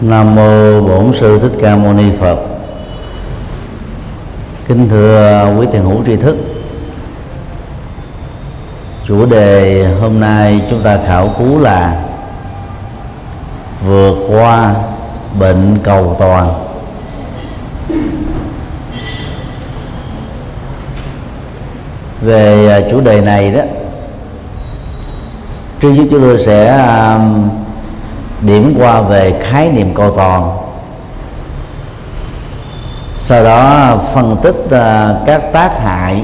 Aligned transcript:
Nam 0.00 0.34
mô 0.34 0.80
Bổn 0.80 1.12
sư 1.20 1.38
Thích 1.38 1.52
Ca 1.60 1.76
Mâu 1.76 1.92
Ni 1.92 2.04
Phật. 2.20 2.36
Kính 4.68 4.88
thưa 4.88 5.46
quý 5.58 5.66
thiền 5.72 5.82
hữu 5.82 6.04
tri 6.06 6.16
thức. 6.16 6.36
Chủ 9.06 9.26
đề 9.26 9.86
hôm 10.00 10.20
nay 10.20 10.62
chúng 10.70 10.82
ta 10.82 10.98
khảo 11.06 11.34
cứu 11.38 11.60
là 11.60 12.02
vượt 13.86 14.14
qua 14.28 14.74
bệnh 15.38 15.78
cầu 15.82 16.16
toàn. 16.18 16.46
Về 22.20 22.88
chủ 22.90 23.00
đề 23.00 23.20
này 23.20 23.52
đó, 23.52 23.62
trước 25.80 25.90
nhất 25.90 26.06
chúng 26.10 26.20
tôi 26.20 26.38
sẽ 26.38 26.76
um, 27.14 27.59
điểm 28.42 28.74
qua 28.78 29.00
về 29.00 29.40
khái 29.42 29.68
niệm 29.68 29.94
cầu 29.94 30.10
toàn. 30.16 30.56
Sau 33.18 33.44
đó 33.44 33.96
phân 34.14 34.36
tích 34.42 34.56
uh, 34.64 35.26
các 35.26 35.52
tác 35.52 35.80
hại 35.82 36.22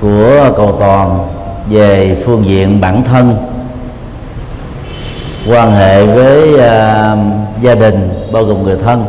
của 0.00 0.50
cầu 0.56 0.76
toàn 0.78 1.28
về 1.68 2.22
phương 2.26 2.44
diện 2.46 2.80
bản 2.80 3.04
thân 3.04 3.36
quan 5.48 5.72
hệ 5.72 6.06
với 6.06 6.54
uh, 6.54 7.18
gia 7.60 7.74
đình 7.74 8.28
bao 8.32 8.44
gồm 8.44 8.62
người 8.62 8.76
thân 8.84 9.04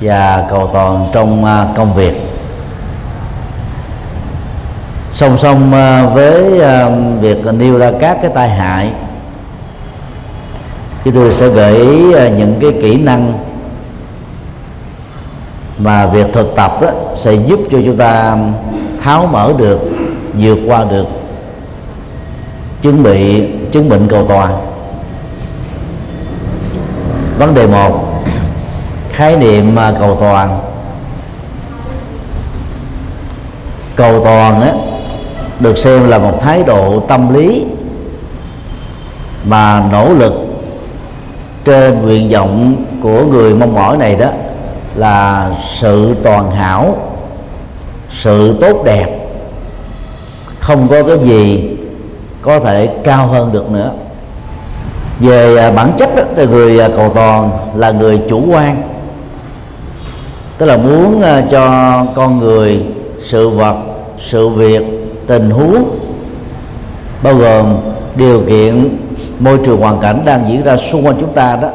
và 0.00 0.46
cầu 0.50 0.70
toàn 0.72 1.06
trong 1.12 1.44
uh, 1.44 1.76
công 1.76 1.94
việc. 1.94 2.20
Song 5.10 5.38
song 5.38 5.70
với 6.14 6.60
việc 7.20 7.44
nêu 7.52 7.78
ra 7.78 7.90
các 8.00 8.18
cái 8.22 8.30
tai 8.34 8.48
hại 8.48 8.92
thì 11.04 11.10
tôi 11.10 11.32
sẽ 11.32 11.48
gợi 11.48 11.76
ý 11.76 12.12
à, 12.12 12.28
những 12.28 12.56
cái 12.60 12.72
kỹ 12.82 12.96
năng 12.96 13.32
mà 15.78 16.06
việc 16.06 16.26
thực 16.32 16.54
tập 16.56 16.78
đó 16.82 16.90
sẽ 17.14 17.34
giúp 17.34 17.60
cho 17.70 17.78
chúng 17.84 17.96
ta 17.96 18.36
tháo 19.02 19.26
mở 19.26 19.52
được 19.56 19.80
vượt 20.34 20.58
qua 20.66 20.84
được 20.84 21.06
chứng 22.82 23.02
bị 23.02 23.48
chứng 23.70 23.88
bệnh 23.88 24.08
cầu 24.08 24.26
toàn. 24.28 24.56
Vấn 27.38 27.54
đề 27.54 27.66
một 27.66 28.22
khái 29.10 29.36
niệm 29.36 29.76
à, 29.76 29.92
cầu 30.00 30.16
toàn. 30.20 30.60
Cầu 33.96 34.24
toàn 34.24 34.60
á, 34.60 34.72
được 35.60 35.78
xem 35.78 36.08
là 36.08 36.18
một 36.18 36.40
thái 36.42 36.62
độ 36.62 37.00
tâm 37.00 37.34
lý 37.34 37.64
mà 39.44 39.82
nỗ 39.92 40.12
lực 40.12 40.43
trên 41.64 42.02
nguyện 42.02 42.28
vọng 42.28 42.76
của 43.02 43.24
người 43.24 43.54
mong 43.54 43.74
mỏi 43.74 43.96
này 43.96 44.16
đó 44.16 44.28
là 44.94 45.50
sự 45.74 46.14
toàn 46.22 46.50
hảo 46.50 46.96
sự 48.18 48.56
tốt 48.60 48.82
đẹp. 48.84 49.06
Không 50.60 50.88
có 50.88 51.02
cái 51.02 51.18
gì 51.18 51.70
có 52.42 52.60
thể 52.60 52.86
cao 53.04 53.26
hơn 53.26 53.52
được 53.52 53.70
nữa. 53.70 53.90
Về 55.20 55.56
à, 55.56 55.70
bản 55.70 55.92
chất 55.98 56.16
đó, 56.16 56.22
thì 56.36 56.46
người 56.46 56.80
à, 56.80 56.88
cầu 56.96 57.12
toàn 57.14 57.50
là 57.74 57.90
người 57.90 58.20
chủ 58.28 58.42
quan. 58.50 58.82
Tức 60.58 60.66
là 60.66 60.76
muốn 60.76 61.22
à, 61.22 61.42
cho 61.50 62.04
con 62.14 62.38
người 62.38 62.82
sự 63.22 63.48
vật 63.48 63.76
sự 64.24 64.48
việc 64.48 64.82
tình 65.26 65.50
huống 65.50 65.98
bao 67.22 67.34
gồm 67.34 67.76
điều 68.16 68.40
kiện 68.48 68.96
môi 69.38 69.58
trường 69.64 69.80
hoàn 69.80 70.00
cảnh 70.00 70.22
đang 70.24 70.48
diễn 70.48 70.62
ra 70.62 70.76
xung 70.76 71.06
quanh 71.06 71.16
chúng 71.20 71.32
ta 71.32 71.56
đó 71.56 71.68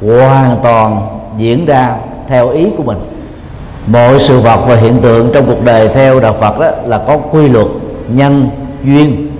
hoàn 0.00 0.56
toàn 0.62 1.08
diễn 1.36 1.66
ra 1.66 1.96
theo 2.28 2.50
ý 2.50 2.70
của 2.76 2.82
mình. 2.82 2.98
Mọi 3.86 4.18
sự 4.18 4.40
vật 4.40 4.60
và 4.66 4.76
hiện 4.76 4.98
tượng 4.98 5.30
trong 5.34 5.46
cuộc 5.46 5.64
đời 5.64 5.88
theo 5.88 6.20
đạo 6.20 6.34
Phật 6.40 6.58
đó 6.58 6.70
là 6.84 6.98
có 6.98 7.16
quy 7.16 7.48
luật, 7.48 7.66
nhân, 8.08 8.48
duyên 8.84 9.30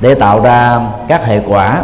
để 0.00 0.14
tạo 0.14 0.40
ra 0.40 0.80
các 1.08 1.24
hệ 1.24 1.40
quả. 1.48 1.82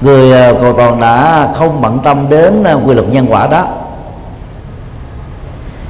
Người 0.00 0.32
à, 0.32 0.52
cầu 0.60 0.72
toàn 0.72 1.00
đã 1.00 1.48
không 1.54 1.80
bận 1.80 1.98
tâm 2.04 2.26
đến 2.28 2.64
à, 2.64 2.74
quy 2.74 2.94
luật 2.94 3.08
nhân 3.08 3.26
quả 3.28 3.46
đó. 3.46 3.66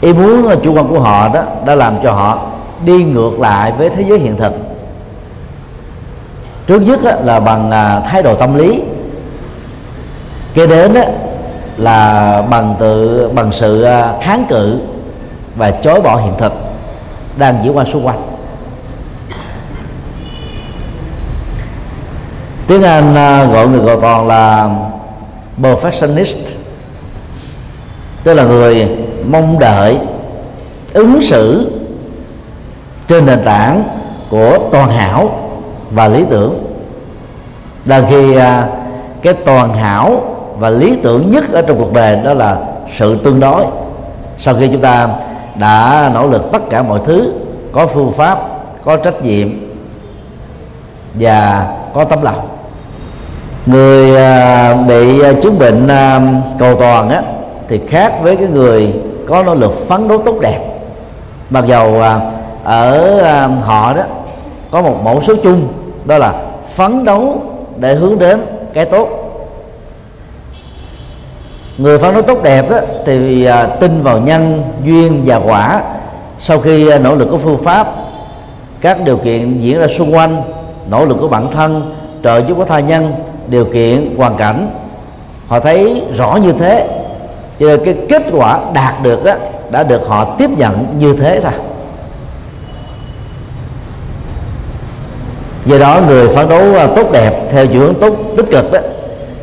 Ý 0.00 0.12
muốn 0.12 0.48
à, 0.48 0.54
chủ 0.62 0.74
quan 0.74 0.88
của 0.88 1.00
họ 1.00 1.28
đó 1.28 1.42
đã 1.66 1.74
làm 1.74 1.94
cho 2.02 2.12
họ 2.12 2.46
đi 2.84 3.04
ngược 3.04 3.40
lại 3.40 3.72
với 3.78 3.88
thế 3.88 4.04
giới 4.08 4.18
hiện 4.18 4.36
thực 4.36 4.69
trước 6.70 6.82
nhất 6.82 7.00
là 7.24 7.40
bằng 7.40 7.70
à, 7.70 8.00
thái 8.00 8.22
độ 8.22 8.34
tâm 8.34 8.54
lý. 8.54 8.80
Kế 10.54 10.66
đến 10.66 10.94
là 11.76 12.42
bằng 12.50 12.76
tự, 12.78 13.28
bằng 13.34 13.52
sự 13.52 13.82
à, 13.82 14.14
kháng 14.20 14.44
cự 14.48 14.78
và 15.56 15.70
chối 15.70 16.00
bỏ 16.00 16.16
hiện 16.16 16.32
thực 16.38 16.52
đang 17.36 17.64
diễn 17.64 17.76
qua 17.76 17.84
xung 17.84 18.06
quanh. 18.06 18.22
Tiếng 22.66 22.82
anh 22.82 23.14
à, 23.14 23.44
gọi 23.44 23.68
người 23.68 23.80
gọi 23.80 23.96
toàn 24.00 24.26
là 24.28 24.70
perfectionist, 25.62 26.36
tức 28.24 28.34
là 28.34 28.44
người 28.44 28.88
mong 29.30 29.58
đợi, 29.58 29.98
ứng 30.92 31.22
xử 31.22 31.70
trên 33.08 33.26
nền 33.26 33.42
tảng 33.44 33.82
của 34.30 34.58
toàn 34.72 34.90
hảo 34.90 35.39
và 35.90 36.08
lý 36.08 36.24
tưởng. 36.30 36.58
Là 37.84 38.02
khi 38.10 38.36
à, 38.36 38.68
cái 39.22 39.32
toàn 39.32 39.74
hảo 39.74 40.22
và 40.58 40.70
lý 40.70 40.96
tưởng 41.02 41.30
nhất 41.30 41.44
ở 41.52 41.62
trong 41.62 41.78
cuộc 41.78 41.92
đời 41.92 42.16
đó 42.16 42.34
là 42.34 42.56
sự 42.98 43.16
tương 43.24 43.40
đối. 43.40 43.64
Sau 44.38 44.54
khi 44.54 44.68
chúng 44.68 44.80
ta 44.80 45.08
đã 45.54 46.10
nỗ 46.14 46.26
lực 46.26 46.52
tất 46.52 46.70
cả 46.70 46.82
mọi 46.82 47.00
thứ, 47.04 47.32
có 47.72 47.86
phương 47.86 48.12
pháp, 48.12 48.38
có 48.84 48.96
trách 48.96 49.22
nhiệm 49.22 49.48
và 51.14 51.66
có 51.94 52.04
tấm 52.04 52.22
lòng. 52.22 52.48
Người 53.66 54.16
à, 54.16 54.74
bị 54.74 55.22
chứng 55.42 55.58
bệnh 55.58 55.88
à, 55.88 56.20
cầu 56.58 56.76
toàn 56.80 57.10
á, 57.10 57.22
thì 57.68 57.80
khác 57.88 58.12
với 58.22 58.36
cái 58.36 58.46
người 58.46 58.94
có 59.28 59.42
nỗ 59.42 59.54
lực 59.54 59.88
phấn 59.88 60.08
đấu 60.08 60.18
tốt 60.18 60.34
đẹp. 60.40 60.60
Mặc 61.50 61.64
dầu 61.66 62.02
ở 62.64 63.46
họ 63.60 63.94
đó 63.94 64.02
có 64.70 64.82
một 64.82 64.96
mẫu 65.04 65.22
số 65.22 65.34
chung 65.42 65.68
đó 66.04 66.18
là 66.18 66.34
phấn 66.74 67.04
đấu 67.04 67.42
để 67.76 67.94
hướng 67.94 68.18
đến 68.18 68.40
cái 68.72 68.84
tốt. 68.84 69.08
Người 71.78 71.98
phấn 71.98 72.14
đấu 72.14 72.22
tốt 72.22 72.42
đẹp 72.42 72.66
thì 73.06 73.44
à, 73.44 73.66
tin 73.66 74.02
vào 74.02 74.18
nhân 74.18 74.62
duyên 74.84 75.22
và 75.26 75.36
quả. 75.36 75.82
Sau 76.38 76.58
khi 76.58 76.88
à, 76.88 76.98
nỗ 76.98 77.14
lực 77.14 77.28
của 77.30 77.38
phương 77.38 77.58
pháp 77.58 77.94
các 78.80 79.04
điều 79.04 79.16
kiện 79.16 79.58
diễn 79.58 79.80
ra 79.80 79.86
xung 79.88 80.14
quanh 80.14 80.42
nỗ 80.90 81.04
lực 81.04 81.16
của 81.20 81.28
bản 81.28 81.50
thân 81.52 81.94
trợ 82.24 82.42
giúp 82.48 82.54
của 82.56 82.64
tha 82.64 82.80
nhân 82.80 83.12
điều 83.48 83.64
kiện 83.64 84.14
hoàn 84.16 84.36
cảnh 84.36 84.70
họ 85.46 85.60
thấy 85.60 86.02
rõ 86.16 86.38
như 86.42 86.52
thế. 86.52 86.88
Cho 87.60 87.66
nên 87.66 87.84
cái 87.84 87.96
kết 88.08 88.22
quả 88.32 88.60
đạt 88.74 89.02
được 89.02 89.24
á, 89.24 89.36
đã 89.70 89.82
được 89.82 90.08
họ 90.08 90.34
tiếp 90.38 90.50
nhận 90.58 90.86
như 90.98 91.12
thế 91.12 91.40
thôi. 91.40 91.52
Do 95.66 95.78
đó 95.78 96.00
người 96.06 96.28
phấn 96.28 96.48
đấu 96.48 96.74
à, 96.74 96.86
tốt 96.96 97.12
đẹp 97.12 97.48
theo 97.50 97.66
chiều 97.66 97.80
hướng 97.80 97.94
tốt 97.94 98.14
tích 98.36 98.46
cực 98.50 98.72
đó 98.72 98.78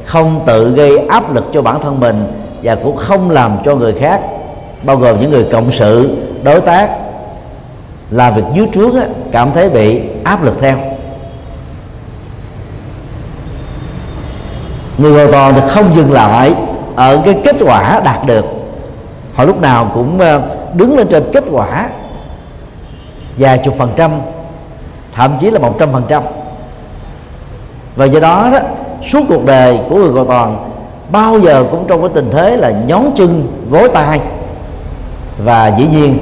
không 0.05 0.43
tự 0.45 0.71
gây 0.71 0.97
áp 0.97 1.35
lực 1.35 1.45
cho 1.53 1.61
bản 1.61 1.81
thân 1.81 1.99
mình 1.99 2.27
và 2.63 2.75
cũng 2.75 2.95
không 2.95 3.29
làm 3.29 3.57
cho 3.65 3.75
người 3.75 3.93
khác 3.93 4.21
bao 4.83 4.97
gồm 4.97 5.21
những 5.21 5.31
người 5.31 5.45
cộng 5.51 5.71
sự 5.71 6.17
đối 6.43 6.61
tác 6.61 6.89
làm 8.11 8.35
việc 8.35 8.43
dưới 8.53 8.67
trước 8.73 8.95
á, 8.95 9.07
cảm 9.31 9.51
thấy 9.53 9.69
bị 9.69 10.01
áp 10.23 10.43
lực 10.43 10.57
theo. 10.59 10.77
Người 14.97 15.13
hoàn 15.13 15.31
toàn 15.31 15.53
thì 15.55 15.61
không 15.69 15.95
dừng 15.95 16.11
lại 16.11 16.53
ở 16.95 17.21
cái 17.25 17.41
kết 17.43 17.55
quả 17.65 18.01
đạt 18.05 18.25
được. 18.25 18.45
Họ 19.33 19.43
lúc 19.43 19.61
nào 19.61 19.91
cũng 19.93 20.19
à, 20.19 20.39
đứng 20.73 20.97
lên 20.97 21.07
trên 21.07 21.23
kết 21.33 21.43
quả 21.51 21.89
vài 23.37 23.61
chục 23.65 23.75
phần 23.77 23.89
trăm 23.95 24.11
thậm 25.17 25.37
chí 25.39 25.49
là 25.49 25.59
một 25.59 25.75
trăm 25.79 25.91
phần 25.91 26.03
trăm. 26.07 26.23
Và 27.95 28.05
do 28.05 28.19
đó 28.19 28.49
đó 28.51 28.59
suốt 29.11 29.21
cuộc 29.29 29.45
đời 29.45 29.79
của 29.89 29.95
người 29.95 30.11
cầu 30.13 30.25
toàn 30.25 30.69
bao 31.09 31.39
giờ 31.39 31.65
cũng 31.71 31.85
trong 31.87 32.01
cái 32.01 32.09
tình 32.13 32.29
thế 32.31 32.57
là 32.57 32.71
nhón 32.71 33.03
chân 33.15 33.47
vối 33.69 33.89
tay. 33.89 34.19
Và 35.37 35.67
dĩ 35.77 35.87
nhiên 35.87 36.17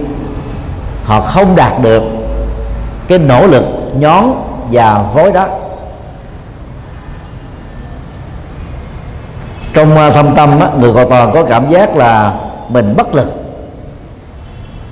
họ 1.06 1.22
không 1.22 1.56
đạt 1.56 1.82
được 1.82 2.04
cái 3.08 3.20
nỗ 3.20 3.48
lực 3.48 3.64
nhón 4.00 4.24
và 4.72 5.06
vối 5.14 5.32
đó. 5.32 5.48
Trong 9.74 9.98
à, 9.98 10.10
thâm 10.10 10.36
tâm 10.36 10.60
á, 10.60 10.70
người 10.80 10.94
cầu 10.94 11.10
toàn 11.10 11.32
có 11.34 11.44
cảm 11.44 11.70
giác 11.70 11.96
là 11.96 12.34
mình 12.70 12.94
bất 12.98 13.16
lực 13.16 13.34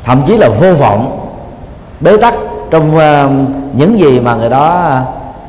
thậm 0.03 0.21
chí 0.27 0.37
là 0.37 0.49
vô 0.49 0.73
vọng 0.73 1.29
bế 1.99 2.17
tắc 2.17 2.33
trong 2.71 2.95
uh, 2.95 3.62
những 3.73 3.99
gì 3.99 4.19
mà 4.19 4.35
người 4.35 4.49
đó 4.49 4.99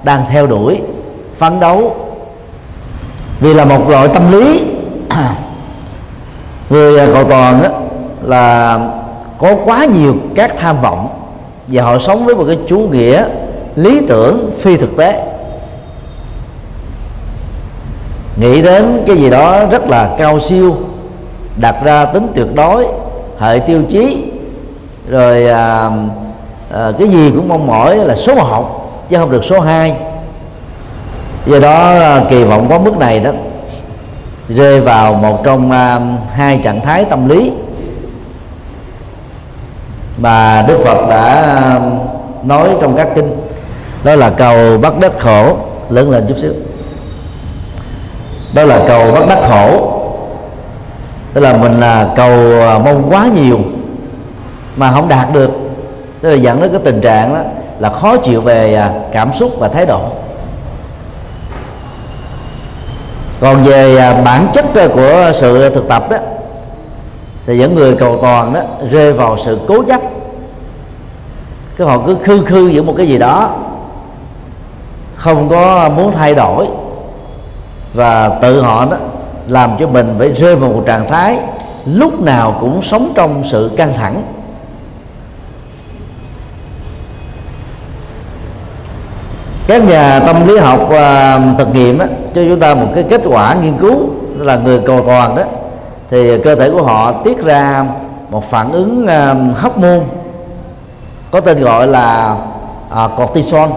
đang 0.03 0.25
theo 0.31 0.47
đuổi 0.47 0.81
phấn 1.39 1.61
đấu. 1.61 1.97
Vì 3.41 3.55
là 3.55 3.65
một 3.65 3.89
loại 3.89 4.09
tâm 4.09 4.33
lý. 4.33 4.65
Người 6.71 6.99
à, 6.99 7.07
cầu 7.13 7.25
toàn 7.25 7.63
á, 7.63 7.71
là 8.23 8.79
có 9.39 9.55
quá 9.65 9.85
nhiều 9.85 10.15
các 10.35 10.59
tham 10.59 10.81
vọng. 10.81 11.09
Và 11.67 11.83
họ 11.83 11.99
sống 11.99 12.25
với 12.25 12.35
một 12.35 12.45
cái 12.47 12.59
chủ 12.67 12.79
nghĩa 12.79 13.25
lý 13.77 14.01
tưởng 14.09 14.51
phi 14.61 14.77
thực 14.77 14.97
tế. 14.97 15.27
Nghĩ 18.37 18.63
đến 18.63 19.03
cái 19.07 19.17
gì 19.17 19.31
đó 19.31 19.67
rất 19.67 19.87
là 19.89 20.15
cao 20.19 20.41
siêu 20.41 20.77
đặt 21.57 21.77
ra 21.85 22.05
tính 22.05 22.27
tuyệt 22.35 22.47
đối 22.55 22.87
hệ 23.39 23.59
tiêu 23.59 23.83
chí 23.91 24.25
rồi 25.09 25.47
à, 25.47 25.91
à, 26.75 26.93
cái 26.99 27.09
gì 27.09 27.31
cũng 27.31 27.49
mong 27.49 27.67
mỏi 27.67 27.97
là 27.97 28.15
số 28.15 28.35
1 28.35 29.09
chứ 29.11 29.17
không 29.17 29.31
được 29.31 29.45
số 29.45 29.61
2 29.61 29.97
do 31.47 31.59
đó 31.59 31.99
à, 32.01 32.25
kỳ 32.29 32.45
vọng 32.45 32.67
quá 32.69 32.79
mức 32.79 32.97
này 32.99 33.21
đó 33.21 33.31
rơi 34.49 34.81
vào 34.81 35.15
một 35.15 35.45
trong 35.45 35.71
à, 35.71 36.01
hai 36.35 36.61
trạng 36.65 36.81
thái 36.81 37.05
tâm 37.05 37.29
lý. 37.29 37.53
Mà 40.19 40.65
Đức 40.69 40.79
Phật 40.85 41.09
đã 41.11 41.81
nói 42.45 42.69
trong 42.81 42.97
các 42.97 43.09
kinh 43.15 43.37
đó 44.05 44.15
là 44.15 44.31
cầu 44.31 44.79
bắt 44.79 44.99
đất 45.01 45.19
khổ 45.19 45.57
lớn 45.91 46.11
lên 46.11 46.25
chút 46.29 46.39
xíu. 46.39 46.53
Đó 48.55 48.65
là 48.65 48.81
cầu 48.89 49.13
bắt 49.13 49.29
đắc 49.29 49.39
khổ. 49.49 49.91
Tức 51.33 51.41
là 51.41 51.53
mình 51.57 51.81
là 51.81 52.09
cầu 52.17 52.37
mong 52.85 53.07
quá 53.11 53.29
nhiều 53.35 53.59
mà 54.77 54.93
không 54.93 55.09
đạt 55.09 55.33
được 55.33 55.64
tức 56.25 56.31
là 56.31 56.37
dẫn 56.37 56.61
đến 56.61 56.71
cái 56.71 56.81
tình 56.85 57.01
trạng 57.01 57.35
đó 57.35 57.41
là 57.79 57.91
khó 57.91 58.17
chịu 58.17 58.41
về 58.41 58.75
à, 58.75 58.93
cảm 59.13 59.33
xúc 59.33 59.51
và 59.59 59.69
thái 59.69 59.87
độ. 59.87 60.01
Còn 63.41 63.65
về 63.65 63.97
à, 63.97 64.23
bản 64.25 64.47
chất 64.53 64.65
à, 64.75 64.89
của 64.95 65.31
sự 65.35 65.75
thực 65.75 65.89
tập 65.89 66.11
đó, 66.11 66.17
thì 67.47 67.59
những 67.59 67.75
người 67.75 67.97
cầu 67.97 68.19
toàn 68.23 68.53
đó 68.53 68.61
rơi 68.91 69.13
vào 69.13 69.37
sự 69.39 69.61
cố 69.69 69.83
chấp. 69.83 70.01
Cái 71.77 71.87
họ 71.87 71.99
cứ 72.07 72.17
khư 72.23 72.45
khư 72.45 72.69
giữa 72.69 72.83
một 72.83 72.95
cái 72.97 73.07
gì 73.07 73.19
đó, 73.19 73.57
không 75.15 75.49
có 75.49 75.89
muốn 75.89 76.13
thay 76.13 76.35
đổi, 76.35 76.67
và 77.95 78.29
tự 78.29 78.61
họ 78.61 78.87
đó 78.91 78.97
làm 79.49 79.71
cho 79.79 79.87
mình 79.87 80.15
phải 80.19 80.33
rơi 80.33 80.57
vào 80.57 80.71
một 80.71 80.83
trạng 80.87 81.09
thái 81.09 81.39
lúc 81.85 82.21
nào 82.21 82.57
cũng 82.61 82.83
sống 82.83 83.13
trong 83.15 83.43
sự 83.51 83.71
căng 83.77 83.93
thẳng. 83.97 84.23
Các 89.67 89.85
nhà 89.85 90.21
tâm 90.21 90.47
lý 90.47 90.59
học 90.59 90.81
uh, 90.87 91.59
thực 91.59 91.75
nghiệm 91.75 91.99
đó, 91.99 92.05
cho 92.35 92.43
chúng 92.49 92.61
ta 92.61 92.75
một 92.75 92.87
cái 92.95 93.05
kết 93.09 93.21
quả 93.25 93.55
nghiên 93.63 93.77
cứu 93.77 93.99
là 94.39 94.57
người 94.57 94.81
cầu 94.87 95.01
toàn 95.07 95.37
đó 95.37 95.43
thì 96.11 96.39
cơ 96.39 96.55
thể 96.55 96.71
của 96.71 96.83
họ 96.83 97.13
tiết 97.13 97.45
ra 97.45 97.87
một 98.31 98.45
phản 98.51 98.73
ứng 98.73 99.07
à, 99.07 99.35
uh, 99.67 99.79
môn 99.79 100.01
có 101.31 101.41
tên 101.41 101.61
gọi 101.61 101.87
là 101.87 102.37
uh, 103.05 103.11
cortisol 103.17 103.69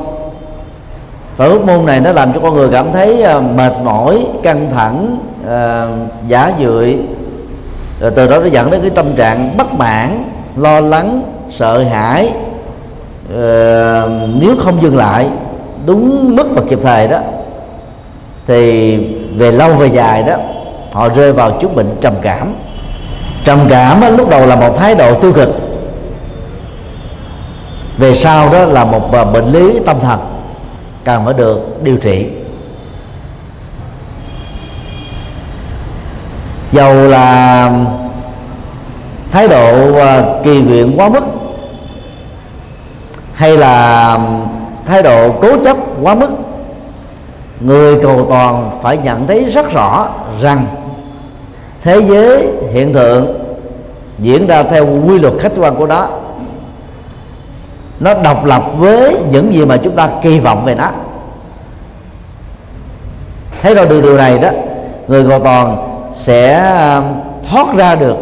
và 1.37 1.49
môn 1.65 1.85
này 1.85 1.99
nó 1.99 2.11
làm 2.11 2.33
cho 2.33 2.39
con 2.39 2.53
người 2.55 2.69
cảm 2.71 2.91
thấy 2.91 3.25
uh, 3.37 3.43
mệt 3.43 3.73
mỏi 3.83 4.27
căng 4.43 4.69
thẳng 4.73 5.17
uh, 5.43 6.27
giả 6.27 6.53
dưỡi 6.59 6.97
rồi 7.99 8.11
từ 8.11 8.27
đó 8.27 8.39
nó 8.39 8.45
dẫn 8.45 8.71
đến 8.71 8.81
cái 8.81 8.89
tâm 8.89 9.15
trạng 9.15 9.57
bất 9.57 9.73
mãn 9.73 10.23
lo 10.55 10.79
lắng 10.79 11.21
sợ 11.51 11.83
hãi 11.83 12.33
uh, 13.33 14.09
nếu 14.41 14.55
không 14.59 14.81
dừng 14.81 14.97
lại 14.97 15.27
đúng 15.87 16.35
mức 16.35 16.47
và 16.55 16.61
kịp 16.69 16.79
thời 16.83 17.07
đó 17.07 17.19
thì 18.47 18.97
về 19.37 19.51
lâu 19.51 19.73
về 19.73 19.87
dài 19.87 20.23
đó 20.23 20.33
họ 20.91 21.09
rơi 21.09 21.33
vào 21.33 21.51
chứng 21.51 21.75
bệnh 21.75 21.97
trầm 22.01 22.13
cảm. 22.21 22.55
Trầm 23.43 23.59
cảm 23.69 24.01
đó, 24.01 24.09
lúc 24.09 24.29
đầu 24.29 24.45
là 24.45 24.55
một 24.55 24.77
thái 24.77 24.95
độ 24.95 25.19
tiêu 25.19 25.33
cực. 25.33 25.49
Về 27.97 28.13
sau 28.13 28.49
đó 28.49 28.65
là 28.65 28.85
một 28.85 29.13
à, 29.13 29.23
bệnh 29.23 29.51
lý 29.51 29.79
tâm 29.85 29.99
thần 29.99 30.19
cần 31.03 31.25
phải 31.25 31.33
được 31.33 31.83
điều 31.83 31.97
trị. 31.97 32.27
Dầu 36.71 36.93
là 36.93 37.71
thái 39.31 39.47
độ 39.47 39.97
à, 39.97 40.23
kỳ 40.43 40.61
nguyện 40.61 40.93
quá 40.97 41.09
mức 41.09 41.23
hay 43.33 43.57
là 43.57 44.17
thái 44.87 45.03
độ 45.03 45.31
cố 45.41 45.63
chấp 45.63 45.77
quá 46.01 46.15
mức. 46.15 46.29
Người 47.59 48.01
cầu 48.01 48.25
toàn 48.29 48.71
phải 48.81 48.97
nhận 48.97 49.27
thấy 49.27 49.45
rất 49.45 49.71
rõ 49.71 50.09
rằng 50.41 50.65
thế 51.81 52.01
giới 52.01 52.47
hiện 52.71 52.93
tượng 52.93 53.37
diễn 54.19 54.47
ra 54.47 54.63
theo 54.63 54.87
quy 55.07 55.19
luật 55.19 55.33
khách 55.39 55.51
quan 55.57 55.75
của 55.75 55.87
nó. 55.87 56.07
Nó 57.99 58.13
độc 58.13 58.45
lập 58.45 58.63
với 58.77 59.17
những 59.31 59.53
gì 59.53 59.65
mà 59.65 59.77
chúng 59.77 59.95
ta 59.95 60.09
kỳ 60.21 60.39
vọng 60.39 60.65
về 60.65 60.75
nó. 60.75 60.89
Thấy 63.61 63.75
rồi 63.75 63.85
được 63.87 64.01
điều 64.01 64.17
này 64.17 64.39
đó, 64.39 64.49
người 65.07 65.29
cầu 65.29 65.39
toàn 65.39 65.77
sẽ 66.13 66.71
um, 66.95 67.03
thoát 67.49 67.75
ra 67.75 67.95
được 67.95 68.17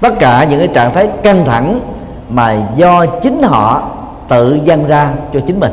tất 0.00 0.18
cả 0.18 0.44
những 0.44 0.58
cái 0.58 0.68
trạng 0.68 0.94
thái 0.94 1.08
căng 1.22 1.44
thẳng 1.44 1.80
mà 2.28 2.56
do 2.76 3.06
chính 3.06 3.42
họ 3.42 3.88
tự 4.30 4.58
dâng 4.64 4.88
ra 4.88 5.10
cho 5.34 5.40
chính 5.46 5.60
mình. 5.60 5.72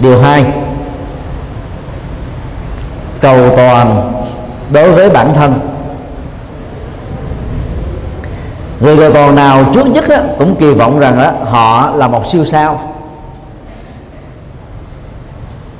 Điều 0.00 0.20
hai 0.20 0.44
cầu 3.20 3.56
toàn 3.56 4.12
đối 4.72 4.92
với 4.92 5.10
bản 5.10 5.34
thân. 5.34 5.54
Người 8.80 8.96
cầu 8.96 9.12
toàn 9.12 9.34
nào 9.34 9.64
trước 9.74 9.86
nhất 9.86 10.08
á, 10.08 10.22
cũng 10.38 10.56
kỳ 10.56 10.72
vọng 10.72 10.98
rằng 10.98 11.18
á, 11.18 11.32
họ 11.50 11.90
là 11.94 12.08
một 12.08 12.26
siêu 12.26 12.44
sao. 12.44 12.80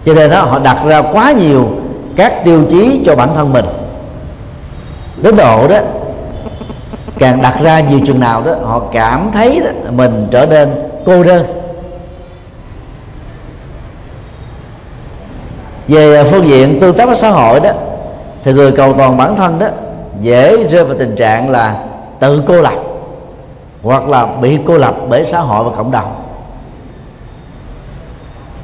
Cho 0.06 0.14
nên 0.14 0.31
đó 0.31 0.43
họ 0.43 0.58
đặt 0.58 0.76
ra 0.87 1.02
quá 1.02 1.32
nhiều 1.32 1.69
các 2.16 2.44
tiêu 2.44 2.64
chí 2.70 3.02
cho 3.06 3.16
bản 3.16 3.28
thân 3.34 3.52
mình. 3.52 3.64
Đến 5.22 5.37
độ 5.37 5.69
đó 5.69 5.78
càng 7.19 7.43
đặt 7.43 7.54
ra 7.62 7.81
nhiều 7.81 8.00
chừng 8.06 8.20
nào 8.20 8.43
đó 8.43 8.52
họ 8.64 8.81
cảm 8.93 9.31
thấy 9.32 9.60
đó, 9.60 9.70
mình 9.90 10.28
trở 10.31 10.46
nên 10.46 10.91
cô 11.06 11.22
đơn. 11.22 11.46
Về 15.88 16.16
à, 16.16 16.25
phương 16.30 16.47
diện 16.47 16.80
tương 16.80 16.97
tác 16.97 17.06
với 17.06 17.16
xã 17.16 17.30
hội 17.30 17.61
đó 17.61 17.71
thì 18.42 18.52
người 18.52 18.73
cầu 18.73 18.92
toàn 18.92 19.16
bản 19.16 19.37
thân 19.37 19.59
đó 19.59 19.66
dễ 20.21 20.68
rơi 20.68 20.85
vào 20.85 20.99
tình 20.99 21.16
trạng 21.16 21.50
là 21.50 21.76
tự 22.21 22.42
cô 22.47 22.61
lập 22.61 22.75
hoặc 23.82 24.09
là 24.09 24.26
bị 24.26 24.59
cô 24.66 24.78
lập 24.78 24.94
bởi 25.09 25.25
xã 25.25 25.40
hội 25.40 25.64
và 25.64 25.76
cộng 25.76 25.90
đồng. 25.90 26.14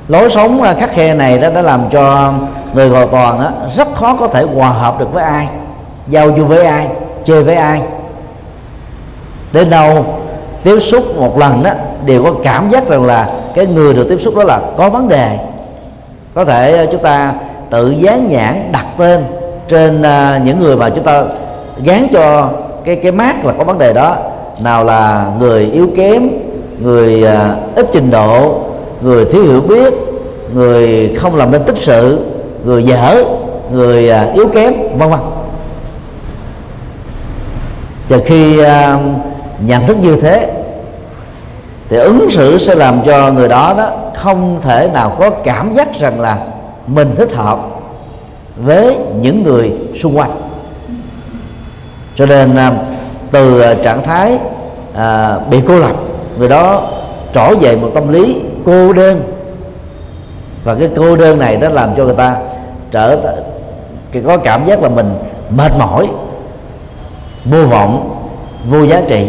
Lối 0.08 0.30
sống 0.30 0.62
à, 0.62 0.74
khắc 0.74 0.90
khe 0.90 1.14
này 1.14 1.38
đó 1.38 1.50
đã 1.50 1.62
làm 1.62 1.90
cho 1.90 2.32
người 2.74 2.90
cầu 2.90 3.06
toàn 3.06 3.38
đó, 3.40 3.50
rất 3.74 3.88
khó 3.94 4.16
có 4.20 4.28
thể 4.28 4.42
hòa 4.54 4.70
hợp 4.70 4.98
được 5.00 5.12
với 5.12 5.24
ai 5.24 5.48
giao 6.08 6.28
du 6.36 6.44
với 6.44 6.64
ai 6.64 6.88
chơi 7.24 7.44
với 7.44 7.54
ai. 7.54 7.82
Đến 9.52 9.70
đâu 9.70 10.04
tiếp 10.64 10.80
xúc 10.80 11.16
một 11.16 11.38
lần 11.38 11.62
đó 11.62 11.70
đều 12.06 12.24
có 12.24 12.32
cảm 12.42 12.70
giác 12.70 12.88
rằng 12.88 13.04
là 13.04 13.30
cái 13.54 13.66
người 13.66 13.94
được 13.94 14.06
tiếp 14.08 14.20
xúc 14.20 14.36
đó 14.36 14.44
là 14.44 14.60
có 14.76 14.90
vấn 14.90 15.08
đề. 15.08 15.38
Có 16.34 16.44
thể 16.44 16.76
ờ, 16.76 16.86
chúng 16.92 17.02
ta 17.02 17.34
tự 17.70 17.90
dán 17.90 18.28
nhãn 18.28 18.72
đặt 18.72 18.86
tên 18.98 19.24
trên 19.68 20.02
ờ, 20.02 20.38
những 20.44 20.60
người 20.60 20.76
mà 20.76 20.90
chúng 20.90 21.04
ta 21.04 21.24
gán 21.84 22.08
cho 22.12 22.50
cái 22.84 22.96
cái 22.96 23.12
mát 23.12 23.44
là 23.44 23.52
có 23.58 23.64
vấn 23.64 23.78
đề 23.78 23.92
đó. 23.92 24.16
Nào 24.62 24.84
là 24.84 25.30
người 25.38 25.70
yếu 25.72 25.88
kém 25.96 26.28
người 26.82 27.22
ờ, 27.22 27.56
ít 27.76 27.86
trình 27.92 28.10
độ 28.10 28.60
người 29.00 29.24
thiếu 29.24 29.42
hiểu 29.42 29.60
biết 29.60 29.94
người 30.54 31.14
không 31.18 31.36
làm 31.36 31.52
nên 31.52 31.64
tích 31.64 31.78
sự 31.78 32.18
người 32.64 32.84
dở 32.84 33.24
người 33.72 34.10
yếu 34.34 34.48
kém 34.48 34.72
vân 34.98 35.10
vân. 35.10 35.20
Và 38.08 38.18
khi 38.24 38.60
uh, 38.60 38.66
nhận 39.58 39.86
thức 39.86 39.96
như 40.02 40.16
thế 40.16 40.50
thì 41.88 41.96
ứng 41.96 42.30
xử 42.30 42.58
sẽ 42.58 42.74
làm 42.74 43.00
cho 43.06 43.32
người 43.32 43.48
đó 43.48 43.74
đó 43.78 43.90
không 44.14 44.60
thể 44.62 44.90
nào 44.92 45.16
có 45.18 45.30
cảm 45.30 45.74
giác 45.74 45.94
rằng 45.94 46.20
là 46.20 46.38
mình 46.86 47.14
thích 47.16 47.32
hợp 47.34 47.58
với 48.56 48.96
những 49.20 49.42
người 49.42 49.72
xung 50.02 50.18
quanh. 50.18 50.30
Cho 52.14 52.26
nên 52.26 52.56
à, 52.56 52.72
từ 53.30 53.60
à, 53.60 53.74
trạng 53.74 54.02
thái 54.02 54.38
à, 54.94 55.38
bị 55.50 55.60
cô 55.68 55.78
lập 55.78 55.96
người 56.38 56.48
đó 56.48 56.90
trỗi 57.34 57.56
dậy 57.60 57.76
một 57.76 57.90
tâm 57.94 58.08
lý 58.08 58.40
cô 58.66 58.92
đơn. 58.92 59.22
Và 60.64 60.74
cái 60.74 60.88
cô 60.96 61.16
đơn 61.16 61.38
này 61.38 61.56
nó 61.56 61.68
làm 61.68 61.90
cho 61.96 62.04
người 62.04 62.14
ta 62.14 62.36
trở 62.90 63.18
có 64.26 64.36
cảm 64.36 64.66
giác 64.66 64.82
là 64.82 64.88
mình 64.88 65.14
mệt 65.50 65.72
mỏi 65.78 66.08
vô 67.44 67.62
vọng 67.62 68.14
vô 68.70 68.82
giá 68.84 69.02
trị 69.08 69.28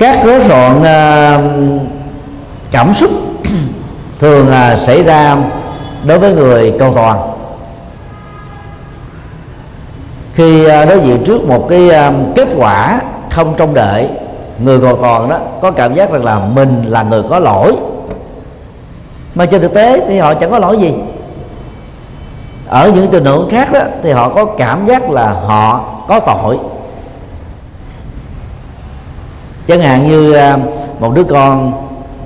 các 0.00 0.24
rối 0.24 0.40
loạn 0.48 0.82
ờ, 0.84 1.42
cảm 2.70 2.94
xúc 2.94 3.10
thường 4.18 4.48
là 4.48 4.76
xảy 4.76 5.02
ra 5.02 5.36
đối 6.04 6.18
với 6.18 6.32
người 6.32 6.74
cầu 6.78 6.92
toàn. 6.94 7.18
Khi 10.32 10.64
ờ, 10.64 10.84
đối 10.84 11.00
diện 11.00 11.22
trước 11.24 11.44
một 11.48 11.66
cái 11.68 11.90
kết 12.34 12.48
quả 12.56 13.00
không 13.30 13.54
trông 13.56 13.74
đợi 13.74 14.08
người 14.58 14.80
cầu 14.80 14.96
toàn 14.96 15.28
đó, 15.28 15.38
có 15.62 15.70
cảm 15.70 15.94
giác 15.94 16.12
rằng 16.12 16.24
là 16.24 16.38
mình 16.38 16.82
là 16.86 17.02
người 17.02 17.22
có 17.30 17.38
lỗi. 17.38 17.76
Mà 19.34 19.46
trên 19.46 19.60
thực 19.60 19.74
tế 19.74 20.00
thì 20.08 20.18
họ 20.18 20.34
chẳng 20.34 20.50
có 20.50 20.58
lỗi 20.58 20.78
gì. 20.78 20.94
Ở 22.68 22.90
những 22.94 23.10
tình 23.10 23.24
huống 23.24 23.48
khác 23.50 23.68
đó, 23.72 23.80
thì 24.02 24.10
họ 24.10 24.28
có 24.28 24.44
cảm 24.44 24.86
giác 24.86 25.10
là 25.10 25.32
họ 25.32 25.84
có 26.08 26.20
tội 26.20 26.58
chẳng 29.68 29.80
hạn 29.80 30.08
như 30.08 30.32
à, 30.32 30.56
một 31.00 31.12
đứa 31.14 31.24
con 31.24 31.72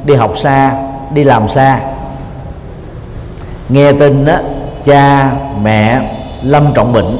đi 0.04 0.14
học 0.14 0.38
xa 0.38 0.72
đi 1.14 1.24
làm 1.24 1.48
xa. 1.48 1.80
Nghe 3.68 3.92
tin 3.92 4.24
đó 4.24 4.34
cha 4.84 5.32
mẹ 5.62 6.00
lâm 6.42 6.74
trọng 6.74 6.92
bệnh. 6.92 7.18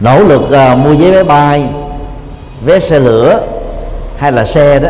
Nỗ 0.00 0.18
lực 0.18 0.42
uh, 0.42 0.78
mua 0.78 0.94
vé 0.94 1.10
máy 1.10 1.24
bay 1.24 1.64
vé 2.64 2.80
xe 2.80 2.98
lửa 2.98 3.40
hay 4.18 4.32
là 4.32 4.44
xe 4.44 4.78
đó 4.78 4.88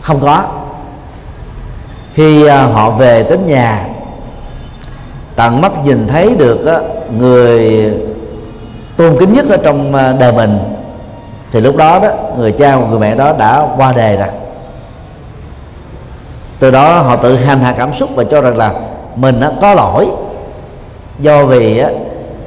không 0.00 0.20
có. 0.20 0.44
Khi 2.14 2.44
uh, 2.44 2.50
họ 2.50 2.90
về 2.90 3.26
đến 3.30 3.46
nhà 3.46 3.86
tận 5.36 5.60
mắt 5.60 5.72
nhìn 5.84 6.06
thấy 6.08 6.36
được 6.36 6.58
uh, 6.62 7.12
người 7.12 7.92
tôn 8.96 9.16
kính 9.20 9.32
nhất 9.32 9.46
ở 9.50 9.56
trong 9.56 9.94
uh, 9.94 10.20
đời 10.20 10.32
mình 10.32 10.58
thì 11.54 11.60
lúc 11.60 11.76
đó 11.76 11.98
đó 11.98 12.08
người 12.38 12.52
cha 12.52 12.76
và 12.76 12.86
người 12.86 12.98
mẹ 12.98 13.14
đó 13.14 13.32
đã 13.38 13.66
qua 13.76 13.92
đề 13.92 14.16
rồi. 14.16 14.28
Từ 16.58 16.70
đó 16.70 16.98
họ 16.98 17.16
tự 17.16 17.36
hành 17.36 17.60
hạ 17.60 17.74
cảm 17.76 17.92
xúc 17.92 18.10
và 18.14 18.24
cho 18.24 18.40
rằng 18.40 18.56
là 18.56 18.72
mình 19.16 19.40
nó 19.40 19.50
có 19.60 19.74
lỗi 19.74 20.08
do 21.18 21.44
vì 21.44 21.78
á, 21.78 21.88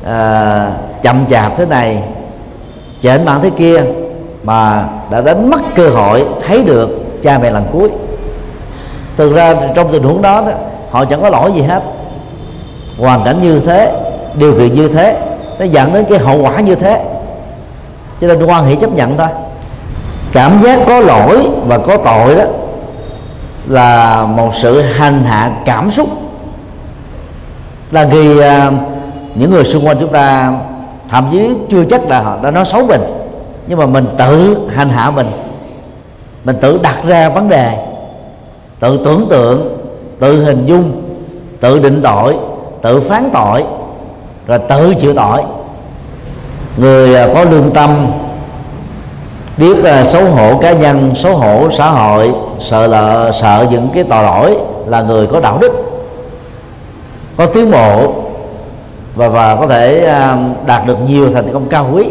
à, 0.05 0.71
chậm 1.01 1.25
chạp 1.29 1.57
thế 1.57 1.65
này 1.65 2.03
chểnh 3.01 3.25
mạng 3.25 3.39
thế 3.43 3.49
kia 3.49 3.83
mà 4.43 4.85
đã 5.11 5.21
đánh 5.21 5.49
mất 5.49 5.61
cơ 5.75 5.89
hội 5.89 6.25
thấy 6.47 6.63
được 6.63 6.89
cha 7.23 7.37
mẹ 7.37 7.51
lần 7.51 7.65
cuối. 7.71 7.89
Thực 9.17 9.35
ra 9.35 9.55
trong 9.75 9.91
tình 9.91 10.03
huống 10.03 10.21
đó, 10.21 10.41
đó 10.41 10.51
họ 10.91 11.05
chẳng 11.05 11.21
có 11.21 11.29
lỗi 11.29 11.51
gì 11.55 11.61
hết. 11.61 11.83
Hoàn 12.99 13.23
cảnh 13.23 13.41
như 13.41 13.59
thế 13.59 13.91
điều 14.35 14.57
kiện 14.57 14.73
như 14.73 14.87
thế 14.87 15.19
nó 15.59 15.65
dẫn 15.65 15.93
đến 15.93 16.05
cái 16.09 16.19
hậu 16.19 16.41
quả 16.41 16.59
như 16.59 16.75
thế 16.75 17.03
cho 18.21 18.27
nên 18.27 18.45
quan 18.45 18.65
hệ 18.65 18.75
chấp 18.75 18.93
nhận 18.93 19.17
thôi. 19.17 19.27
Cảm 20.31 20.62
giác 20.63 20.79
có 20.88 21.00
lỗi 21.00 21.47
và 21.67 21.77
có 21.77 21.97
tội 21.97 22.36
đó 22.36 22.43
là 23.67 24.25
một 24.25 24.55
sự 24.55 24.81
hành 24.81 25.24
hạ 25.24 25.51
cảm 25.65 25.91
xúc. 25.91 26.09
Là 27.91 28.07
khi 28.12 28.38
uh, 28.38 28.43
à, 28.43 28.71
những 29.36 29.51
người 29.51 29.63
xung 29.63 29.88
quanh 29.88 29.97
chúng 30.00 30.12
ta 30.12 30.53
thậm 31.09 31.27
chí 31.31 31.50
chưa 31.69 31.86
chắc 31.89 32.07
là 32.07 32.21
họ 32.21 32.38
đã 32.43 32.51
nói 32.51 32.65
xấu 32.65 32.86
mình 32.86 33.01
nhưng 33.67 33.79
mà 33.79 33.86
mình 33.86 34.05
tự 34.17 34.57
hành 34.74 34.89
hạ 34.89 35.12
mình. 35.12 35.27
Mình 36.43 36.55
tự 36.62 36.79
đặt 36.83 37.03
ra 37.03 37.29
vấn 37.29 37.50
đề 37.50 37.88
tự 38.79 39.00
tưởng 39.05 39.27
tượng 39.29 39.77
tự 40.19 40.43
hình 40.43 40.65
dung 40.65 41.01
tự 41.59 41.79
định 41.79 42.01
tội 42.03 42.36
tự 42.81 43.00
phán 43.00 43.29
tội 43.33 43.63
rồi 44.47 44.59
tự 44.59 44.93
chịu 44.93 45.13
tội 45.13 45.41
người 46.77 47.15
à, 47.15 47.27
có 47.34 47.43
lương 47.43 47.72
tâm 47.72 48.07
biết 49.57 49.84
à, 49.84 50.03
xấu 50.03 50.25
hổ 50.25 50.57
cá 50.57 50.72
nhân 50.72 51.12
xấu 51.15 51.36
hổ 51.36 51.69
xã 51.72 51.89
hội 51.89 52.31
sợ 52.60 52.88
là 52.88 53.31
sợ 53.31 53.65
những 53.72 53.89
cái 53.93 54.03
tội 54.03 54.24
lỗi 54.24 54.57
là 54.86 55.01
người 55.01 55.27
có 55.27 55.39
đạo 55.39 55.57
đức 55.62 55.72
có 57.38 57.46
tiến 57.46 57.72
bộ 57.72 58.13
và 59.15 59.29
và 59.29 59.55
có 59.55 59.67
thể 59.67 60.05
à, 60.05 60.38
đạt 60.65 60.88
được 60.88 60.98
nhiều 61.07 61.31
thành 61.34 61.53
công 61.53 61.65
cao 61.69 61.89
quý. 61.93 62.05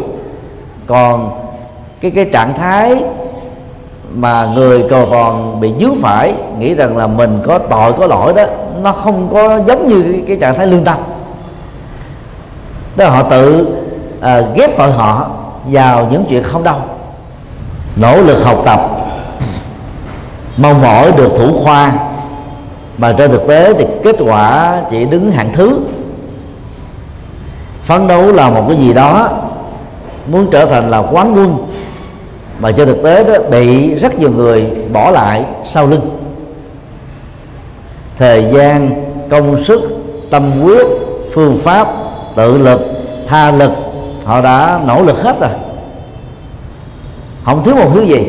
Còn 0.87 1.31
cái 2.01 2.11
cái 2.11 2.25
trạng 2.33 2.55
thái 2.59 3.05
mà 4.15 4.49
người 4.55 4.85
cầu 4.91 5.09
còn 5.11 5.61
bị 5.61 5.73
dướng 5.81 5.97
phải 6.03 6.35
nghĩ 6.59 6.75
rằng 6.75 6.97
là 6.97 7.07
mình 7.07 7.41
có 7.47 7.59
tội 7.59 7.93
có 7.93 8.07
lỗi 8.07 8.33
đó 8.33 8.45
nó 8.83 8.93
không 8.93 9.29
có 9.33 9.61
giống 9.67 9.89
như 9.89 10.03
cái, 10.13 10.23
cái 10.29 10.37
trạng 10.37 10.55
thái 10.55 10.67
lương 10.67 10.85
tâm. 10.85 10.97
Đó 12.97 13.05
là 13.05 13.11
họ 13.11 13.23
tự 13.23 13.67
à, 14.21 14.41
ghép 14.55 14.77
tội 14.77 14.93
họ 14.93 15.31
vào 15.65 16.09
những 16.11 16.25
chuyện 16.29 16.43
không 16.43 16.65
đâu. 16.65 16.77
Nỗ 17.97 18.23
lực 18.23 18.45
học 18.45 18.63
tập. 18.65 18.81
Mong 20.57 20.83
mỏi 20.83 21.13
được 21.13 21.33
thủ 21.37 21.61
khoa. 21.65 21.93
Mà 22.99 23.15
trên 23.19 23.31
thực 23.31 23.49
tế 23.49 23.73
thì 23.73 23.85
kết 24.05 24.17
quả 24.19 24.77
chỉ 24.91 25.05
đứng 25.05 25.33
hạng 25.33 25.53
thứ. 25.53 25.81
Phấn 27.83 28.09
đấu 28.09 28.33
là 28.33 28.51
một 28.51 28.65
cái 28.69 28.77
gì 28.77 28.93
đó 28.93 29.29
muốn 30.27 30.49
trở 30.51 30.67
thành 30.67 30.91
là 30.91 30.99
quán 30.99 31.35
quân. 31.37 31.67
Mà 32.61 32.73
trên 32.73 32.87
thực 32.87 33.03
tế 33.03 33.25
đó 33.25 33.35
bị 33.51 33.95
rất 33.95 34.19
nhiều 34.19 34.31
người 34.31 34.71
bỏ 34.93 35.11
lại 35.11 35.45
sau 35.65 35.87
lưng. 35.87 36.19
Thời 38.19 38.45
gian 38.53 38.91
công 39.31 39.65
sức 39.65 39.81
tâm 40.31 40.63
quyết 40.65 40.87
phương 41.35 41.59
pháp 41.59 41.89
tự 42.37 42.59
lực 42.59 42.81
tha 43.27 43.51
lực 43.51 43.73
họ 44.27 44.41
đã 44.41 44.81
nỗ 44.87 45.03
lực 45.03 45.23
hết 45.23 45.41
rồi. 45.41 45.51
Không 47.45 47.65
thiếu 47.65 47.75
một 47.75 47.91
thứ 47.95 48.03
gì. 48.03 48.27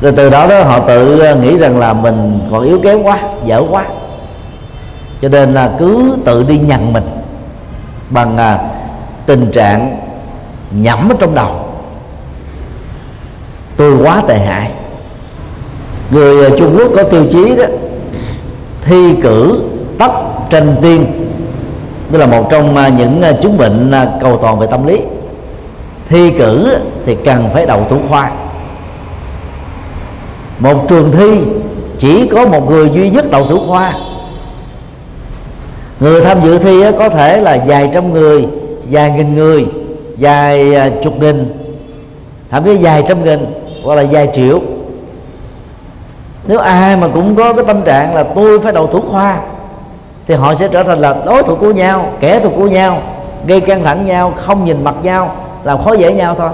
Rồi 0.00 0.12
từ 0.16 0.30
đó 0.30 0.46
đó 0.46 0.62
họ 0.62 0.80
tự 0.80 1.18
ờ, 1.18 1.34
nghĩ 1.34 1.58
rằng 1.58 1.78
là 1.78 1.92
mình 1.92 2.40
còn 2.50 2.64
yếu 2.64 2.80
kém 2.82 3.02
quá 3.02 3.18
dở 3.44 3.62
quá. 3.70 3.84
Cho 5.22 5.28
nên 5.28 5.54
là 5.54 5.72
cứ 5.78 6.16
tự 6.24 6.42
đi 6.42 6.58
nhằn 6.58 6.92
mình 6.92 7.04
bằng 8.10 8.36
à, 8.36 8.58
tình 9.26 9.50
trạng 9.50 10.00
nhẩm 10.70 11.08
ở 11.08 11.14
trong 11.18 11.34
đầu. 11.34 11.50
Tôi 13.76 13.96
quá 14.02 14.22
tệ 14.28 14.38
hại. 14.38 14.70
Người 16.10 16.44
ờ, 16.44 16.58
Trung 16.58 16.76
Quốc 16.78 16.92
có 16.96 17.02
tiêu 17.02 17.24
chí 17.30 17.56
đó 17.56 17.64
thi 18.82 19.14
cử 19.22 19.62
tất 19.98 20.12
tranh 20.50 20.76
tiên 20.82 21.06
như 22.10 22.18
là 22.18 22.26
một 22.26 22.50
trong 22.50 22.76
à, 22.76 22.88
những 22.88 23.22
à, 23.22 23.32
chứng 23.32 23.58
bệnh 23.58 23.90
à, 23.90 24.06
cầu 24.20 24.36
toàn 24.36 24.58
về 24.58 24.66
tâm 24.66 24.86
lý. 24.86 25.00
Thi 26.08 26.30
cử 26.30 26.78
thì 27.06 27.14
cần 27.24 27.48
phải 27.52 27.66
đầu 27.66 27.86
thủ 27.88 27.96
khoa. 28.08 28.30
Một 30.58 30.88
trường 30.88 31.12
thi, 31.12 31.40
chỉ 31.98 32.28
có 32.28 32.46
một 32.46 32.70
người 32.70 32.90
duy 32.94 33.10
nhất 33.10 33.30
đầu 33.30 33.46
thủ 33.46 33.58
khoa. 33.68 33.92
Người 36.00 36.20
tham 36.20 36.40
dự 36.44 36.58
thi 36.58 36.82
có 36.98 37.08
thể 37.08 37.40
là 37.40 37.64
vài 37.66 37.90
trăm 37.94 38.12
người, 38.12 38.48
vài 38.90 39.10
nghìn 39.10 39.34
người, 39.34 39.66
vài 40.18 40.74
chục 41.02 41.20
nghìn, 41.20 41.54
thậm 42.50 42.64
chí 42.64 42.76
vài 42.80 43.04
trăm 43.08 43.24
nghìn 43.24 43.46
hoặc 43.84 43.94
là 43.94 44.04
vài 44.10 44.30
triệu. 44.34 44.60
Nếu 46.46 46.58
ai 46.58 46.96
mà 46.96 47.08
cũng 47.08 47.36
có 47.36 47.52
cái 47.52 47.64
tâm 47.66 47.82
trạng 47.82 48.14
là 48.14 48.22
tôi 48.22 48.60
phải 48.60 48.72
đầu 48.72 48.86
thủ 48.86 49.00
khoa 49.00 49.40
thì 50.28 50.34
họ 50.34 50.54
sẽ 50.54 50.68
trở 50.68 50.82
thành 50.82 50.98
là 50.98 51.14
đối 51.26 51.42
thủ 51.42 51.54
của 51.54 51.72
nhau 51.72 52.12
kẻ 52.20 52.40
thù 52.40 52.50
của 52.50 52.66
nhau 52.66 53.02
gây 53.46 53.60
căng 53.60 53.84
thẳng 53.84 54.04
nhau 54.04 54.32
không 54.36 54.64
nhìn 54.64 54.84
mặt 54.84 54.94
nhau 55.02 55.34
làm 55.64 55.84
khó 55.84 55.92
dễ 55.92 56.12
nhau 56.12 56.34
thôi. 56.38 56.50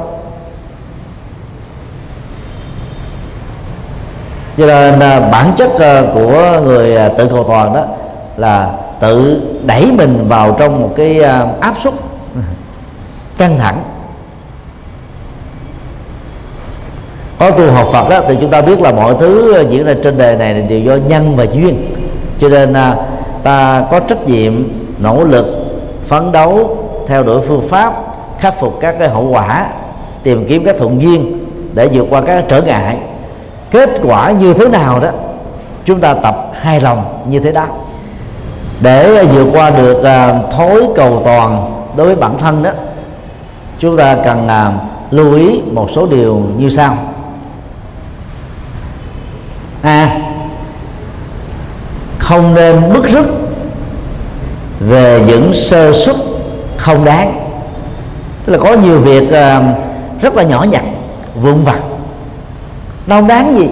Cho 4.59 4.67
nên 4.67 5.01
à, 5.01 5.21
bản 5.21 5.53
chất 5.57 5.71
à, 5.81 6.03
của 6.15 6.61
người 6.65 6.97
à, 6.97 7.09
tự 7.09 7.29
cầu 7.29 7.45
toàn 7.49 7.75
đó 7.75 7.85
là 8.37 8.71
tự 9.01 9.41
đẩy 9.65 9.93
mình 9.93 10.25
vào 10.29 10.57
trong 10.59 10.81
một 10.81 10.91
cái 10.97 11.21
áp 11.61 11.75
suất 11.83 11.95
căng 13.39 13.59
thẳng. 13.59 13.83
Có 17.39 17.51
tu 17.51 17.71
học 17.71 17.89
Phật 17.93 18.09
đó, 18.09 18.21
thì 18.29 18.37
chúng 18.41 18.51
ta 18.51 18.63
biết 18.63 18.81
là 18.81 18.93
mọi 18.93 19.15
thứ 19.21 19.63
diễn 19.71 19.85
ra 19.85 19.95
trên 20.05 20.19
đời 20.19 20.37
này 20.37 20.63
đều 20.63 20.81
do 20.81 20.95
nhân 20.95 21.37
và 21.37 21.45
duyên. 21.45 21.95
Cho 22.39 22.49
nên 22.49 22.75
ta 23.45 23.85
có 23.91 24.01
trách 24.01 24.27
nhiệm 24.27 24.53
nỗ 24.99 25.25
lực 25.25 25.47
phấn 26.07 26.33
đấu 26.33 26.77
theo 27.09 27.23
đuổi 27.23 27.41
phương 27.49 27.69
pháp 27.69 27.95
khắc 28.39 28.61
phục 28.61 28.79
các 28.81 28.95
cái 28.99 29.09
hậu 29.09 29.29
quả 29.29 29.67
tìm 30.23 30.47
kiếm 30.49 30.65
các 30.65 30.77
thuận 30.79 31.03
duyên 31.03 31.47
để 31.75 31.89
vượt 31.93 32.07
qua 32.11 32.21
các 32.21 32.45
trở 32.49 32.63
ngại. 32.63 32.99
Kết 33.71 33.91
quả 34.03 34.31
như 34.31 34.55
thế 34.55 34.69
nào 34.69 35.01
đó 35.01 35.09
chúng 35.85 36.01
ta 36.01 36.15
tập 36.15 36.51
hài 36.61 36.81
lòng 36.81 37.23
như 37.29 37.41
thế 37.41 37.53
đó. 37.53 37.67
Để 38.81 39.25
vượt 39.25 39.47
qua 39.53 39.71
được 39.71 40.03
à, 40.03 40.29
uh, 40.29 40.53
thối 40.53 40.83
cầu 40.97 41.23
toàn 41.25 41.75
đối 41.97 42.07
với 42.07 42.17
bản 42.17 42.39
thân 42.39 42.63
đó 42.63 42.71
chúng 43.79 43.97
ta 43.97 44.17
cần 44.25 44.47
uh, 44.47 45.13
lưu 45.13 45.35
ý 45.35 45.61
một 45.73 45.89
số 45.95 46.07
điều 46.07 46.43
như 46.59 46.71
sau. 46.71 46.97
A 49.83 49.91
à, 49.91 50.24
không 52.25 52.55
nên 52.55 52.93
bức 52.93 53.09
rứt 53.09 53.27
về 54.81 55.23
những 55.27 55.55
sơ 55.55 55.93
suất 55.93 56.17
không 56.77 57.05
đáng. 57.05 57.41
Tức 58.45 58.53
là 58.53 58.59
có 58.59 58.73
nhiều 58.73 58.99
việc 58.99 59.33
à, 59.33 59.75
rất 60.23 60.35
là 60.35 60.43
nhỏ 60.43 60.67
nhặt, 60.71 60.85
vụn 61.43 61.65
vặt. 61.65 61.79
Nó 63.07 63.17
không 63.17 63.29
đáng 63.29 63.57
gì. 63.57 63.69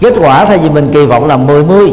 Kết 0.00 0.14
quả 0.20 0.44
thay 0.44 0.58
vì 0.58 0.70
mình 0.70 0.90
kỳ 0.92 1.06
vọng 1.06 1.26
là 1.26 1.36
10 1.36 1.64
mươi, 1.64 1.92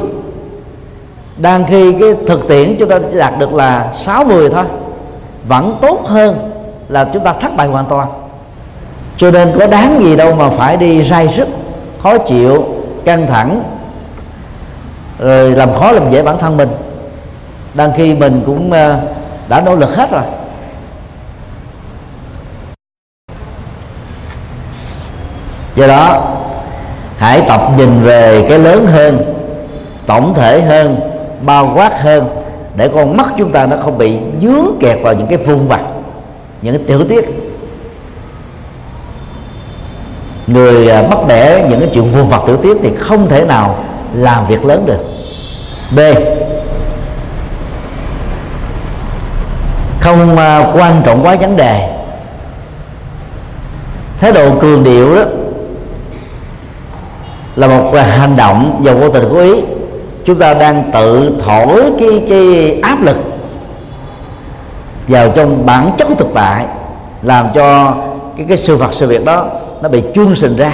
đang 1.38 1.66
khi 1.68 1.94
cái 2.00 2.10
thực 2.28 2.48
tiễn 2.48 2.76
chúng 2.80 2.90
ta 2.90 3.00
chỉ 3.12 3.18
đạt 3.18 3.34
được 3.40 3.54
là 3.54 3.94
60 3.96 4.50
thôi, 4.50 4.66
vẫn 5.48 5.78
tốt 5.82 6.00
hơn 6.06 6.52
là 6.90 7.10
chúng 7.14 7.24
ta 7.24 7.34
thất 7.34 7.56
bại 7.56 7.68
hoàn 7.68 7.86
toàn. 7.86 8.08
Cho 9.18 9.32
nên 9.32 9.52
có 9.60 9.68
đáng 9.68 10.00
gì 10.00 10.16
đâu 10.16 10.36
mà 10.36 10.50
phải 10.50 10.78
đi 10.78 11.04
rai 11.04 11.30
sức 11.30 11.48
khó 12.00 12.18
chịu, 12.18 12.66
căng 13.06 13.28
thẳng 13.28 13.64
rồi 15.20 15.52
làm 15.52 15.74
khó 15.74 15.92
làm 15.92 16.12
dễ 16.12 16.22
bản 16.24 16.38
thân 16.40 16.58
mình. 16.58 16.70
Đang 17.74 17.92
khi 17.98 18.14
mình 18.14 18.42
cũng 18.46 18.72
ờ, 18.72 19.00
đã 19.48 19.62
nỗ 19.62 19.76
lực 19.76 19.96
hết 19.96 20.12
rồi. 20.12 20.24
Do 25.76 25.88
đó, 25.88 26.22
hãy 27.18 27.42
tập 27.48 27.62
nhìn 27.78 28.04
về 28.04 28.46
cái 28.50 28.60
lớn 28.60 28.88
hơn, 28.88 29.36
tổng 30.06 30.34
thể 30.34 30.62
hơn, 30.62 31.00
bao 31.42 31.72
quát 31.76 32.02
hơn, 32.02 32.28
để 32.76 32.88
con 32.88 33.18
mắt 33.18 33.34
chúng 33.38 33.52
ta 33.52 33.66
nó 33.66 33.78
không 33.78 33.98
bị 33.98 34.18
dướng 34.42 34.68
kẹt 34.80 34.98
vào 35.04 35.14
những 35.14 35.28
cái 35.28 35.38
vùng 35.38 35.68
vặt, 35.68 35.82
những 36.62 36.78
cái 36.78 36.88
tiểu 36.88 37.04
tiết. 37.10 37.26
Người 40.48 40.88
ờ, 40.88 41.04
bắt 41.04 41.20
bẻ 41.28 41.68
những 41.70 41.80
cái 41.80 41.90
chuyện 41.94 42.12
vuông 42.12 42.30
vặt 42.30 42.42
tiểu 42.48 42.58
tiết 42.58 42.78
thì 42.84 42.92
không 43.00 43.28
thể 43.28 43.46
nào 43.46 43.76
làm 44.16 44.48
việc 44.48 44.66
lớn 44.66 44.86
được. 44.86 45.00
B. 45.96 46.00
Không 50.00 50.38
à, 50.38 50.72
quan 50.74 51.02
trọng 51.06 51.26
quá 51.26 51.36
vấn 51.36 51.58
đề. 51.58 51.90
Thái 54.20 54.32
độ 54.32 54.60
cường 54.60 54.84
điệu 54.84 55.16
đó 55.16 55.22
là 57.56 57.68
một 57.68 57.92
à, 57.94 58.04
hành 58.04 58.36
động 58.36 58.80
và 58.84 58.94
vô 58.94 59.10
tình 59.10 59.24
cố 59.32 59.38
ý. 59.38 59.62
Chúng 60.26 60.40
ta 60.40 60.54
đang 60.54 60.92
tự 60.94 61.32
thổi 61.40 61.92
cái 62.00 62.24
cái 62.30 62.80
áp 62.82 63.02
lực 63.02 63.18
vào 65.08 65.30
trong 65.36 65.66
bản 65.66 65.92
chất 65.98 66.08
của 66.08 66.16
thực 66.16 66.28
tại, 66.34 66.66
làm 67.22 67.48
cho 67.54 67.96
cái 68.38 68.46
cái 68.50 68.58
sự 68.58 68.76
vật 68.76 68.94
sự 68.94 69.08
việc 69.08 69.26
đó 69.26 69.48
nó 69.82 69.90
bị 69.90 70.04
chuông 70.14 70.36
sình 70.36 70.58
ra. 70.58 70.72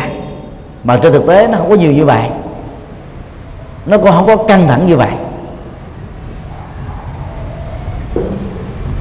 Mà 0.84 1.00
trên 1.04 1.12
thực 1.12 1.28
tế 1.28 1.48
nó 1.48 1.58
không 1.58 1.70
có 1.70 1.76
nhiều 1.76 1.92
như 1.92 2.06
vậy 2.06 2.24
nó 3.86 3.98
cũng 3.98 4.12
không 4.12 4.28
có 4.28 4.36
căng 4.36 4.68
thẳng 4.68 4.86
như 4.88 4.98
vậy. 4.98 5.12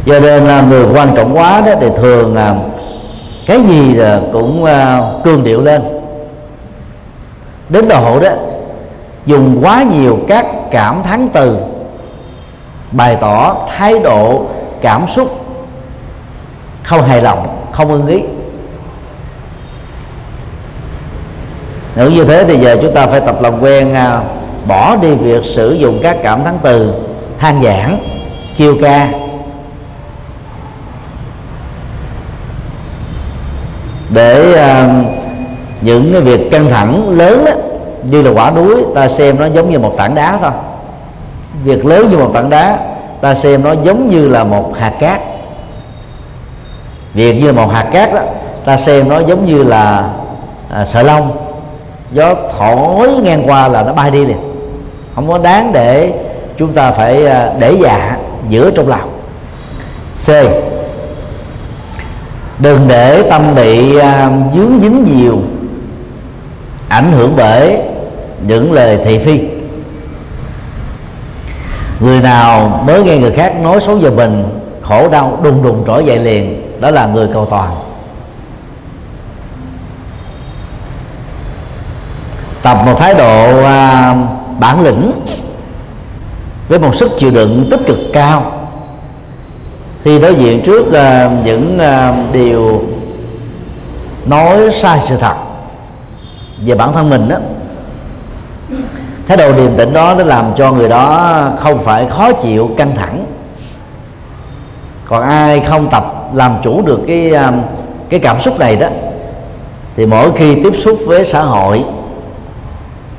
Cho 0.06 0.20
nên 0.20 0.44
là 0.46 0.62
người 0.62 0.86
quan 0.94 1.14
trọng 1.16 1.36
quá 1.36 1.60
đó 1.66 1.72
thì 1.80 1.86
thường 1.96 2.34
là 2.34 2.56
cái 3.46 3.62
gì 3.62 3.94
là 3.94 4.20
cũng 4.32 4.64
à, 4.64 5.02
cương 5.24 5.44
điệu 5.44 5.60
lên. 5.60 5.82
Đến 7.68 7.88
độ 7.88 8.20
đó, 8.20 8.28
dùng 9.26 9.60
quá 9.62 9.82
nhiều 9.82 10.18
các 10.28 10.46
cảm 10.70 11.02
thán 11.02 11.28
từ, 11.32 11.56
bày 12.92 13.16
tỏ 13.20 13.56
thái 13.76 13.98
độ, 13.98 14.46
cảm 14.80 15.06
xúc, 15.08 15.44
không 16.82 17.02
hài 17.02 17.22
lòng, 17.22 17.66
không 17.72 17.92
ưng 17.92 18.06
ý. 18.06 18.20
Nếu 21.96 22.10
như 22.10 22.24
thế 22.24 22.44
thì 22.44 22.58
giờ 22.58 22.76
chúng 22.82 22.94
ta 22.94 23.06
phải 23.06 23.20
tập 23.20 23.42
làm 23.42 23.60
quen 23.60 23.94
à, 23.94 24.20
bỏ 24.68 24.96
đi 24.96 25.10
việc 25.10 25.44
sử 25.44 25.72
dụng 25.72 26.00
các 26.02 26.16
cảm 26.22 26.44
thán 26.44 26.58
từ 26.62 26.94
than 27.38 27.62
giảng 27.64 27.98
kêu 28.56 28.74
ca. 28.82 29.08
Để 34.14 34.52
uh, 34.52 34.90
những 35.80 36.12
cái 36.12 36.20
việc 36.20 36.50
căng 36.50 36.70
thẳng 36.70 37.18
lớn 37.18 37.44
đó, 37.44 37.52
như 38.02 38.22
là 38.22 38.30
quả 38.30 38.50
núi 38.50 38.84
ta 38.94 39.08
xem 39.08 39.38
nó 39.38 39.46
giống 39.46 39.70
như 39.70 39.78
một 39.78 39.94
tảng 39.96 40.14
đá 40.14 40.38
thôi. 40.42 40.50
Việc 41.64 41.86
lớn 41.86 42.10
như 42.10 42.18
một 42.18 42.30
tảng 42.34 42.50
đá 42.50 42.78
ta 43.20 43.34
xem 43.34 43.64
nó 43.64 43.72
giống 43.72 44.08
như 44.08 44.28
là 44.28 44.44
một 44.44 44.72
hạt 44.78 44.92
cát. 44.98 45.20
Việc 47.14 47.40
như 47.40 47.46
là 47.46 47.52
một 47.52 47.72
hạt 47.72 47.86
cát 47.92 48.14
đó 48.14 48.20
ta 48.64 48.76
xem 48.76 49.08
nó 49.08 49.18
giống 49.18 49.46
như 49.46 49.62
là 49.62 50.10
à, 50.70 50.84
sợi 50.84 51.04
lông. 51.04 51.36
Gió 52.12 52.34
thổi 52.58 53.08
ngang 53.22 53.42
qua 53.46 53.68
là 53.68 53.82
nó 53.82 53.92
bay 53.92 54.10
đi 54.10 54.26
liền 54.26 54.49
không 55.14 55.28
có 55.28 55.38
đáng 55.38 55.72
để 55.72 56.12
chúng 56.56 56.72
ta 56.72 56.92
phải 56.92 57.26
à, 57.26 57.52
để 57.58 57.76
dạ 57.82 58.16
giữa 58.48 58.70
trong 58.70 58.88
lòng. 58.88 59.10
C. 60.26 60.28
Đừng 62.58 62.88
để 62.88 63.22
tâm 63.30 63.54
bị 63.54 63.96
à, 63.96 64.30
dướng 64.54 64.80
dính 64.80 65.04
nhiều 65.04 65.38
ảnh 66.88 67.12
hưởng 67.12 67.34
bởi 67.36 67.78
những 68.46 68.72
lời 68.72 68.98
thị 69.04 69.18
phi. 69.18 69.40
Người 72.00 72.20
nào 72.20 72.82
mới 72.86 73.02
nghe 73.02 73.18
người 73.18 73.32
khác 73.32 73.60
nói 73.62 73.80
xấu 73.80 73.96
về 73.96 74.10
mình 74.10 74.44
khổ 74.82 75.08
đau 75.08 75.38
đùng 75.42 75.62
đùng 75.62 75.82
trỗi 75.86 76.04
dậy 76.04 76.18
liền 76.18 76.62
đó 76.80 76.90
là 76.90 77.06
người 77.06 77.28
cầu 77.32 77.46
toàn. 77.46 77.70
Tập 82.62 82.78
một 82.86 82.94
thái 82.98 83.14
độ 83.14 83.60
uh, 83.60 84.39
bản 84.60 84.82
lĩnh 84.82 85.12
với 86.68 86.78
một 86.78 86.94
sức 86.94 87.10
chịu 87.16 87.30
đựng 87.30 87.68
tích 87.70 87.80
cực 87.86 87.98
cao. 88.12 88.52
Khi 90.04 90.18
đối 90.18 90.34
diện 90.34 90.62
trước 90.64 90.92
à, 90.92 91.30
những 91.44 91.78
à, 91.78 92.14
điều 92.32 92.82
nói 94.26 94.70
sai 94.72 95.00
sự 95.02 95.16
thật 95.16 95.34
về 96.66 96.74
bản 96.74 96.92
thân 96.92 97.10
mình 97.10 97.28
đó 97.28 97.36
thái 99.28 99.36
độ 99.36 99.52
điềm 99.52 99.76
tĩnh 99.76 99.92
đó 99.92 100.14
nó 100.18 100.24
làm 100.24 100.44
cho 100.56 100.72
người 100.72 100.88
đó 100.88 101.40
không 101.58 101.82
phải 101.82 102.06
khó 102.06 102.32
chịu 102.32 102.70
căng 102.76 102.96
thẳng. 102.96 103.24
Còn 105.08 105.22
ai 105.22 105.60
không 105.60 105.90
tập 105.90 106.30
làm 106.34 106.54
chủ 106.62 106.82
được 106.82 107.00
cái 107.06 107.32
à, 107.32 107.52
cái 108.08 108.20
cảm 108.20 108.40
xúc 108.40 108.58
này 108.58 108.76
đó 108.76 108.86
thì 109.96 110.06
mỗi 110.06 110.32
khi 110.36 110.54
tiếp 110.54 110.72
xúc 110.76 110.98
với 111.06 111.24
xã 111.24 111.42
hội 111.42 111.84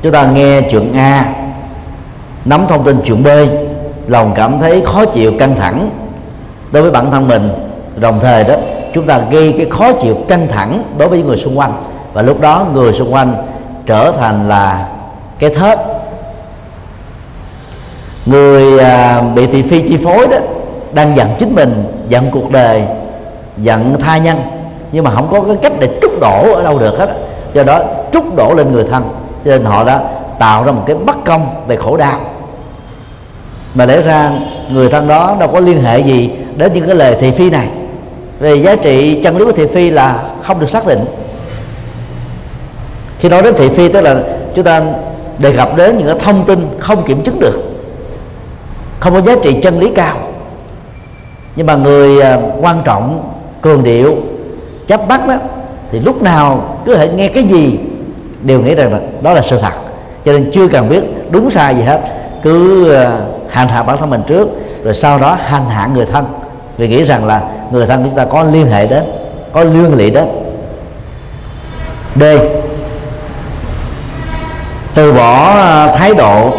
chúng 0.01 0.11
ta 0.11 0.25
nghe 0.25 0.61
chuyện 0.61 0.93
A 0.93 1.25
nắm 2.45 2.65
thông 2.67 2.83
tin 2.83 3.01
chuyện 3.05 3.23
B 3.23 3.27
lòng 4.07 4.33
cảm 4.35 4.59
thấy 4.59 4.81
khó 4.85 5.05
chịu 5.05 5.33
căng 5.39 5.55
thẳng. 5.55 5.89
Đối 6.71 6.83
với 6.83 6.91
bản 6.91 7.11
thân 7.11 7.27
mình 7.27 7.49
đồng 7.95 8.19
thời 8.19 8.43
đó 8.43 8.55
chúng 8.93 9.07
ta 9.07 9.19
gây 9.31 9.53
cái 9.57 9.65
khó 9.69 9.93
chịu 9.93 10.17
căng 10.27 10.47
thẳng 10.47 10.83
đối 10.97 11.07
với 11.07 11.23
người 11.23 11.37
xung 11.37 11.59
quanh. 11.59 11.73
Và 12.13 12.21
lúc 12.21 12.41
đó 12.41 12.65
người 12.73 12.93
xung 12.93 13.13
quanh 13.13 13.35
trở 13.85 14.11
thành 14.11 14.49
là 14.49 14.87
cái 15.39 15.49
thớt. 15.49 15.79
Người 18.25 18.79
à, 18.79 19.21
bị 19.35 19.47
thị 19.47 19.61
phi 19.61 19.87
chi 19.87 19.97
phối 19.97 20.27
đó 20.27 20.37
đang 20.93 21.15
giận 21.15 21.27
chính 21.39 21.55
mình 21.55 21.83
giận 22.07 22.31
cuộc 22.31 22.51
đời 22.51 22.83
giận 23.57 23.95
tha 23.99 24.17
nhân. 24.17 24.37
Nhưng 24.91 25.03
mà 25.03 25.11
không 25.11 25.27
có 25.31 25.41
cái 25.41 25.55
cách 25.61 25.73
để 25.79 25.89
trút 26.01 26.11
đổ 26.21 26.53
ở 26.53 26.63
đâu 26.63 26.79
được 26.79 26.99
hết 26.99 27.09
do 27.53 27.63
đó 27.63 27.79
trút 28.11 28.23
đổ 28.35 28.53
lên 28.53 28.71
người 28.71 28.83
thân 28.83 29.03
cho 29.45 29.51
nên 29.51 29.65
họ 29.65 29.83
đã 29.83 30.03
tạo 30.39 30.63
ra 30.63 30.71
một 30.71 30.83
cái 30.87 30.95
bất 30.95 31.25
công 31.25 31.47
về 31.67 31.75
khổ 31.75 31.97
đau. 31.97 32.19
Mà 33.75 33.85
lẽ 33.85 34.01
ra 34.01 34.31
người 34.71 34.89
thân 34.89 35.07
đó 35.07 35.35
đâu 35.39 35.49
có 35.49 35.59
liên 35.59 35.81
hệ 35.81 35.99
gì 35.99 36.29
đến 36.55 36.73
những 36.73 36.85
cái 36.85 36.95
lời 36.95 37.15
thị 37.19 37.31
phi 37.31 37.49
này. 37.49 37.67
Về 38.39 38.55
giá 38.55 38.75
trị 38.75 39.19
chân 39.23 39.37
lý 39.37 39.45
của 39.45 39.51
thị 39.51 39.67
phi 39.67 39.89
là 39.89 40.23
không 40.41 40.59
được 40.59 40.69
xác 40.69 40.87
định. 40.87 41.05
Khi 43.19 43.29
nói 43.29 43.41
đến 43.41 43.53
thị 43.57 43.69
phi, 43.69 43.89
tức 43.89 44.01
là 44.01 44.15
chúng 44.55 44.65
ta 44.65 44.81
đề 45.39 45.53
cập 45.57 45.77
đến 45.77 45.97
những 45.97 46.07
cái 46.07 46.15
thông 46.19 46.43
tin 46.43 46.67
không 46.79 47.03
kiểm 47.03 47.23
chứng 47.23 47.39
được, 47.39 47.61
không 48.99 49.13
có 49.13 49.21
giá 49.21 49.35
trị 49.43 49.55
chân 49.61 49.79
lý 49.79 49.91
cao. 49.95 50.17
Nhưng 51.55 51.67
mà 51.67 51.75
người 51.75 52.21
à, 52.21 52.37
quan 52.61 52.81
trọng, 52.83 53.33
cường 53.61 53.83
điệu, 53.83 54.15
chấp 54.87 55.07
bắt 55.07 55.27
đó 55.27 55.35
thì 55.91 55.99
lúc 55.99 56.21
nào 56.21 56.77
cứ 56.85 56.95
hãy 56.95 57.09
nghe 57.15 57.27
cái 57.27 57.43
gì 57.43 57.79
đều 58.43 58.61
nghĩ 58.61 58.75
rằng 58.75 58.93
là 58.93 58.99
đó 59.21 59.33
là 59.33 59.41
sự 59.41 59.59
thật. 59.61 59.73
Cho 60.25 60.31
nên 60.31 60.51
chưa 60.53 60.67
cần 60.67 60.89
biết 60.89 61.01
đúng 61.29 61.49
sai 61.49 61.75
gì 61.75 61.81
hết. 61.81 62.01
Cứ 62.43 62.89
ờ, 62.93 63.21
hành 63.49 63.67
hạ 63.67 63.83
bản 63.83 63.97
thân 63.97 64.09
mình 64.09 64.21
trước, 64.27 64.47
rồi 64.83 64.93
sau 64.93 65.19
đó 65.19 65.37
hành 65.45 65.69
hạ 65.69 65.87
người 65.93 66.05
thân. 66.05 66.25
Vì 66.77 66.87
nghĩ 66.87 67.03
rằng 67.03 67.25
là 67.25 67.41
người 67.71 67.87
thân 67.87 68.03
chúng 68.03 68.15
ta 68.15 68.25
có 68.25 68.43
liên 68.43 68.67
hệ 68.67 68.87
đến, 68.87 69.03
có 69.53 69.63
liên 69.63 69.95
lị 69.95 70.09
đến. 70.09 70.27
D. 72.15 72.23
Từ 74.93 75.13
bỏ 75.13 75.53
ờ, 75.53 75.91
thái 75.95 76.13
độ 76.13 76.53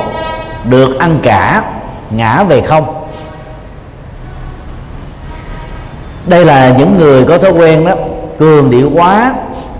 được 0.64 0.98
ăn 0.98 1.18
cả, 1.22 1.64
ngã 2.10 2.42
về 2.42 2.60
không. 2.60 2.94
Đây 6.26 6.44
là 6.44 6.74
những 6.78 6.98
người 6.98 7.24
có 7.24 7.38
thói 7.38 7.50
quen 7.50 7.84
đó, 7.84 7.94
cường 8.38 8.70
điệu 8.70 8.90
quá 8.94 9.34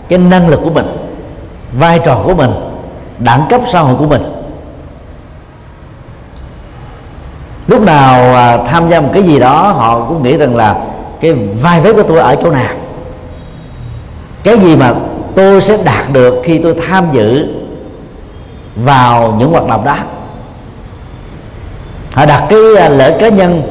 cái 0.09 0.19
năng 0.19 0.49
lực 0.49 0.61
của 0.65 0.71
mình 0.71 1.02
vai 1.73 1.99
trò 1.99 2.21
của 2.25 2.35
mình 2.35 2.51
đẳng 3.19 3.47
cấp 3.51 3.61
xã 3.73 3.81
hội 3.81 3.95
của 3.99 4.07
mình. 4.07 4.23
Lúc 7.67 7.83
nào 7.83 8.35
à, 8.35 8.57
tham 8.57 8.89
gia 8.89 9.01
một 9.01 9.09
cái 9.13 9.23
gì 9.23 9.39
đó 9.39 9.73
họ 9.77 10.05
cũng 10.09 10.23
nghĩ 10.23 10.37
rằng 10.37 10.57
là 10.57 10.77
cái 11.21 11.33
vai 11.33 11.81
vế 11.81 11.93
của 11.93 12.03
tôi 12.03 12.19
ở 12.19 12.37
chỗ 12.43 12.51
nào. 12.51 12.75
Cái 14.43 14.59
gì 14.59 14.77
mà 14.77 14.95
tôi 15.35 15.61
sẽ 15.61 15.79
đạt 15.85 16.13
được 16.13 16.41
khi 16.45 16.59
tôi 16.59 16.77
tham 16.89 17.09
dự 17.13 17.47
vào 18.77 19.35
những 19.39 19.51
hoạt 19.51 19.69
động 19.69 19.85
đó. 19.85 19.97
Họ 22.13 22.27
đặt 22.27 22.47
cái 22.49 22.59
à, 22.79 22.89
lợi 22.89 23.17
cá 23.19 23.29
nhân 23.29 23.63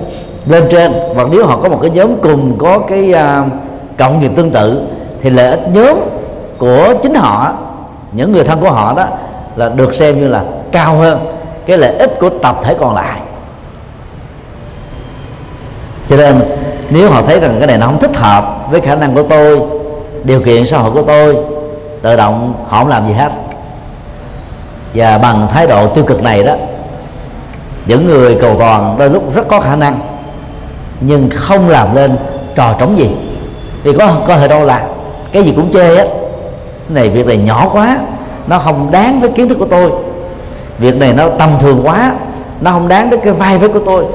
lên 0.46 0.64
trên 0.70 0.94
và 1.16 1.26
nếu 1.32 1.46
họ 1.46 1.58
có 1.58 1.70
một 1.70 1.80
cái 1.82 1.92
nhóm 1.92 2.18
cùng 2.22 2.58
có 2.58 2.80
cái 2.80 3.14
uh, 3.14 3.52
cộng 3.98 4.20
nghiệp 4.20 4.32
tương 4.36 4.52
tự 4.52 4.82
thì 5.22 5.30
lợi 5.30 5.50
ích 5.50 5.62
nhóm 5.74 5.98
của 6.58 6.94
chính 7.04 7.16
họ 7.16 7.54
những 8.12 8.32
người 8.32 8.44
thân 8.44 8.60
của 8.62 8.72
họ 8.72 8.94
đó 8.94 9.06
là 9.56 9.70
được 9.70 9.96
xem 9.96 10.22
như 10.22 10.28
là 10.28 10.44
cao 10.72 10.96
hơn 10.96 11.26
cái 11.66 11.78
lợi 11.78 11.96
ích 11.96 12.20
của 12.20 12.30
tập 12.30 12.60
thể 12.64 12.76
còn 12.80 12.96
lại. 12.96 13.20
Cho 16.10 16.18
nên, 16.18 16.42
nếu 16.90 17.10
họ 17.10 17.22
thấy 17.22 17.40
rằng 17.40 17.56
cái 17.60 17.68
này 17.68 17.78
nó 17.78 17.86
không 17.86 18.00
thích 18.00 18.18
hợp 18.18 18.72
với 18.72 18.82
khả 18.82 18.96
năng 18.96 19.14
của 19.14 19.24
tôi, 19.24 19.62
điều 20.24 20.42
kiện 20.42 20.66
xã 20.66 20.78
hội 20.78 20.92
của 20.92 21.02
tôi, 21.02 21.38
tự 22.02 22.16
động 22.16 22.54
họ 22.68 22.80
không 22.80 22.88
làm 22.88 23.08
gì 23.08 23.14
hết. 23.14 23.30
Và 24.94 25.18
bằng 25.18 25.48
thái 25.54 25.68
độ 25.68 25.88
tiêu 25.88 26.04
cực 26.04 26.24
này 26.24 26.44
đó, 26.44 26.54
những 27.86 28.06
người 28.06 28.38
cầu 28.42 28.56
toàn 28.60 28.96
đôi 29.00 29.10
lúc 29.10 29.36
rất 29.36 29.48
có 29.48 29.60
khả 29.60 29.76
năng, 29.76 30.00
nhưng 31.02 31.30
không 31.30 31.70
làm 31.70 31.96
lên 31.96 32.18
trò 32.56 32.74
trống 32.80 32.98
gì. 32.98 33.10
Vì 33.84 33.94
có 33.94 34.16
có 34.28 34.38
thể 34.38 34.48
đâu 34.48 34.64
là 34.64 34.88
cái 35.32 35.44
gì 35.44 35.54
cũng 35.56 35.74
chê 35.74 35.96
hết 35.96 36.08
này 36.94 37.10
việc 37.10 37.26
này 37.26 37.38
nhỏ 37.38 37.70
quá, 37.74 37.98
nó 38.48 38.60
không 38.60 38.92
đáng 38.92 39.20
với 39.20 39.30
kiến 39.30 39.50
thức 39.50 39.58
của 39.60 39.68
tôi. 39.68 39.92
Việc 40.78 40.96
này 40.96 41.14
nó 41.14 41.30
tầm 41.30 41.50
thường 41.60 41.82
quá, 41.84 42.14
nó 42.62 42.72
không 42.72 42.88
đáng 42.88 43.10
đến 43.10 43.20
cái 43.24 43.34
vai 43.34 43.58
vế 43.58 43.68
của 43.68 43.80
tôi. 43.86 44.06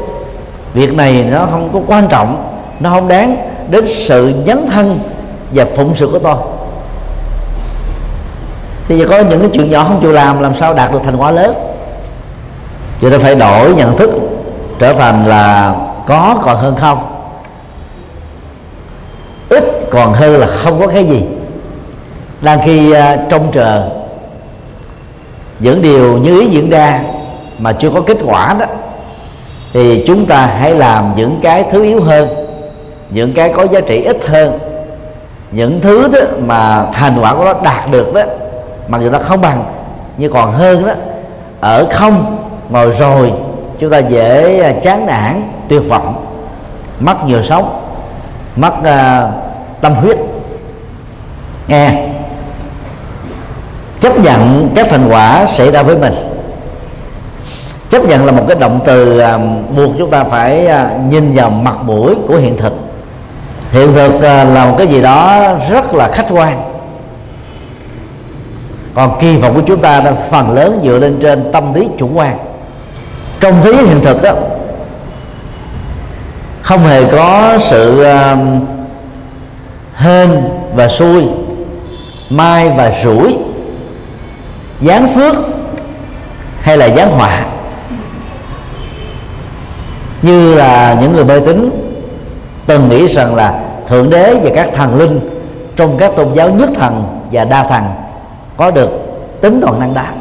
Việc 0.74 0.94
này 0.94 1.26
nó 1.30 1.46
không 1.50 1.70
có 1.72 1.80
quan 1.86 2.08
trọng, 2.08 2.52
nó 2.80 2.90
không 2.90 3.08
đáng 3.08 3.36
đến 3.70 3.86
sự 4.06 4.32
dấn 4.46 4.66
thân 4.70 4.98
và 5.52 5.64
phụng 5.76 5.94
sự 5.94 6.08
của 6.12 6.18
tôi. 6.18 6.34
Bây 8.88 8.98
giờ 8.98 9.06
có 9.10 9.20
những 9.20 9.40
cái 9.40 9.50
chuyện 9.52 9.70
nhỏ 9.70 9.84
không 9.84 10.00
chịu 10.00 10.12
làm 10.12 10.42
làm 10.42 10.54
sao 10.54 10.74
đạt 10.74 10.92
được 10.92 11.00
thành 11.04 11.16
quả 11.16 11.30
lớn? 11.30 11.54
Cho 13.02 13.08
nên 13.08 13.20
phải 13.20 13.34
đổi 13.34 13.74
nhận 13.74 13.96
thức, 13.96 14.10
trở 14.78 14.92
thành 14.92 15.26
là 15.26 15.74
có 16.06 16.36
còn 16.42 16.56
hơn 16.56 16.76
không? 16.76 16.98
Ít 19.48 19.64
còn 19.90 20.12
hơn 20.12 20.40
là 20.40 20.46
không 20.46 20.80
có 20.80 20.86
cái 20.86 21.04
gì 21.04 21.22
đang 22.46 22.60
khi 22.62 22.92
uh, 22.92 22.96
trông 23.28 23.52
chờ 23.52 23.88
những 25.58 25.82
điều 25.82 26.18
như 26.18 26.40
ý 26.40 26.46
diễn 26.46 26.70
ra 26.70 27.00
mà 27.58 27.72
chưa 27.72 27.90
có 27.90 28.00
kết 28.00 28.16
quả 28.24 28.54
đó 28.58 28.66
thì 29.72 30.04
chúng 30.06 30.26
ta 30.26 30.46
hãy 30.46 30.74
làm 30.74 31.12
những 31.16 31.38
cái 31.42 31.64
thứ 31.70 31.82
yếu 31.82 32.02
hơn 32.02 32.28
những 33.10 33.32
cái 33.32 33.52
có 33.56 33.66
giá 33.72 33.80
trị 33.80 34.04
ít 34.04 34.26
hơn 34.26 34.58
những 35.50 35.80
thứ 35.80 36.08
đó 36.08 36.18
mà 36.46 36.86
thành 36.92 37.18
quả 37.20 37.34
của 37.34 37.44
nó 37.44 37.54
đạt 37.62 37.90
được 37.90 38.14
đó 38.14 38.22
mặc 38.88 39.00
dù 39.02 39.10
nó 39.10 39.18
không 39.18 39.40
bằng 39.40 39.64
nhưng 40.16 40.32
còn 40.32 40.52
hơn 40.52 40.86
đó 40.86 40.92
ở 41.60 41.86
không 41.92 42.38
ngồi 42.70 42.92
rồi 42.92 43.32
chúng 43.78 43.90
ta 43.90 43.98
dễ 43.98 44.60
à, 44.60 44.72
chán 44.82 45.06
nản 45.06 45.42
tuyệt 45.68 45.82
vọng 45.88 46.26
mất 47.00 47.24
nhiều 47.24 47.42
sống 47.42 47.82
mất 48.56 48.72
uh, 48.78 49.34
tâm 49.80 49.94
huyết. 49.94 50.18
Nghe 51.68 52.08
chấp 54.06 54.18
nhận 54.20 54.70
các 54.74 54.86
thành 54.90 55.08
quả 55.08 55.46
xảy 55.46 55.70
ra 55.70 55.82
với 55.82 55.96
mình. 55.96 56.14
Chấp 57.88 58.04
nhận 58.04 58.26
là 58.26 58.32
một 58.32 58.44
cái 58.48 58.56
động 58.60 58.80
từ 58.84 59.18
à, 59.18 59.38
buộc 59.76 59.90
chúng 59.98 60.10
ta 60.10 60.24
phải 60.24 60.66
à, 60.66 60.90
nhìn 61.08 61.32
vào 61.34 61.50
mặt 61.50 61.76
mũi 61.82 62.14
của 62.28 62.36
hiện 62.36 62.56
thực. 62.56 62.72
Hiện 63.70 63.94
thực 63.94 64.22
à, 64.22 64.44
là 64.44 64.66
một 64.66 64.74
cái 64.78 64.86
gì 64.86 65.02
đó 65.02 65.42
rất 65.70 65.94
là 65.94 66.08
khách 66.08 66.26
quan. 66.30 66.62
Còn 68.94 69.18
kỳ 69.20 69.36
vọng 69.36 69.54
của 69.54 69.62
chúng 69.66 69.80
ta 69.80 70.00
là 70.00 70.12
phần 70.30 70.54
lớn 70.54 70.80
dựa 70.84 70.98
lên 70.98 71.18
trên 71.22 71.52
tâm 71.52 71.74
lý 71.74 71.88
chủ 71.98 72.08
quan. 72.14 72.38
Trong 73.40 73.54
thế 73.62 73.72
giới 73.72 73.86
hiện 73.86 74.00
thực 74.02 74.22
đó 74.22 74.32
không 76.62 76.80
hề 76.80 77.04
có 77.04 77.58
sự 77.60 78.06
uh, 78.06 78.38
hên 79.94 80.42
và 80.74 80.88
xui 80.88 81.24
mai 82.30 82.68
và 82.76 82.92
rủi 83.04 83.36
gián 84.80 85.08
phước 85.14 85.34
hay 86.60 86.76
là 86.76 86.86
gián 86.86 87.10
họa? 87.10 87.44
Như 90.22 90.54
là 90.54 90.96
những 91.00 91.12
người 91.12 91.24
mê 91.24 91.40
tín 91.40 91.70
từng 92.66 92.88
nghĩ 92.88 93.08
rằng 93.08 93.34
là 93.34 93.60
thượng 93.86 94.10
đế 94.10 94.34
và 94.42 94.50
các 94.54 94.70
thần 94.74 94.98
linh 94.98 95.20
trong 95.76 95.96
các 95.98 96.12
tôn 96.16 96.34
giáo 96.34 96.50
nhất 96.50 96.70
thần 96.74 97.20
và 97.32 97.44
đa 97.44 97.62
thần 97.68 97.84
có 98.56 98.70
được 98.70 98.90
tính 99.40 99.60
toàn 99.62 99.80
năng 99.80 99.94
đạt 99.94 100.14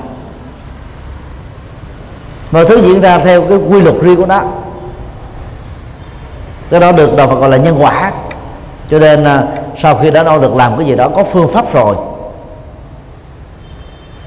mọi 2.51 2.65
thứ 2.65 2.81
diễn 2.81 3.01
ra 3.01 3.19
theo 3.19 3.41
cái 3.41 3.57
quy 3.57 3.81
luật 3.81 3.95
riêng 4.01 4.15
của 4.15 4.25
nó. 4.25 4.41
Cái 6.69 6.79
đó 6.79 6.91
được 6.91 7.17
đạo 7.17 7.27
Phật 7.27 7.35
gọi 7.35 7.49
là 7.49 7.57
nhân 7.57 7.75
quả. 7.79 8.11
Cho 8.91 8.99
nên 8.99 9.23
à, 9.23 9.43
sau 9.77 9.95
khi 9.95 10.11
đã 10.11 10.23
đâu 10.23 10.39
được 10.39 10.55
làm 10.55 10.77
cái 10.77 10.87
gì 10.87 10.95
đó, 10.95 11.09
có 11.15 11.23
phương 11.23 11.47
pháp 11.47 11.73
rồi 11.73 11.95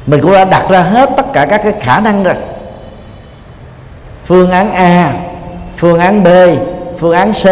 mình 0.09 0.23
cũng 0.23 0.33
đã 0.33 0.44
đặt 0.44 0.66
ra 0.68 0.81
hết 0.81 1.11
tất 1.16 1.33
cả 1.33 1.47
các 1.47 1.61
cái 1.64 1.73
khả 1.81 2.01
năng 2.01 2.23
rồi. 2.23 2.35
Phương 4.25 4.51
án 4.51 4.73
A, 4.73 5.12
phương 5.77 5.99
án 5.99 6.25
B, 6.25 6.29
phương 6.99 7.12
án 7.12 7.33
C. 7.33 7.44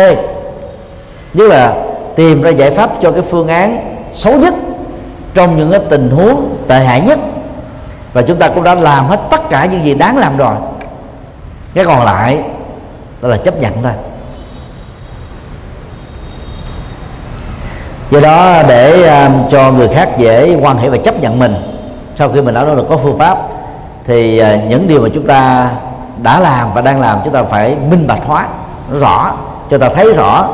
Tức 1.38 1.48
là 1.48 1.74
tìm 2.16 2.42
ra 2.42 2.50
giải 2.50 2.70
pháp 2.70 2.90
cho 3.02 3.12
cái 3.12 3.22
phương 3.22 3.48
án 3.48 3.96
xấu 4.12 4.38
nhất 4.38 4.54
trong 5.34 5.56
những 5.56 5.70
cái 5.70 5.80
tình 5.88 6.10
huống 6.10 6.56
tệ 6.68 6.84
hại 6.84 7.00
nhất. 7.00 7.18
Và 8.12 8.22
chúng 8.22 8.36
ta 8.36 8.48
cũng 8.48 8.64
đã 8.64 8.74
làm 8.74 9.06
hết 9.06 9.20
tất 9.30 9.40
cả 9.50 9.64
những 9.64 9.84
gì 9.84 9.94
đáng 9.94 10.18
làm 10.18 10.36
rồi. 10.36 10.54
Cái 11.74 11.84
còn 11.84 12.04
lại 12.04 12.42
đó 13.22 13.28
là 13.28 13.36
chấp 13.36 13.60
nhận 13.60 13.72
thôi. 13.82 13.92
Do 18.10 18.20
đó 18.20 18.62
để 18.68 19.08
à, 19.08 19.30
cho 19.50 19.72
người 19.72 19.88
khác 19.88 20.08
dễ 20.18 20.58
quan 20.62 20.78
hệ 20.78 20.88
và 20.88 20.96
chấp 20.96 21.20
nhận 21.20 21.38
mình 21.38 21.75
sau 22.16 22.28
khi 22.28 22.40
mình 22.40 22.54
đã 22.54 22.64
nói 22.64 22.76
được 22.76 22.86
có 22.88 22.96
phương 22.96 23.18
pháp, 23.18 23.38
thì 24.04 24.38
à, 24.38 24.58
những 24.68 24.88
điều 24.88 25.02
mà 25.02 25.08
chúng 25.14 25.26
ta 25.26 25.70
đã 26.22 26.40
làm 26.40 26.74
và 26.74 26.80
đang 26.80 27.00
làm, 27.00 27.18
chúng 27.24 27.32
ta 27.32 27.42
phải 27.42 27.76
minh 27.90 28.06
bạch 28.06 28.20
hóa, 28.26 28.46
nó 28.92 28.98
rõ, 28.98 29.34
cho 29.70 29.78
ta 29.78 29.88
thấy 29.88 30.12
rõ 30.12 30.48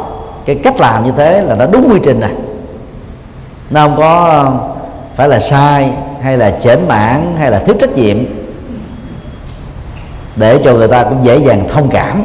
cái 0.44 0.56
cách 0.56 0.80
làm 0.80 1.04
như 1.04 1.12
thế 1.16 1.42
là 1.42 1.54
nó 1.54 1.66
đúng 1.66 1.88
quy 1.92 2.00
trình 2.04 2.20
này 2.20 2.32
nó 3.70 3.80
không 3.82 3.96
có 3.96 4.24
à, 4.24 4.42
phải 5.16 5.28
là 5.28 5.40
sai, 5.40 5.90
hay 6.22 6.36
là 6.36 6.50
chểnh 6.50 6.88
mãn 6.88 7.36
hay 7.38 7.50
là 7.50 7.58
thiếu 7.58 7.76
trách 7.80 7.96
nhiệm. 7.96 8.18
Để 10.36 10.60
cho 10.64 10.72
người 10.72 10.88
ta 10.88 11.02
cũng 11.02 11.18
dễ 11.22 11.36
dàng 11.36 11.68
thông 11.68 11.88
cảm. 11.88 12.24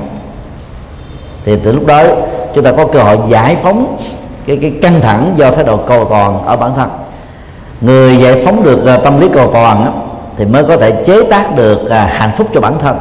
Thì 1.46 1.58
từ 1.64 1.72
lúc 1.72 1.86
đó, 1.86 2.04
chúng 2.56 2.64
ta 2.64 2.72
có 2.72 2.88
cơ 2.88 3.00
hội 3.00 3.18
giải 3.30 3.56
phóng 3.56 3.98
cái 4.46 4.58
cái 4.62 4.74
căng 4.82 5.02
thẳng 5.02 5.34
do 5.36 5.52
thái 5.52 5.64
độ 5.64 5.78
cầu 5.78 6.06
toàn 6.06 6.46
ở 6.46 6.58
bản 6.58 6.72
thân 6.76 6.90
người 7.82 8.18
giải 8.18 8.42
phóng 8.46 8.64
được 8.64 8.86
ờ, 8.86 8.98
tâm 8.98 9.20
lý 9.20 9.30
cầu 9.34 9.50
toàn 9.54 9.84
á, 9.84 9.92
thì 10.38 10.46
mới 10.46 10.64
có 10.64 10.78
thể 10.78 11.04
chế 11.06 11.24
tác 11.24 11.56
được 11.56 11.90
ờ, 11.90 12.00
hạnh 12.00 12.32
phúc 12.38 12.48
cho 12.54 12.62
bản 12.62 12.80
thân. 12.80 12.98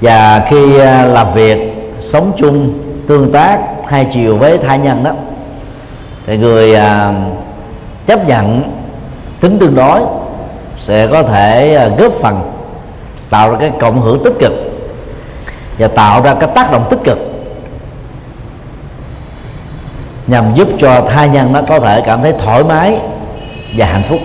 Và 0.00 0.44
khi 0.48 0.78
ờ, 0.78 1.06
làm 1.06 1.34
việc 1.34 1.58
sống 2.00 2.32
chung 2.36 2.72
tương 3.08 3.32
tác 3.32 3.58
hai 3.86 4.06
chiều 4.12 4.36
với 4.36 4.58
thai 4.58 4.78
nhân 4.78 5.04
đó 5.04 5.10
thì 6.26 6.36
người 6.36 6.76
chấp 8.06 8.28
nhận 8.28 8.62
tính 9.40 9.58
tương 9.58 9.74
đối 9.74 10.00
sẽ 10.80 11.06
có 11.06 11.22
thể 11.22 11.78
góp 11.98 12.12
phần 12.12 12.40
tạo 13.30 13.50
ra 13.50 13.56
cái 13.60 13.70
cộng 13.80 14.00
hưởng 14.00 14.24
tích 14.24 14.34
cực 14.38 14.52
và 15.78 15.88
tạo 15.88 16.22
ra 16.22 16.34
cái 16.34 16.48
tác 16.54 16.72
động 16.72 16.84
tích 16.90 16.98
cực 17.04 17.18
nhằm 20.26 20.54
giúp 20.54 20.68
cho 20.78 21.00
thai 21.08 21.28
nhân 21.28 21.52
nó 21.52 21.60
có 21.68 21.80
thể 21.80 22.00
cảm 22.06 22.22
thấy 22.22 22.32
thoải 22.32 22.64
mái 22.64 23.00
và 23.76 23.86
hạnh 23.86 24.02
phúc. 24.02 24.20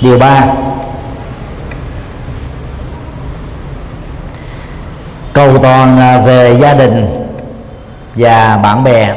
Điều 0.00 0.18
ba 0.18 0.46
cầu 5.32 5.58
toàn 5.58 5.98
à, 5.98 6.18
về 6.18 6.56
gia 6.60 6.74
đình 6.74 7.26
và 8.14 8.60
bạn 8.62 8.84
bè. 8.84 9.14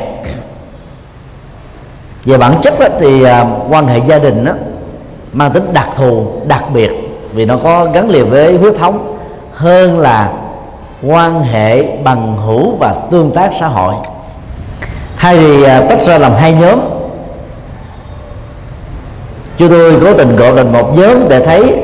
Về 2.26 2.38
bản 2.38 2.62
chất 2.62 2.80
đó, 2.80 2.88
thì 3.00 3.24
à, 3.24 3.46
quan 3.70 3.88
hệ 3.88 4.02
gia 4.08 4.20
đình 4.20 4.46
đó, 4.46 4.52
mang 5.34 5.52
tính 5.52 5.74
đặc 5.74 5.90
thù 5.96 6.42
đặc 6.48 6.64
biệt 6.74 6.92
vì 7.34 7.46
nó 7.46 7.58
có 7.58 7.86
gắn 7.94 8.10
liền 8.10 8.30
với 8.30 8.58
huyết 8.58 8.74
thống 8.80 9.18
hơn 9.54 10.00
là 10.00 10.34
quan 11.04 11.44
hệ 11.44 11.98
bằng 11.98 12.38
hữu 12.46 12.76
và 12.76 12.96
tương 13.12 13.32
tác 13.32 13.52
xã 13.60 13.68
hội. 13.68 13.96
Thay 15.18 15.38
vì 15.38 15.64
à, 15.64 15.82
tách 15.90 16.02
ra 16.02 16.18
làm 16.18 16.34
hai 16.36 16.54
nhóm, 16.54 16.80
chúng 19.58 19.70
tôi 19.70 19.98
cố 20.02 20.14
tình 20.14 20.36
gọi 20.36 20.54
thành 20.56 20.74
một 20.74 20.98
nhóm 20.98 21.30
để 21.30 21.46
thấy 21.46 21.84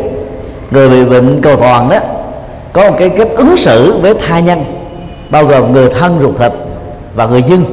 người 0.71 0.89
bị 0.89 1.06
bệnh 1.06 1.41
cầu 1.41 1.56
toàn 1.56 1.89
đó 1.89 1.97
có 2.73 2.89
một 2.89 2.95
cái 2.99 3.10
cách 3.10 3.28
ứng 3.36 3.58
xử 3.58 3.99
với 4.02 4.13
tha 4.13 4.39
nhân, 4.39 4.65
bao 5.30 5.45
gồm 5.45 5.73
người 5.73 5.89
thân 5.89 6.19
ruột 6.21 6.38
thịt 6.38 6.52
và 7.15 7.26
người 7.26 7.43
dân. 7.43 7.65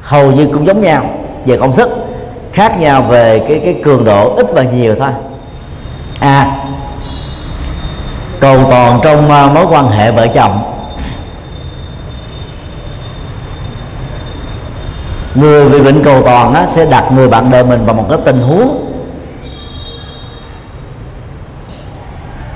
Hầu 0.00 0.32
như 0.32 0.48
cũng 0.52 0.66
giống 0.66 0.80
nhau 0.80 1.10
về 1.46 1.56
công 1.56 1.76
thức, 1.76 1.90
khác 2.52 2.80
nhau 2.80 3.02
về 3.02 3.44
cái 3.48 3.60
cái 3.64 3.74
cường 3.84 4.04
độ 4.04 4.34
ít 4.36 4.46
và 4.54 4.62
nhiều 4.62 4.94
thôi. 4.94 5.10
À 6.20 6.65
cầu 8.46 8.64
toàn 8.70 9.00
trong 9.02 9.30
à, 9.30 9.46
mối 9.46 9.66
quan 9.70 9.88
hệ 9.88 10.10
vợ 10.10 10.26
chồng. 10.26 10.62
Người 15.34 15.68
bị 15.68 15.80
bệnh 15.80 16.02
cầu 16.04 16.22
toàn 16.22 16.54
á, 16.54 16.66
sẽ 16.66 16.86
đặt 16.90 17.12
người 17.12 17.28
bạn 17.28 17.50
đời 17.50 17.64
mình 17.64 17.84
vào 17.84 17.94
một 17.94 18.06
cái 18.10 18.18
tình 18.24 18.42
huống. 18.42 18.92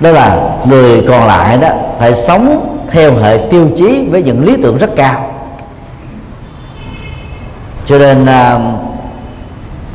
Đó 0.00 0.10
là 0.10 0.38
người 0.64 1.04
còn 1.08 1.26
lại 1.26 1.56
đó 1.56 1.68
phải 1.98 2.14
sống 2.14 2.76
theo 2.90 3.16
hệ 3.16 3.38
tiêu 3.50 3.68
chí 3.76 4.08
với 4.10 4.22
những 4.22 4.44
lý 4.44 4.56
tưởng 4.62 4.78
rất 4.78 4.90
cao. 4.96 5.30
Cho 7.86 7.98
nên 7.98 8.26
à, 8.26 8.58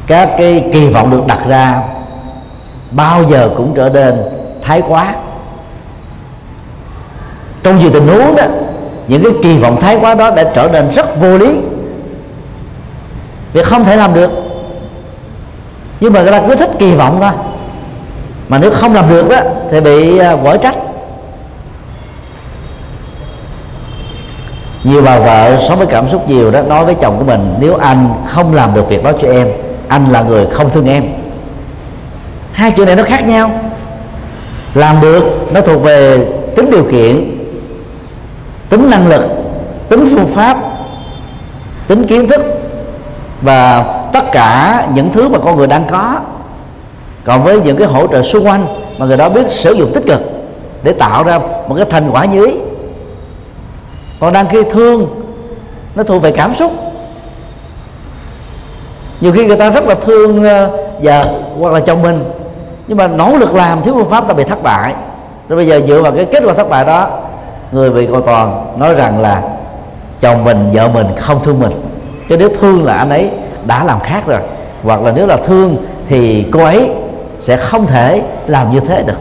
các 0.08 0.30
cái 0.38 0.70
kỳ 0.74 0.88
vọng 0.88 1.12
được 1.12 1.28
đặt 1.28 1.40
ra 1.48 1.82
bao 2.92 3.24
giờ 3.24 3.50
cũng 3.58 3.74
trở 3.76 3.90
nên 3.90 4.22
thái 4.64 4.82
quá 4.88 5.14
trong 7.66 7.80
nhiều 7.80 7.90
tình 7.94 8.08
huống 8.08 8.36
đó, 8.36 8.44
những 9.08 9.24
cái 9.24 9.32
kỳ 9.44 9.58
vọng 9.58 9.82
thái 9.82 9.98
quá 10.02 10.16
đó 10.16 10.32
đã 10.32 10.44
trở 10.54 10.70
nên 10.74 10.92
rất 10.92 11.20
vô 11.22 11.38
lý. 11.38 11.58
Vì 13.54 13.64
không 13.64 13.86
thể 13.86 13.96
làm 13.96 14.14
được. 14.14 14.32
Nhưng 16.00 16.14
mà 16.14 16.22
người 16.22 16.32
ta 16.32 16.42
cứ 16.48 16.56
thích 16.56 16.70
kỳ 16.80 16.94
vọng 16.94 17.18
thôi. 17.22 17.32
Mà 18.50 18.58
nếu 18.58 18.72
không 18.72 18.94
làm 18.94 19.10
được 19.10 19.30
đó, 19.30 19.38
thì 19.72 19.82
bị 19.82 20.18
à, 20.18 20.36
vỡ 20.36 20.58
trách. 20.58 20.76
Nhiều 24.84 25.02
bà 25.02 25.20
vợ 25.20 25.66
sống 25.68 25.78
với 25.78 25.88
cảm 25.88 26.10
xúc 26.10 26.30
nhiều 26.30 26.52
đó, 26.52 26.62
nói 26.62 26.86
với 26.86 26.96
chồng 27.02 27.18
của 27.18 27.26
mình, 27.26 27.56
nếu 27.60 27.76
anh 27.76 28.10
không 28.28 28.54
làm 28.54 28.74
được 28.74 28.90
việc 28.90 29.04
đó 29.04 29.12
cho 29.22 29.28
em, 29.28 29.48
anh 29.88 30.06
là 30.12 30.22
người 30.22 30.46
không 30.52 30.70
thương 30.70 30.88
em. 30.88 31.04
Hai 32.52 32.72
chuyện 32.72 32.86
này 32.86 32.96
nó 32.96 33.04
khác 33.04 33.28
nhau. 33.28 33.52
Làm 34.74 35.02
được 35.02 35.24
nó 35.54 35.62
thuộc 35.62 35.84
về 35.84 36.26
tính 36.56 36.72
điều 36.72 36.84
kiện 36.92 37.35
tính 38.70 38.90
năng 38.90 39.08
lực, 39.08 39.26
tính 39.90 40.06
phương 40.12 40.28
pháp, 40.28 40.58
tính 41.88 42.08
kiến 42.08 42.28
thức 42.28 42.42
và 43.42 43.84
tất 44.14 44.32
cả 44.32 44.88
những 44.94 45.10
thứ 45.12 45.30
mà 45.30 45.40
con 45.40 45.58
người 45.58 45.68
đang 45.68 45.84
có. 45.90 46.20
Còn 47.24 47.44
với 47.44 47.62
những 47.62 47.78
cái 47.78 47.88
hỗ 47.88 48.08
trợ 48.08 48.24
xung 48.24 48.48
quanh 48.48 48.68
mà 48.98 49.06
người 49.06 49.18
đó 49.18 49.30
biết 49.30 49.50
sử 49.50 49.72
dụng 49.72 49.92
tích 49.94 50.04
cực 50.08 50.22
để 50.84 50.94
tạo 50.94 51.24
ra 51.24 51.40
một 51.40 51.76
cái 51.76 51.86
thành 51.90 52.10
quả 52.12 52.26
như 52.26 52.46
ý. 52.46 52.54
Còn 54.20 54.34
đang 54.34 54.48
khi 54.48 54.64
thương, 54.72 55.08
nó 55.96 56.04
thuộc 56.04 56.22
về 56.22 56.32
cảm 56.32 56.56
xúc. 56.56 56.72
Nhiều 59.22 59.32
khi 59.32 59.46
người 59.46 59.58
ta 59.58 59.70
rất 59.70 59.84
là 59.88 59.96
thương 59.96 60.44
ờ, 60.44 60.70
vợ 61.02 61.26
hoặc 61.60 61.74
là 61.74 61.80
chồng 61.80 62.02
mình, 62.02 62.24
nhưng 62.88 62.98
mà 62.98 63.08
nỗ 63.08 63.38
lực 63.38 63.54
làm 63.54 63.82
thiếu 63.84 63.94
phương 63.94 64.10
pháp 64.10 64.28
ta 64.28 64.34
bị 64.34 64.44
thất 64.44 64.64
bại. 64.64 64.94
Rồi 65.50 65.58
bây 65.58 65.68
giờ 65.68 65.82
dựa 65.88 66.02
vào 66.02 66.12
cái 66.12 66.26
kết 66.26 66.44
quả 66.46 66.54
thất 66.54 66.70
bại 66.70 66.86
đó 66.86 67.10
người 67.76 67.90
bị 67.90 68.08
cầu 68.12 68.22
toàn 68.22 68.66
nói 68.78 68.94
rằng 68.94 69.20
là 69.20 69.42
chồng 70.22 70.44
mình 70.44 70.70
vợ 70.74 70.88
mình 70.88 71.08
không 71.20 71.44
thương 71.44 71.60
mình. 71.60 71.72
Chứ 72.30 72.38
nếu 72.38 72.50
thương 72.50 72.86
là 72.86 72.94
anh 72.94 73.10
ấy 73.10 73.30
đã 73.68 73.84
làm 73.84 74.00
khác 74.00 74.24
rồi. 74.28 74.40
Hoặc 74.84 75.02
là 75.02 75.12
nếu 75.12 75.28
là 75.28 75.38
thương 75.38 75.78
thì 76.10 76.46
cô 76.52 76.64
ấy 76.64 76.90
sẽ 77.40 77.58
không 77.58 77.88
thể 77.88 78.22
làm 78.48 78.74
như 78.74 78.80
thế 78.80 79.04
được. 79.04 79.18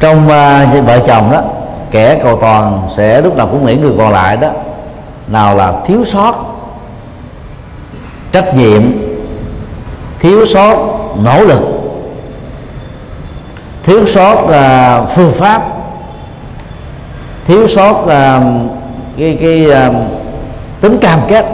Trong 0.00 0.24
uh, 0.26 0.86
vợ 0.86 0.98
chồng 1.06 1.30
đó 1.32 1.42
kẻ 1.90 2.20
cầu 2.22 2.36
toàn 2.36 2.82
sẽ 2.90 3.20
lúc 3.20 3.36
nào 3.36 3.46
cũng 3.46 3.66
nghĩ 3.66 3.76
người 3.76 3.92
còn 3.98 4.12
lại 4.12 4.36
đó 4.36 4.48
nào 5.28 5.56
là 5.56 5.72
thiếu 5.86 6.04
sót 6.04 6.34
trách 8.32 8.56
nhiệm 8.56 8.82
thiếu 10.20 10.46
sót 10.46 10.76
nỗ 11.24 11.44
lực 11.44 11.60
thiếu 13.82 14.06
sót 14.06 14.34
uh, 14.42 15.10
phương 15.14 15.32
pháp 15.32 15.62
thiếu 17.44 17.68
sót 17.68 17.92
uh, 17.92 18.10
cái 19.18 19.38
cái 19.40 19.66
uh, 19.88 19.94
tính 20.80 20.98
cam 20.98 21.20
kết. 21.28 21.46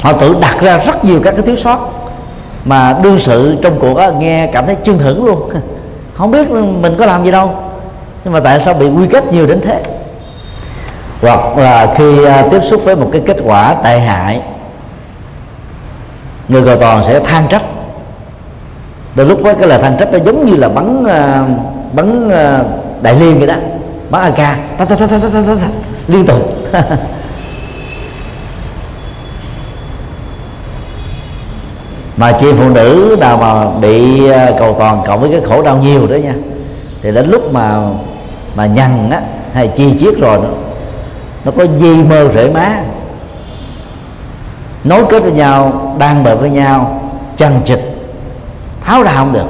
Họ 0.00 0.12
tự 0.12 0.36
đặt 0.40 0.60
ra 0.60 0.78
rất 0.78 1.04
nhiều 1.04 1.20
các 1.24 1.30
cái 1.30 1.42
thiếu 1.42 1.56
sót 1.56 1.88
mà 2.64 2.98
đương 3.02 3.20
sự 3.20 3.56
trong 3.62 3.78
cuộc 3.80 3.96
đó, 3.96 4.10
nghe 4.18 4.46
cảm 4.46 4.66
thấy 4.66 4.76
chưng 4.84 4.98
hửng 4.98 5.24
luôn. 5.24 5.50
Không 6.14 6.30
biết 6.30 6.50
mình 6.50 6.94
có 6.98 7.06
làm 7.06 7.24
gì 7.24 7.30
đâu 7.30 7.50
nhưng 8.24 8.32
mà 8.32 8.40
tại 8.40 8.60
sao 8.60 8.74
bị 8.74 8.88
quy 8.88 9.06
kết 9.06 9.32
nhiều 9.32 9.46
đến 9.46 9.60
thế? 9.60 9.82
Hoặc 11.22 11.58
là 11.58 11.94
khi 11.96 12.20
uh, 12.20 12.50
tiếp 12.50 12.60
xúc 12.62 12.84
với 12.84 12.96
một 12.96 13.08
cái 13.12 13.22
kết 13.26 13.36
quả 13.44 13.74
tệ 13.74 13.98
hại 13.98 14.40
người 16.48 16.62
cầu 16.64 16.76
toàn 16.76 17.02
sẽ 17.04 17.20
than 17.20 17.48
trách. 17.48 17.62
Đôi 19.14 19.26
lúc 19.26 19.38
với 19.42 19.54
cái 19.54 19.68
lời 19.68 19.78
than 19.78 19.96
trách 19.98 20.12
nó 20.12 20.18
giống 20.18 20.46
như 20.46 20.56
là 20.56 20.68
bắn 20.68 21.00
uh, 21.00 21.94
bắn 21.94 22.28
uh, 22.28 22.66
đại 23.02 23.14
liên 23.14 23.38
vậy 23.38 23.46
đó 23.46 23.54
bắn 24.12 24.22
ak 24.22 24.36
ta 24.36 24.56
ta 24.78 24.84
ta 24.84 25.06
ta 25.06 25.18
ta 25.18 25.28
ta 25.32 25.54
ta 25.60 25.68
liên 26.08 26.26
tục. 26.26 26.58
Mà 32.16 32.32
chị 32.32 32.46
phụ 32.58 32.68
nữ 32.68 33.16
nào 33.20 33.36
mà 33.36 33.70
bị 33.80 34.26
ờ, 34.28 34.54
cầu 34.58 34.76
toàn 34.78 35.02
cộng 35.06 35.20
với 35.20 35.30
cái 35.30 35.40
khổ 35.40 35.62
đau 35.62 35.76
nhiều 35.76 36.06
đó 36.06 36.16
nha. 36.16 36.34
Thì 37.02 37.12
đến 37.12 37.30
lúc 37.30 37.52
mà 37.52 37.80
mà 38.54 38.66
nhằn 38.66 39.10
á 39.10 39.20
hay 39.52 39.68
chi 39.68 39.98
chiết 39.98 40.18
rồi 40.18 40.38
nó, 40.38 40.48
nó 41.44 41.52
có 41.56 41.66
di 41.76 42.02
mơ 42.02 42.28
rễ 42.34 42.50
má. 42.50 42.82
Nối 44.84 45.04
kết 45.10 45.22
với 45.22 45.32
nhau 45.32 45.94
đang 45.98 46.24
bờ 46.24 46.36
với 46.36 46.50
nhau 46.50 47.00
chằng 47.36 47.60
chịch 47.64 47.82
tháo 48.84 49.02
ra 49.02 49.12
không 49.16 49.32
được. 49.32 49.48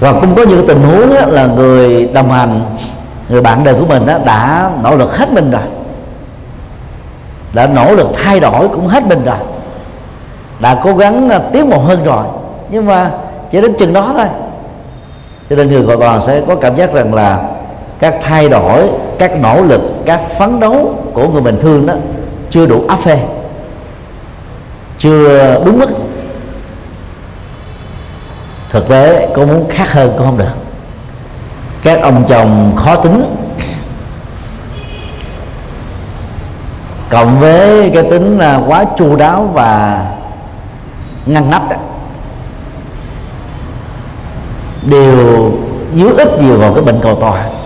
Và 0.00 0.12
cũng 0.12 0.34
có 0.34 0.42
những 0.42 0.66
tình 0.66 0.82
huống 0.82 1.16
á, 1.16 1.26
là 1.26 1.46
người 1.46 2.06
đồng 2.06 2.30
hành 2.30 2.60
người 3.28 3.40
bạn 3.40 3.64
đời 3.64 3.74
của 3.74 3.86
mình 3.86 4.06
đó 4.06 4.18
đã 4.24 4.70
nỗ 4.82 4.96
lực 4.96 5.16
hết 5.16 5.32
mình 5.32 5.50
rồi. 5.50 5.62
Đã 7.54 7.66
nỗ 7.66 7.94
lực 7.94 8.06
thay 8.14 8.40
đổi 8.40 8.68
cũng 8.68 8.86
hết 8.86 9.06
mình 9.06 9.24
rồi. 9.24 9.36
Đã 10.58 10.80
cố 10.84 10.94
gắng 10.94 11.30
à, 11.30 11.40
tiến 11.52 11.70
bộ 11.70 11.78
hơn 11.78 12.04
rồi. 12.04 12.24
Nhưng 12.70 12.86
mà 12.86 13.10
chỉ 13.50 13.60
đến 13.60 13.74
chừng 13.78 13.92
đó 13.92 14.12
thôi. 14.16 14.26
Cho 15.50 15.56
nên 15.56 15.68
người 15.68 15.82
gọi 15.82 15.96
toàn 16.00 16.20
sẽ 16.20 16.40
có 16.48 16.54
cảm 16.54 16.76
giác 16.76 16.92
rằng 16.92 17.14
là 17.14 17.42
các 17.98 18.18
thay 18.22 18.48
đổi, 18.48 18.88
các 19.18 19.40
nỗ 19.40 19.62
lực, 19.62 19.80
các 20.06 20.20
phấn 20.38 20.60
đấu 20.60 20.94
của 21.14 21.28
người 21.28 21.42
bình 21.42 21.58
thường 21.60 21.86
đó 21.86 21.94
chưa 22.50 22.66
đủ 22.66 22.82
áp 22.88 22.98
phê, 23.00 23.18
chưa 24.98 25.54
đúng 25.64 25.78
mức. 25.78 25.88
Thực 28.70 28.88
tế, 28.88 29.28
cô 29.34 29.46
muốn 29.46 29.68
khác 29.68 29.92
hơn 29.92 30.12
cũng 30.16 30.26
không 30.26 30.38
được 30.38 30.67
các 31.82 32.02
ông 32.02 32.24
chồng 32.28 32.72
khó 32.76 32.96
tính. 32.96 33.24
Cộng 37.08 37.40
với 37.40 37.90
cái 37.94 38.02
tính 38.02 38.40
quá 38.66 38.84
chu 38.96 39.16
đáo 39.16 39.50
và 39.52 40.04
ngăn 41.26 41.50
nắp 41.50 41.70
đó 41.70 41.76
đều 44.82 45.52
dưới 45.94 46.12
ít 46.16 46.42
nhiều 46.42 46.56
vào 46.58 46.74
cái 46.74 46.82
bệnh 46.84 47.00
cầu 47.02 47.14
toàn 47.14 47.58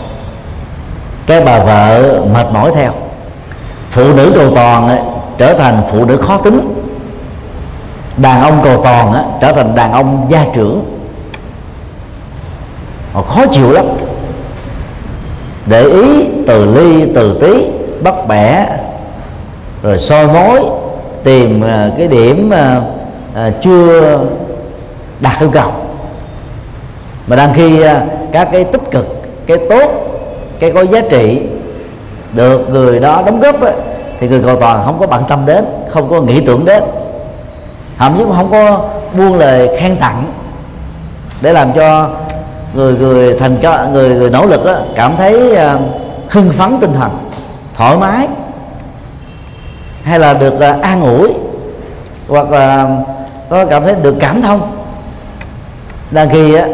cái 1.26 1.40
bà 1.40 1.58
vợ 1.58 2.20
mệt 2.34 2.46
mỏi 2.52 2.72
theo. 2.74 2.92
Phụ 3.90 4.12
nữ 4.14 4.32
cầu 4.36 4.54
toàn 4.54 4.88
ấy, 4.88 4.98
trở 5.38 5.54
thành 5.54 5.82
phụ 5.90 6.04
nữ 6.04 6.16
khó 6.16 6.38
tính. 6.38 6.74
Đàn 8.16 8.42
ông 8.42 8.60
cầu 8.64 8.82
toàn 8.84 9.12
ấy, 9.12 9.24
trở 9.40 9.52
thành 9.52 9.74
đàn 9.74 9.92
ông 9.92 10.26
gia 10.28 10.44
trưởng. 10.54 10.84
Họ 13.12 13.22
khó 13.22 13.46
chịu 13.46 13.72
lắm 13.72 13.84
để 15.66 15.86
ý 15.86 16.24
từ 16.46 16.64
ly 16.64 17.12
từ 17.14 17.38
tí 17.40 17.70
bắt 18.02 18.14
bẻ 18.28 18.66
rồi 19.82 19.98
soi 19.98 20.26
mối 20.26 20.60
tìm 21.24 21.64
à, 21.64 21.90
cái 21.98 22.08
điểm 22.08 22.50
à, 22.50 22.80
à, 23.34 23.50
chưa 23.62 24.20
đạt 25.20 25.40
yêu 25.40 25.50
cầu. 25.50 25.72
Mà 27.26 27.36
đang 27.36 27.54
khi 27.54 27.82
các 28.32 28.48
cái 28.52 28.64
tích 28.64 28.90
cực 28.90 29.06
cái 29.46 29.58
tốt 29.70 29.90
cái 30.58 30.70
có 30.72 30.82
giá 30.82 31.00
trị 31.10 31.40
được 32.32 32.70
người 32.70 33.00
đó 33.00 33.22
đóng 33.26 33.40
góp 33.40 33.60
ấy, 33.60 33.74
thì 34.20 34.28
người 34.28 34.42
cầu 34.46 34.56
toàn 34.60 34.82
không 34.84 35.00
có 35.00 35.06
bận 35.06 35.22
tâm 35.28 35.46
đến 35.46 35.64
không 35.88 36.10
có 36.10 36.20
nghĩ 36.20 36.40
tưởng 36.40 36.64
đến. 36.64 36.82
Thậm 37.98 38.14
chí 38.18 38.24
cũng 38.24 38.34
không 38.36 38.50
có 38.50 38.84
buông 39.16 39.38
lời 39.38 39.68
khen 39.78 39.96
tặng 39.96 40.32
để 41.40 41.52
làm 41.52 41.72
cho 41.72 42.10
người 42.74 42.94
người 42.94 43.38
thành 43.38 43.56
cho 43.62 43.86
người 43.92 44.08
người 44.08 44.30
nỗ 44.30 44.46
lực 44.46 44.64
đó 44.64 44.76
cảm 44.96 45.16
thấy 45.16 45.52
uh, 45.52 45.80
hưng 46.30 46.52
phấn 46.52 46.78
tinh 46.80 46.92
thần 46.92 47.10
thoải 47.76 47.96
mái 47.96 48.28
hay 50.02 50.18
là 50.18 50.34
được 50.34 50.54
uh, 50.54 50.82
an 50.82 51.02
ủi 51.02 51.34
hoặc 52.28 52.50
là 52.50 52.88
có 53.50 53.64
cảm 53.64 53.84
thấy 53.84 53.94
được 54.02 54.14
cảm 54.20 54.42
thông. 54.42 54.60
Đang 56.10 56.30
khi 56.30 56.54
á 56.54 56.66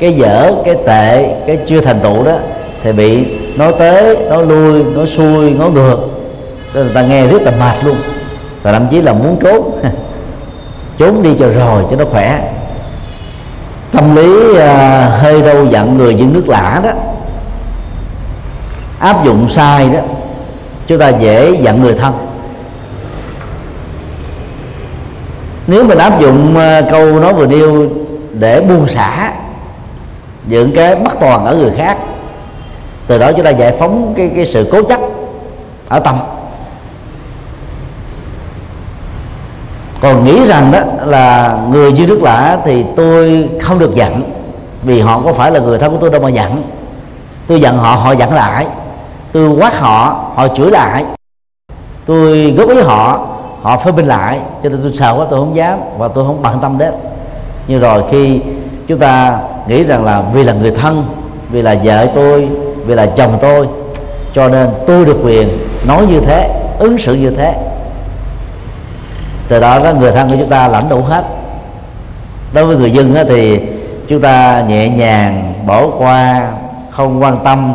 cái 0.00 0.12
dở 0.12 0.52
cái 0.64 0.74
tệ 0.86 1.34
cái 1.46 1.58
chưa 1.66 1.80
thành 1.80 2.00
tựu 2.00 2.24
đó 2.24 2.36
thì 2.82 2.92
bị 2.92 3.26
nói 3.56 3.74
tới 3.78 4.16
nói 4.16 4.46
lui 4.46 4.84
nói 4.84 5.06
xuôi 5.06 5.50
nói 5.50 5.70
ngược. 5.70 5.98
Người 6.74 6.90
ta 6.94 7.02
nghe 7.02 7.26
rất 7.26 7.42
là 7.42 7.50
mệt 7.50 7.84
luôn. 7.84 7.96
Và 8.62 8.72
thậm 8.72 8.86
chí 8.90 9.02
là 9.02 9.12
muốn 9.12 9.36
trốn. 9.40 9.70
Trốn 10.98 11.22
đi 11.22 11.30
cho 11.38 11.48
rồi 11.48 11.82
cho 11.90 11.96
nó 11.96 12.04
khỏe 12.04 12.40
tâm 13.94 14.16
lý 14.16 14.56
à, 14.58 15.08
hơi 15.08 15.42
đâu 15.42 15.66
giận 15.66 15.98
người 15.98 16.14
dân 16.14 16.32
nước 16.32 16.48
lã 16.48 16.80
đó 16.84 16.90
áp 18.98 19.24
dụng 19.24 19.48
sai 19.48 19.90
đó 19.90 20.00
chúng 20.86 20.98
ta 20.98 21.08
dễ 21.08 21.56
giận 21.62 21.82
người 21.82 21.94
thân. 21.94 22.12
Nếu 25.66 25.84
mình 25.84 25.98
áp 25.98 26.20
dụng 26.20 26.56
à, 26.58 26.80
câu 26.90 27.20
nói 27.20 27.34
vừa 27.34 27.46
nêu 27.46 27.88
để 28.32 28.60
buông 28.60 28.88
xả 28.88 29.32
những 30.46 30.72
cái 30.74 30.96
bất 30.96 31.20
toàn 31.20 31.44
ở 31.44 31.56
người 31.56 31.72
khác 31.76 31.98
từ 33.06 33.18
đó 33.18 33.32
chúng 33.32 33.44
ta 33.44 33.50
giải 33.50 33.74
phóng 33.78 34.14
cái 34.16 34.30
cái 34.36 34.46
sự 34.46 34.68
cố 34.72 34.82
chấp 34.82 35.00
ở 35.88 35.98
tâm. 35.98 36.18
Còn 40.04 40.24
nghĩ 40.24 40.44
rằng 40.44 40.72
đó 40.72 40.80
là 41.04 41.58
người 41.70 41.92
duy 41.92 42.06
nước 42.06 42.22
lạ 42.22 42.58
thì 42.64 42.84
tôi 42.96 43.48
không 43.60 43.78
được 43.78 43.94
giận, 43.94 44.22
vì 44.82 45.00
họ 45.00 45.20
có 45.24 45.32
phải 45.32 45.50
là 45.50 45.60
người 45.60 45.78
thân 45.78 45.90
của 45.90 45.96
tôi 46.00 46.10
đâu 46.10 46.20
mà 46.20 46.28
giận. 46.28 46.62
Tôi 47.46 47.60
giận 47.60 47.78
họ 47.78 47.94
họ 47.94 48.12
giận 48.12 48.32
lại. 48.32 48.66
Tôi 49.32 49.48
quát 49.48 49.80
họ 49.80 50.24
họ 50.34 50.48
chửi 50.48 50.70
lại. 50.70 51.04
Tôi 52.06 52.54
góp 52.56 52.68
ý 52.68 52.80
họ 52.80 53.26
họ 53.62 53.78
phê 53.78 53.92
bình 53.92 54.06
lại. 54.06 54.38
Cho 54.62 54.68
nên 54.68 54.80
tôi 54.82 54.92
sợ 54.92 55.14
quá, 55.18 55.26
tôi 55.30 55.40
không 55.40 55.56
dám 55.56 55.78
và 55.98 56.08
tôi 56.08 56.24
không 56.26 56.42
bận 56.42 56.58
tâm 56.62 56.78
đến. 56.78 56.94
Nhưng 57.66 57.80
rồi 57.80 58.02
khi 58.10 58.40
chúng 58.86 58.98
ta 58.98 59.38
nghĩ 59.68 59.84
rằng 59.84 60.04
là 60.04 60.22
vì 60.32 60.44
là 60.44 60.52
người 60.52 60.70
thân, 60.70 61.06
vì 61.50 61.62
là 61.62 61.76
vợ 61.84 62.06
tôi, 62.14 62.48
vì 62.86 62.94
là 62.94 63.06
chồng 63.06 63.38
tôi, 63.40 63.68
cho 64.34 64.48
nên 64.48 64.68
tôi 64.86 65.04
được 65.04 65.16
quyền 65.24 65.48
nói 65.86 66.06
như 66.06 66.20
thế, 66.20 66.50
ứng 66.78 66.98
xử 66.98 67.14
như 67.14 67.30
thế 67.30 67.54
từ 69.48 69.60
đó 69.60 69.78
đó 69.78 69.92
người 69.92 70.12
thân 70.12 70.30
của 70.30 70.36
chúng 70.38 70.48
ta 70.48 70.68
lãnh 70.68 70.88
đủ 70.88 71.02
hết. 71.02 71.24
Đối 72.52 72.66
với 72.66 72.76
người 72.76 72.90
dân 72.90 73.16
thì 73.28 73.60
chúng 74.08 74.20
ta 74.20 74.64
nhẹ 74.68 74.88
nhàng 74.88 75.54
bỏ 75.66 75.86
qua 75.98 76.48
không 76.90 77.22
quan 77.22 77.38
tâm. 77.44 77.74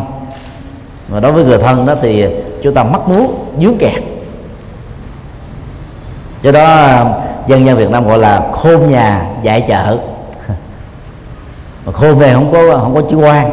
Mà 1.07 1.19
đối 1.19 1.31
với 1.31 1.43
người 1.43 1.57
thân 1.57 1.85
đó 1.85 1.95
thì 2.01 2.25
chúng 2.63 2.73
ta 2.73 2.83
mắc 2.83 3.07
muốn 3.07 3.45
dướng 3.61 3.77
kẹt. 3.77 4.03
Do 6.41 6.51
đó 6.51 6.87
dân 7.47 7.65
gian 7.65 7.77
Việt 7.77 7.89
Nam 7.89 8.07
gọi 8.07 8.17
là 8.17 8.41
khôn 8.51 8.89
nhà 8.89 9.25
dạy 9.41 9.61
chợ. 9.67 9.97
Mà 11.85 11.91
khôn 11.91 12.19
này 12.19 12.33
không 12.33 12.51
có 12.51 12.77
không 12.77 12.95
có 12.95 13.01
chữ 13.09 13.17
quan. 13.17 13.51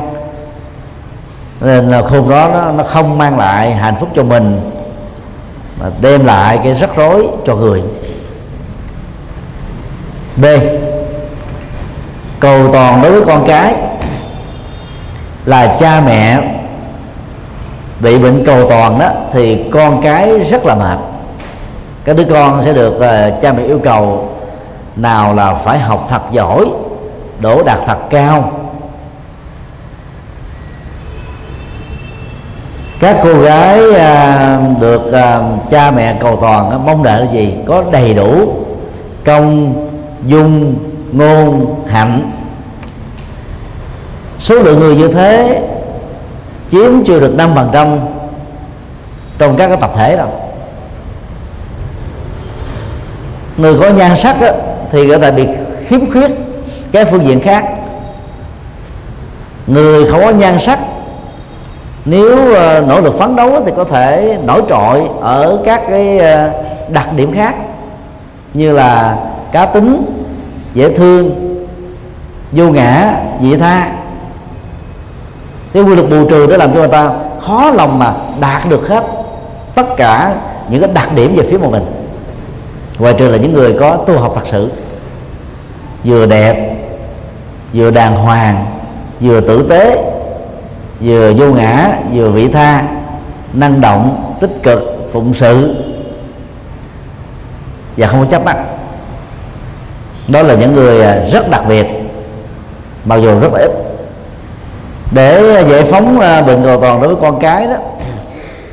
Nên 1.61 1.91
là 1.91 2.03
khôn 2.03 2.31
đó 2.31 2.49
nó, 2.53 2.73
nó 2.73 2.85
không 2.85 3.19
mang 3.19 3.39
lại 3.39 3.75
hạnh 3.75 3.97
phúc 4.01 4.09
cho 4.15 4.23
mình 4.23 4.76
mà 5.81 5.91
đem 6.01 6.25
lại 6.25 6.61
cái 6.65 6.75
rắc 6.75 6.97
rối 6.97 7.27
cho 7.45 7.57
người. 7.57 7.83
B. 10.37 10.45
Cầu 12.41 12.73
toàn 12.73 13.03
đối 13.03 13.13
với 13.13 13.23
con 13.27 13.45
cái 13.47 13.75
là 15.45 15.77
cha 15.81 16.03
mẹ 16.07 16.41
bị 18.01 18.19
bệnh 18.19 18.45
cầu 18.45 18.69
toàn 18.69 18.99
đó 18.99 19.11
thì 19.33 19.65
con 19.71 20.03
cái 20.03 20.39
rất 20.39 20.65
là 20.65 20.75
mệt. 20.75 20.99
Các 22.05 22.17
đứa 22.17 22.25
con 22.25 22.63
sẽ 22.65 22.73
được 22.73 22.95
uh, 22.95 23.43
cha 23.43 23.53
mẹ 23.53 23.63
yêu 23.63 23.81
cầu 23.85 24.29
nào 24.97 25.35
là 25.35 25.55
phải 25.55 25.79
học 25.79 26.07
thật 26.11 26.23
giỏi 26.33 26.65
đổ 27.41 27.63
đạt 27.63 27.79
thật 27.87 27.99
cao 28.11 28.56
các 33.01 33.21
cô 33.23 33.41
gái 33.41 33.95
à, 33.95 34.61
được 34.81 35.13
à, 35.13 35.41
cha 35.71 35.91
mẹ 35.91 36.17
cầu 36.21 36.39
toàn 36.41 36.69
uh, 36.69 36.87
mong 36.87 37.03
đợi 37.03 37.21
là 37.21 37.33
gì? 37.33 37.55
Có 37.67 37.85
đầy 37.91 38.15
đủ 38.15 38.53
công 39.25 39.75
dung 40.27 40.75
ngôn 41.13 41.75
hạnh. 41.89 42.31
Số 44.39 44.55
lượng 44.55 44.81
người 44.81 44.97
như 44.97 45.09
thế 45.09 45.63
chiếm 46.71 47.05
chưa 47.07 47.21
được 47.21 47.35
năm 47.35 47.51
phần 47.55 47.71
trăm 47.73 47.99
trong 49.39 49.57
các 49.57 49.67
cái 49.67 49.77
tập 49.81 49.91
thể 49.97 50.17
đâu. 50.17 50.29
Người 53.57 53.75
có 53.81 53.91
nhan 53.91 54.17
sắc 54.17 54.41
đó, 54.41 54.49
thì 54.91 55.11
có 55.11 55.19
thể 55.19 55.31
bị 55.31 55.47
khiếm 55.87 56.13
khuyết 56.13 56.31
cái 56.93 57.05
phương 57.05 57.27
diện 57.27 57.41
khác. 57.41 57.65
Người 59.67 60.11
không 60.11 60.21
có 60.25 60.31
nhan 60.31 60.61
sắc 60.61 60.79
nếu 62.07 62.37
uh, 62.37 62.89
nỗ 62.89 63.01
lực 63.01 63.19
phấn 63.19 63.37
đấu 63.37 63.63
thì 63.67 63.73
có 63.77 63.85
thể 63.85 64.39
nổi 64.47 64.63
trội 64.69 65.09
ở 65.21 65.59
các 65.65 65.83
cái 65.91 66.19
uh, 66.19 66.93
đặc 66.93 67.13
điểm 67.17 67.33
khác 67.33 67.55
như 68.55 68.73
là 68.73 69.17
cá 69.53 69.67
tính 69.67 70.05
dễ 70.75 70.95
thương 70.95 71.31
vô 72.53 72.65
ngã 72.65 73.21
dị 73.43 73.57
tha. 73.57 73.93
Cái 75.73 75.83
quy 75.83 75.95
luật 75.95 76.11
bù 76.11 76.29
trừ 76.29 76.47
để 76.47 76.57
làm 76.57 76.73
cho 76.73 76.79
người 76.79 76.89
ta 76.89 77.11
khó 77.41 77.71
lòng 77.71 77.99
mà 77.99 78.15
đạt 78.41 78.69
được 78.69 78.89
hết 78.89 79.05
tất 79.75 79.97
cả 79.97 80.35
những 80.69 80.81
cái 80.81 80.91
đặc 80.95 81.15
điểm 81.15 81.35
về 81.37 81.47
phía 81.51 81.59
một 81.59 81.69
mình. 81.71 81.85
Ngoài 82.99 83.15
trừ 83.19 83.29
là 83.29 83.39
những 83.39 83.53
người 83.53 83.77
có 83.81 83.97
tu 83.97 84.19
học 84.19 84.33
thật 84.35 84.43
sự 84.45 84.73
vừa 86.05 86.27
đẹp 86.27 86.77
vừa 87.73 87.91
đàng 87.91 88.17
hoàng 88.17 88.65
vừa 89.21 89.41
tử 89.41 89.67
tế 89.71 90.13
vừa 91.01 91.33
vô 91.33 91.47
ngã, 91.47 91.99
vừa 92.13 92.31
vị 92.31 92.49
tha, 92.49 92.83
năng 93.53 93.81
động, 93.81 94.35
tích 94.41 94.63
cực, 94.63 95.09
phụng 95.13 95.35
sự. 95.35 95.75
Và 97.97 98.07
không 98.07 98.21
có 98.21 98.27
chấp 98.31 98.45
mắt. 98.45 98.57
Đó 100.29 100.43
là 100.43 100.55
những 100.55 100.73
người 100.73 101.03
à, 101.03 101.25
rất 101.33 101.51
đặc 101.51 101.63
biệt, 101.69 101.87
mặc 103.05 103.17
dù 103.17 103.41
rất 103.41 103.53
là 103.53 103.61
ít. 103.61 103.71
Để 105.11 105.65
giải 105.71 105.83
phóng 105.83 106.21
à, 106.21 106.43
bệnh 106.43 106.65
cầu 106.65 106.81
toàn 106.81 107.01
đối 107.03 107.15
với 107.15 107.23
con 107.23 107.41
cái 107.41 107.67
đó, 107.67 107.77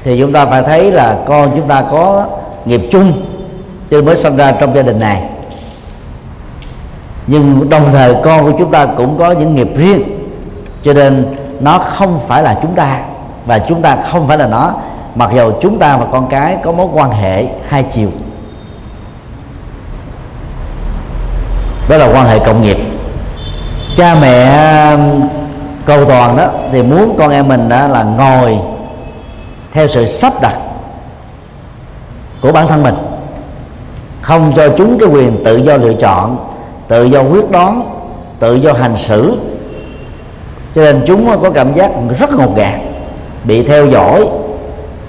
thì 0.03 0.19
chúng 0.19 0.33
ta 0.33 0.45
phải 0.45 0.63
thấy 0.63 0.91
là 0.91 1.17
con 1.25 1.51
chúng 1.55 1.67
ta 1.67 1.83
có 1.91 2.25
nghiệp 2.65 2.81
chung, 2.91 3.13
chứ 3.89 4.01
mới 4.01 4.15
sinh 4.15 4.38
ra 4.38 4.51
trong 4.51 4.75
gia 4.75 4.81
đình 4.81 4.99
này. 4.99 5.23
Nhưng 7.27 7.69
đồng 7.69 7.91
thời 7.91 8.15
con 8.23 8.43
của 8.43 8.57
chúng 8.59 8.71
ta 8.71 8.86
cũng 8.86 9.17
có 9.17 9.31
những 9.31 9.55
nghiệp 9.55 9.69
riêng, 9.75 10.01
cho 10.83 10.93
nên 10.93 11.25
nó 11.63 11.78
không 11.78 12.19
phải 12.28 12.43
là 12.43 12.60
chúng 12.62 12.76
ta. 12.76 12.99
Và 13.45 13.60
chúng 13.60 13.82
ta 13.82 13.97
không 14.12 14.28
phải 14.28 14.38
là 14.38 14.47
nó. 14.47 14.73
Mặc 15.15 15.30
dù 15.34 15.52
chúng 15.62 15.80
ta 15.80 15.97
và 15.97 16.06
con 16.12 16.28
cái 16.30 16.58
có 16.63 16.71
mối 16.71 16.88
quan 16.93 17.12
hệ 17.12 17.45
hai 17.67 17.84
chiều. 17.84 18.10
Đó 21.89 21.97
là 21.97 22.08
quan 22.13 22.28
hệ 22.28 22.39
cộng 22.39 22.62
nghiệp. 22.62 22.78
Cha 23.97 24.15
mẹ 24.21 24.91
um, 24.91 25.30
cầu 25.86 26.06
toàn 26.06 26.38
đó, 26.38 26.47
thì 26.71 26.84
muốn 26.84 27.15
con 27.19 27.32
em 27.32 27.47
mình 27.47 27.69
đó 27.69 27.88
là 27.88 28.04
ngồi 28.04 28.58
theo 29.71 29.88
sự 29.88 30.06
sắp 30.06 30.34
đặt 30.41 30.58
của 32.41 32.52
bản 32.52 32.67
thân 32.67 32.84
mình. 32.84 32.95
Không 34.21 34.54
cho 34.56 34.69
chúng 34.78 34.99
cái 34.99 35.10
quyền 35.10 35.43
tự 35.43 35.58
do 35.58 35.78
lựa 35.78 35.93
chọn, 35.93 36.38
tự 36.88 37.04
do 37.04 37.21
quyết 37.21 37.52
đoán, 37.52 37.91
tự 38.39 38.56
do 38.56 38.73
hành 38.73 38.97
xử 38.97 39.38
cho 40.75 40.81
nên 40.81 41.03
chúng 41.05 41.41
có 41.43 41.49
cảm 41.49 41.73
giác 41.73 41.91
rất 42.19 42.31
ngột 42.31 42.57
ngạt, 42.57 42.79
bị 43.43 43.63
theo 43.63 43.86
dõi, 43.86 44.27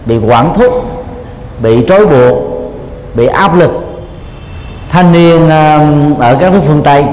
bị 0.06 0.18
quản 0.18 0.54
thúc, 0.54 0.72
bị 1.62 1.84
trói 1.88 2.06
buộc, 2.06 2.38
bị 3.14 3.26
áp 3.26 3.56
lực. 3.56 3.70
Thanh 4.88 5.12
niên 5.12 5.40
um, 5.40 6.14
ở 6.18 6.36
các 6.40 6.52
nước 6.52 6.60
phương 6.66 6.82
tây 6.82 7.04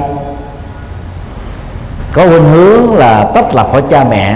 có 2.14 2.28
khuynh 2.28 2.50
hướng 2.50 2.96
là 2.96 3.32
tách 3.36 3.56
lập 3.56 3.68
khỏi 3.72 3.84
cha 3.90 4.04
mẹ 4.04 4.36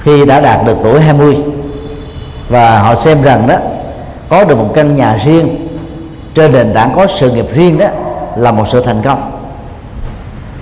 khi 0.00 0.24
đã 0.24 0.40
đạt 0.40 0.66
được 0.66 0.76
tuổi 0.82 1.00
20 1.00 1.36
và 2.48 2.78
họ 2.78 2.94
xem 2.94 3.22
rằng 3.22 3.46
đó, 3.46 3.56
có 4.28 4.44
được 4.44 4.58
một 4.58 4.70
căn 4.74 4.96
nhà 4.96 5.18
riêng 5.24 5.68
trên 6.34 6.52
nền 6.52 6.74
tảng 6.74 6.92
có 6.96 7.06
sự 7.06 7.30
nghiệp 7.30 7.46
riêng 7.54 7.78
đó 7.78 7.86
là 8.36 8.52
một 8.52 8.64
sự 8.68 8.82
thành 8.82 9.02
công 9.02 9.33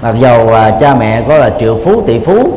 mặc 0.03 0.15
dầu 0.19 0.55
à, 0.55 0.71
cha 0.81 0.95
mẹ 0.95 1.23
có 1.29 1.39
là 1.39 1.51
triệu 1.61 1.79
phú 1.85 2.03
tỷ 2.07 2.19
phú. 2.19 2.53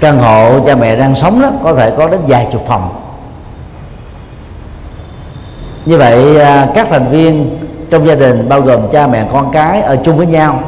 Căn 0.00 0.18
hộ 0.18 0.60
cha 0.66 0.74
mẹ 0.74 0.96
đang 0.96 1.14
sống 1.14 1.42
đó 1.42 1.50
có 1.62 1.74
thể 1.74 1.90
có 1.90 2.08
đến 2.08 2.20
vài 2.26 2.48
chục 2.52 2.66
phòng. 2.66 2.88
Như 5.84 5.98
vậy 5.98 6.40
à, 6.40 6.68
các 6.74 6.86
thành 6.90 7.10
viên 7.10 7.58
trong 7.90 8.08
gia 8.08 8.14
đình 8.14 8.48
bao 8.48 8.60
gồm 8.60 8.88
cha 8.90 9.06
mẹ 9.06 9.24
con 9.32 9.50
cái 9.52 9.80
ở 9.80 9.96
chung 9.96 10.16
với 10.16 10.26
nhau 10.26 10.60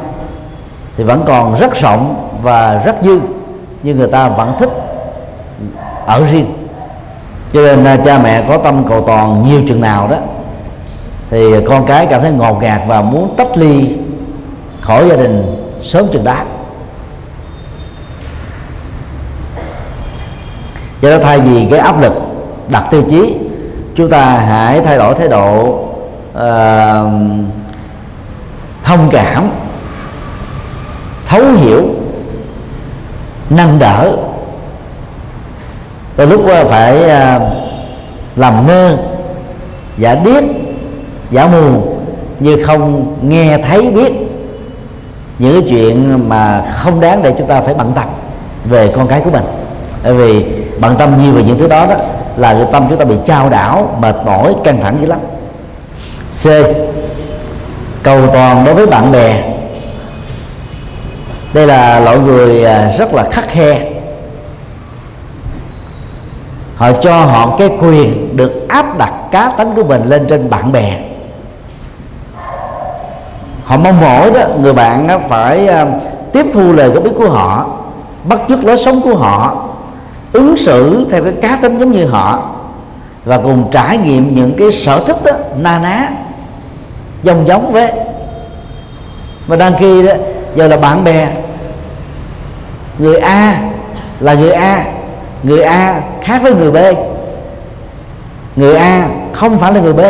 thì 0.97 1.03
vẫn 1.03 1.23
còn 1.27 1.55
rất 1.59 1.75
rộng 1.75 2.29
và 2.41 2.81
rất 2.85 2.95
dư 3.03 3.19
nhưng 3.83 3.97
người 3.97 4.07
ta 4.07 4.29
vẫn 4.29 4.53
thích 4.59 4.69
ở 6.05 6.23
riêng. 6.31 6.45
Cho 7.53 7.61
nên 7.61 7.83
à, 7.83 7.97
cha 8.05 8.19
mẹ 8.23 8.43
có 8.47 8.57
tâm 8.57 8.83
cầu 8.89 9.03
toàn 9.07 9.41
nhiều 9.41 9.61
chừng 9.67 9.81
nào 9.81 10.07
đó 10.07 10.17
thì 11.29 11.65
con 11.67 11.85
cái 11.85 12.05
cảm 12.05 12.21
thấy 12.21 12.31
ngột 12.31 12.61
ngạt 12.61 12.81
và 12.87 13.01
muốn 13.01 13.33
tách 13.37 13.57
ly 13.57 13.97
khỏi 14.81 15.09
gia 15.09 15.15
đình 15.15 15.43
sớm 15.83 16.07
chừng 16.13 16.23
đó 16.23 16.35
do 21.01 21.09
đó 21.09 21.17
thay 21.23 21.39
vì 21.39 21.67
cái 21.71 21.79
áp 21.79 22.01
lực 22.01 22.13
đặt 22.69 22.87
tiêu 22.91 23.03
chí 23.09 23.35
chúng 23.95 24.09
ta 24.09 24.25
hãy 24.25 24.81
thay 24.81 24.97
đổi 24.97 25.15
thái 25.15 25.27
độ 25.27 25.63
uh, 26.31 27.11
thông 28.83 29.09
cảm 29.11 29.49
thấu 31.27 31.43
hiểu 31.43 31.83
nâng 33.49 33.79
đỡ. 33.79 34.17
Đôi 36.17 36.27
lúc 36.27 36.47
ờ, 36.47 36.65
phải 36.65 36.95
uh, 36.97 37.41
làm 38.35 38.67
ngơ 38.67 38.97
giả 39.97 40.15
điếc 40.15 40.43
giả 41.31 41.47
mù 41.47 41.97
như 42.39 42.63
không 42.65 43.15
nghe 43.29 43.57
thấy 43.57 43.91
biết 43.91 44.30
những 45.41 45.61
cái 45.61 45.69
chuyện 45.69 46.29
mà 46.29 46.63
không 46.73 46.99
đáng 46.99 47.21
để 47.21 47.33
chúng 47.37 47.47
ta 47.47 47.61
phải 47.61 47.73
bận 47.73 47.91
tâm 47.95 48.05
về 48.65 48.91
con 48.95 49.07
cái 49.07 49.21
của 49.21 49.29
mình. 49.29 49.43
Bởi 50.03 50.13
vì 50.13 50.45
bận 50.79 50.95
tâm 50.97 51.23
nhiều 51.23 51.33
về 51.33 51.43
những 51.43 51.57
thứ 51.57 51.67
đó 51.67 51.85
đó 51.85 51.95
là 52.37 52.53
cái 52.53 52.65
tâm 52.71 52.85
chúng 52.89 52.97
ta 52.97 53.05
bị 53.05 53.15
trao 53.25 53.49
đảo, 53.49 53.97
mệt 53.99 54.15
mỏi, 54.25 54.55
căng 54.63 54.81
thẳng 54.81 54.97
dữ 55.01 55.07
lắm. 55.07 55.19
C. 56.43 56.47
Cầu 58.03 58.27
toàn 58.27 58.65
đối 58.65 58.75
với 58.75 58.87
bạn 58.87 59.11
bè. 59.11 59.43
Đây 61.53 61.67
là 61.67 61.99
loại 61.99 62.17
người 62.17 62.63
à, 62.63 62.91
rất 62.97 63.13
là 63.13 63.23
khắc 63.31 63.49
khe. 63.49 63.91
Họ 66.75 66.91
cho 66.91 67.25
họ 67.25 67.55
cái 67.59 67.69
quyền 67.81 68.37
được 68.37 68.67
áp 68.69 68.97
đặt 68.97 69.13
cá 69.31 69.53
tánh 69.57 69.75
của 69.75 69.83
mình 69.83 70.09
lên 70.09 70.25
trên 70.29 70.49
bạn 70.49 70.71
bè 70.71 71.10
họ 73.71 73.77
mong 73.77 74.01
mỏi 74.01 74.31
đó 74.31 74.39
người 74.61 74.73
bạn 74.73 75.07
đó 75.07 75.19
phải 75.29 75.67
ờ, 75.67 75.87
tiếp 76.33 76.45
thu 76.53 76.73
lời 76.73 76.89
góp 76.89 77.03
ý 77.03 77.11
của 77.17 77.29
họ 77.29 77.65
bắt 78.23 78.39
chước 78.49 78.63
lối 78.63 78.77
sống 78.77 79.01
của 79.01 79.15
họ 79.15 79.65
ứng 80.33 80.57
xử 80.57 81.05
theo 81.11 81.23
cái 81.23 81.33
cá 81.41 81.55
tính 81.61 81.77
giống 81.77 81.91
như 81.91 82.05
họ 82.05 82.49
và 83.25 83.37
cùng 83.37 83.69
trải 83.71 83.97
nghiệm 83.97 84.35
những 84.35 84.53
cái 84.57 84.71
sở 84.71 85.03
thích 85.07 85.17
đó, 85.23 85.31
na 85.57 85.79
ná 85.79 86.09
giống 87.23 87.47
giống 87.47 87.71
với. 87.71 87.91
Và 89.47 89.55
đang 89.55 89.73
khi 89.79 90.07
đó 90.07 90.13
giờ 90.55 90.67
là 90.67 90.77
bạn 90.77 91.03
bè 91.03 91.27
người 92.97 93.17
A 93.17 93.57
là 94.19 94.33
người 94.33 94.51
A 94.51 94.85
người 95.43 95.61
A 95.61 96.01
khác 96.21 96.39
với 96.43 96.53
người 96.53 96.71
B 96.71 96.77
người 98.55 98.75
A 98.75 99.09
không 99.33 99.57
phải 99.57 99.73
là 99.73 99.79
người 99.79 99.93
B. 99.93 100.01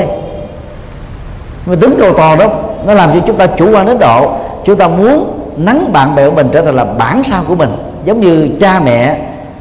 Mà 1.66 1.76
tính 1.82 1.96
cầu 2.00 2.14
toàn 2.18 2.38
đó 2.38 2.48
nó 2.86 2.94
làm 2.94 3.14
cho 3.14 3.20
chúng 3.28 3.36
ta 3.38 3.48
chủ 3.48 3.72
quan 3.72 3.86
đến 3.86 4.00
độ 4.00 4.32
chúng 4.66 4.78
ta 4.78 4.88
muốn 4.88 5.40
nắng 5.58 5.94
bạn 5.94 6.16
bè 6.16 6.30
của 6.30 6.36
mình 6.36 6.50
trở 6.52 6.62
thành 6.62 6.76
là 6.76 6.84
bản 6.84 7.24
sao 7.24 7.44
của 7.48 7.56
mình. 7.56 7.70
Giống 8.06 8.22
như 8.22 8.50
cha 8.60 8.80
mẹ 8.80 9.18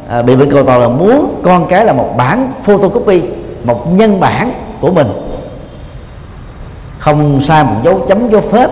à, 0.09 0.23
bị 0.23 0.37
bệnh 0.37 0.51
cầu 0.51 0.65
toàn 0.65 0.81
là 0.81 0.89
muốn 0.89 1.41
con 1.43 1.67
cái 1.69 1.85
là 1.85 1.93
một 1.93 2.15
bản 2.17 2.51
photocopy 2.63 3.23
một 3.65 3.93
nhân 3.93 4.21
bản 4.21 4.53
của 4.81 4.91
mình. 4.91 5.09
Không 6.99 7.41
sai 7.41 7.65
một 7.65 7.77
dấu 7.85 7.99
chấm 8.09 8.31
dấu 8.31 8.41
phết 8.41 8.71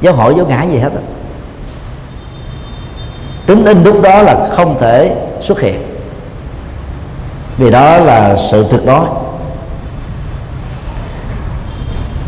dấu 0.00 0.14
hỏi 0.14 0.34
dấu 0.36 0.46
ngã 0.46 0.62
gì 0.62 0.78
hết 0.78 0.94
đó. 0.94 1.00
tính 3.46 3.64
in 3.64 3.82
lúc 3.82 4.02
đó 4.02 4.22
là 4.22 4.46
không 4.50 4.76
thể 4.80 5.16
xuất 5.40 5.60
hiện. 5.60 5.82
Vì 7.56 7.70
đó 7.70 7.96
là 7.96 8.36
sự 8.50 8.66
tuyệt 8.70 8.86
đối 8.86 9.04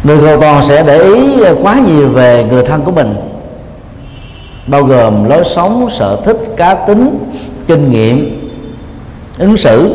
người 0.04 0.18
cầu 0.24 0.40
toàn 0.40 0.62
sẽ 0.62 0.82
để 0.82 1.02
ý 1.02 1.42
quá 1.62 1.76
nhiều 1.86 2.08
về 2.08 2.46
người 2.50 2.62
thân 2.62 2.82
của 2.82 2.92
mình, 2.92 3.14
bao 4.66 4.82
gồm 4.82 5.24
lối 5.24 5.44
sống, 5.44 5.88
sở 5.90 6.16
thích, 6.24 6.36
cá 6.56 6.74
tính, 6.74 7.18
kinh 7.66 7.90
nghiệm, 7.90 8.50
ứng 9.38 9.56
xử. 9.56 9.94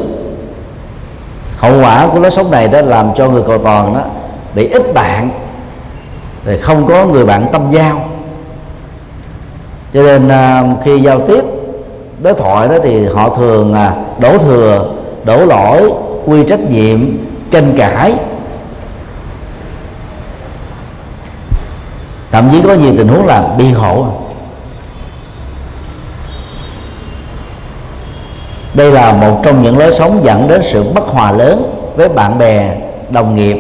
Hậu 1.57 1.81
quả 1.81 2.07
của 2.07 2.19
lối 2.19 2.31
sống 2.31 2.51
này 2.51 2.67
đã 2.67 2.81
làm 2.81 3.09
cho 3.15 3.29
người 3.29 3.43
cầu 3.47 3.57
toàn 3.57 3.93
đó 3.93 4.01
bị 4.55 4.67
ít 4.67 4.93
bạn 4.93 5.29
thì 6.45 6.57
không 6.57 6.85
có 6.87 7.05
người 7.05 7.25
bạn 7.25 7.47
tâm 7.51 7.61
giao. 7.71 8.09
Cho 9.93 10.03
nên 10.03 10.27
à, 10.27 10.63
khi 10.83 10.99
giao 10.99 11.19
tiếp, 11.19 11.43
đối 12.21 12.33
thoại 12.33 12.67
đó 12.67 12.75
thì 12.83 13.05
họ 13.05 13.29
thường 13.29 13.73
à, 13.73 13.93
đổ 14.19 14.37
thừa, 14.37 14.93
đổ 15.23 15.45
lỗi, 15.45 15.91
quy 16.25 16.43
trách 16.47 16.71
nhiệm, 16.71 16.99
tranh 17.51 17.73
cãi. 17.77 18.13
Thậm 22.36 22.49
chí 22.51 22.61
có 22.61 22.73
nhiều 22.73 22.93
tình 22.97 23.07
huống 23.07 23.25
là 23.25 23.43
biện 23.57 23.73
hộ 23.73 24.07
đây 28.73 28.91
là 28.91 29.13
một 29.13 29.41
trong 29.43 29.63
những 29.63 29.77
lối 29.77 29.93
sống 29.93 30.19
dẫn 30.23 30.47
đến 30.47 30.61
sự 30.63 30.83
bất 30.83 31.03
hòa 31.07 31.31
lớn 31.31 31.73
với 31.95 32.09
bạn 32.09 32.38
bè 32.38 32.75
đồng 33.09 33.36
nghiệp 33.36 33.57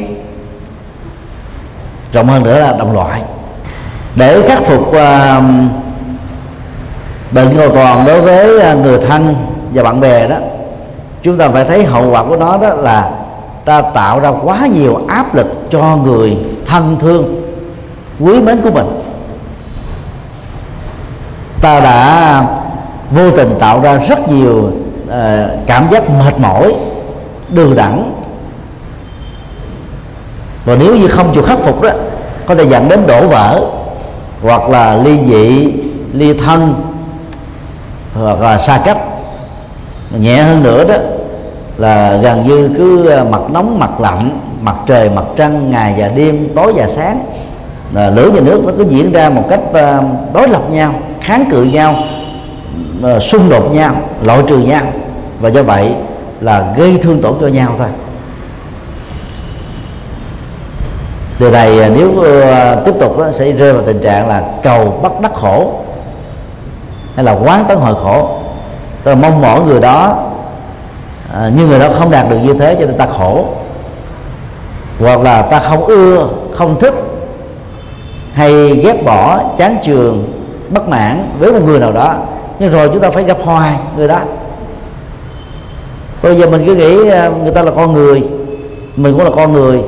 rộng 2.13 2.27
hơn 2.27 2.43
nữa 2.43 2.59
là 2.59 2.73
đồng 2.79 2.93
loại. 2.93 3.21
Để 4.15 4.41
khắc 4.41 4.63
phục 4.63 4.87
uh, 4.87 4.95
bệnh 7.31 7.57
cầu 7.57 7.69
toàn 7.75 8.05
đối 8.05 8.21
với 8.21 8.73
uh, 8.73 8.77
người 8.77 8.99
thân 9.07 9.35
và 9.73 9.83
bạn 9.83 10.01
bè 10.01 10.27
đó 10.27 10.37
chúng 11.23 11.37
ta 11.37 11.49
phải 11.49 11.65
thấy 11.65 11.83
hậu 11.83 12.11
quả 12.11 12.23
của 12.23 12.35
nó 12.35 12.57
đó 12.57 12.73
là 12.73 13.11
ta 13.65 13.81
tạo 13.81 14.19
ra 14.19 14.31
quá 14.43 14.67
nhiều 14.73 15.01
áp 15.07 15.35
lực 15.35 15.47
cho 15.71 15.97
người 16.03 16.37
thân 16.65 16.97
thương 16.99 17.44
quý 18.19 18.39
mến 18.39 18.61
của 18.61 18.71
mình. 18.71 18.85
Ta 21.61 21.79
đã 21.79 22.41
vô 23.11 23.31
tình 23.31 23.55
tạo 23.59 23.81
ra 23.81 23.97
rất 23.97 24.29
nhiều 24.29 24.71
uh, 25.07 25.11
cảm 25.65 25.87
giác 25.91 26.09
mệt 26.09 26.39
mỏi 26.39 26.75
đường 27.49 27.75
đẳng 27.75 28.13
và 30.65 30.75
nếu 30.75 30.95
như 30.95 31.07
không 31.07 31.33
chịu 31.33 31.43
khắc 31.43 31.59
phục 31.59 31.81
đó 31.81 31.89
có 32.45 32.55
thể 32.55 32.63
dẫn 32.63 32.89
đến 32.89 33.07
đổ 33.07 33.27
vỡ 33.27 33.61
hoặc 34.41 34.69
là 34.69 34.95
ly 34.95 35.17
dị 35.27 35.73
ly 36.13 36.33
thân 36.33 36.73
hoặc 38.13 38.41
là 38.41 38.57
xa 38.57 38.81
cách. 38.85 38.97
Nhẹ 40.19 40.43
hơn 40.43 40.63
nữa 40.63 40.83
đó 40.83 40.95
là 41.77 42.17
gần 42.17 42.47
như 42.47 42.69
cứ 42.77 43.09
ờ, 43.09 43.23
mặt 43.23 43.41
nóng 43.49 43.79
mặt 43.79 43.99
lạnh 43.99 44.39
mặt 44.61 44.75
trời 44.85 45.09
mặt 45.09 45.25
trăng 45.35 45.71
ngày 45.71 45.93
và 45.97 46.07
đêm 46.07 46.47
tối 46.55 46.73
và 46.75 46.87
sáng 46.87 47.25
là 47.95 48.09
lửa 48.09 48.29
và 48.29 48.39
nước 48.39 48.61
nó 48.65 48.71
cứ 48.77 48.85
diễn 48.89 49.11
ra 49.11 49.29
một 49.29 49.43
cách 49.49 49.59
ờ, 49.73 50.03
đối 50.33 50.47
lập 50.47 50.61
nhau 50.69 50.93
kháng 51.21 51.45
cự 51.51 51.63
nhau 51.63 51.95
ờ, 53.01 53.19
xung 53.19 53.49
đột 53.49 53.73
nhau 53.73 53.95
loại 54.23 54.39
trừ 54.47 54.57
nhau. 54.57 54.83
Và 55.39 55.49
do 55.49 55.63
vậy 55.63 55.91
là 56.41 56.73
gây 56.77 56.97
thương 57.01 57.21
tổn 57.21 57.33
cho 57.41 57.47
nhau 57.47 57.71
thôi. 57.77 57.87
Điều 61.39 61.51
này 61.51 61.79
ờ, 61.79 61.89
nếu 61.89 62.11
tiếp 62.85 62.93
tục 62.99 63.17
đó, 63.17 63.31
sẽ 63.31 63.51
rơi 63.51 63.73
vào 63.73 63.81
tình 63.85 64.01
trạng 64.01 64.27
là 64.27 64.43
cầu 64.63 64.99
bắt 65.03 65.11
đắc 65.21 65.33
khổ 65.33 65.73
hay 67.15 67.25
là 67.25 67.31
quán 67.31 67.65
tấn 67.67 67.77
hội 67.77 67.95
khổ. 68.03 68.29
Tôi 69.03 69.15
mong 69.15 69.41
mỏi 69.41 69.61
người 69.61 69.79
đó 69.79 70.17
à, 71.33 71.51
nhưng 71.57 71.69
người 71.69 71.79
đó 71.79 71.89
không 71.93 72.11
đạt 72.11 72.29
được 72.29 72.37
như 72.37 72.53
thế 72.53 72.75
cho 72.79 72.85
nên 72.85 72.97
ta 72.97 73.05
khổ. 73.17 73.45
Hoặc 74.99 75.21
là 75.21 75.41
ta 75.41 75.59
không 75.59 75.85
ưa 75.85 76.27
không 76.53 76.79
thích 76.79 76.93
hay 78.35 78.75
ghét 78.75 79.03
bỏ 79.05 79.39
chán 79.57 79.77
trường, 79.83 80.33
bất 80.69 80.89
mãn 80.89 81.29
với 81.39 81.51
một 81.51 81.61
người 81.65 81.79
nào 81.79 81.91
đó, 81.91 82.15
nhưng 82.59 82.71
rồi 82.71 82.89
chúng 82.89 82.99
ta 82.99 83.09
phải 83.09 83.23
gặp 83.23 83.37
hoài 83.43 83.73
người 83.97 84.07
đó. 84.07 84.19
Bây 86.23 86.35
giờ 86.35 86.49
mình 86.49 86.63
cứ 86.65 86.75
nghĩ 86.75 87.09
à, 87.09 87.31
người 87.43 87.53
ta 87.53 87.63
là 87.63 87.71
con 87.71 87.93
người, 87.93 88.23
mình 88.95 89.13
cũng 89.13 89.23
là 89.23 89.29
con 89.35 89.53
người 89.53 89.81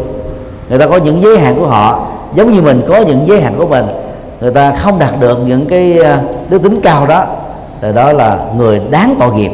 người 0.69 0.79
ta 0.79 0.87
có 0.87 0.97
những 0.97 1.21
giới 1.21 1.39
hạn 1.39 1.55
của 1.55 1.67
họ, 1.67 2.07
giống 2.35 2.51
như 2.53 2.61
mình 2.61 2.81
có 2.87 3.01
những 3.01 3.27
giới 3.27 3.41
hạn 3.41 3.53
của 3.57 3.67
mình, 3.67 3.85
người 4.41 4.51
ta 4.51 4.71
không 4.71 4.99
đạt 4.99 5.19
được 5.19 5.39
những 5.45 5.65
cái 5.65 5.99
à, 5.99 6.21
đức 6.49 6.63
tính 6.63 6.79
cao 6.83 7.07
đó, 7.07 7.25
thì 7.81 7.93
đó 7.93 8.13
là 8.13 8.39
người 8.57 8.81
đáng 8.89 9.15
tội 9.19 9.33
nghiệp. 9.33 9.51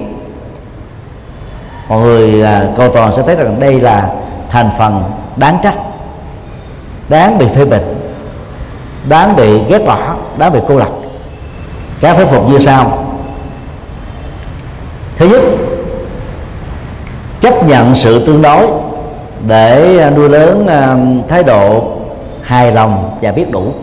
Mọi 1.89 1.99
người 2.01 2.43
à, 2.43 2.65
cầu 2.77 2.89
toàn 2.89 3.13
sẽ 3.13 3.21
thấy 3.21 3.35
rằng 3.35 3.55
đây 3.59 3.81
là 3.81 4.09
thành 4.49 4.69
phần 4.77 5.03
đáng 5.35 5.57
trách, 5.63 5.75
đáng 7.09 7.37
bị 7.37 7.47
phê 7.47 7.65
bình 7.65 7.92
đáng 9.09 9.35
bị 9.35 9.59
ghét 9.69 9.79
bỏ 9.85 10.15
đáng 10.37 10.53
bị 10.53 10.59
cô 10.67 10.77
lập. 10.77 10.89
Các 12.01 12.17
phép 12.17 12.25
phục 12.25 12.49
như 12.49 12.59
sau. 12.59 13.05
Thứ 15.15 15.27
nhất 15.27 15.41
chấp 17.41 17.67
nhận 17.67 17.95
sự 17.95 18.25
tương 18.25 18.41
đối 18.41 18.67
để 19.47 20.11
nuôi 20.15 20.29
lớn 20.29 20.67
à, 20.67 20.97
thái 21.27 21.43
độ 21.43 21.91
hài 22.41 22.71
lòng 22.71 23.17
và 23.21 23.31
biết 23.31 23.51
đủ. 23.51 23.73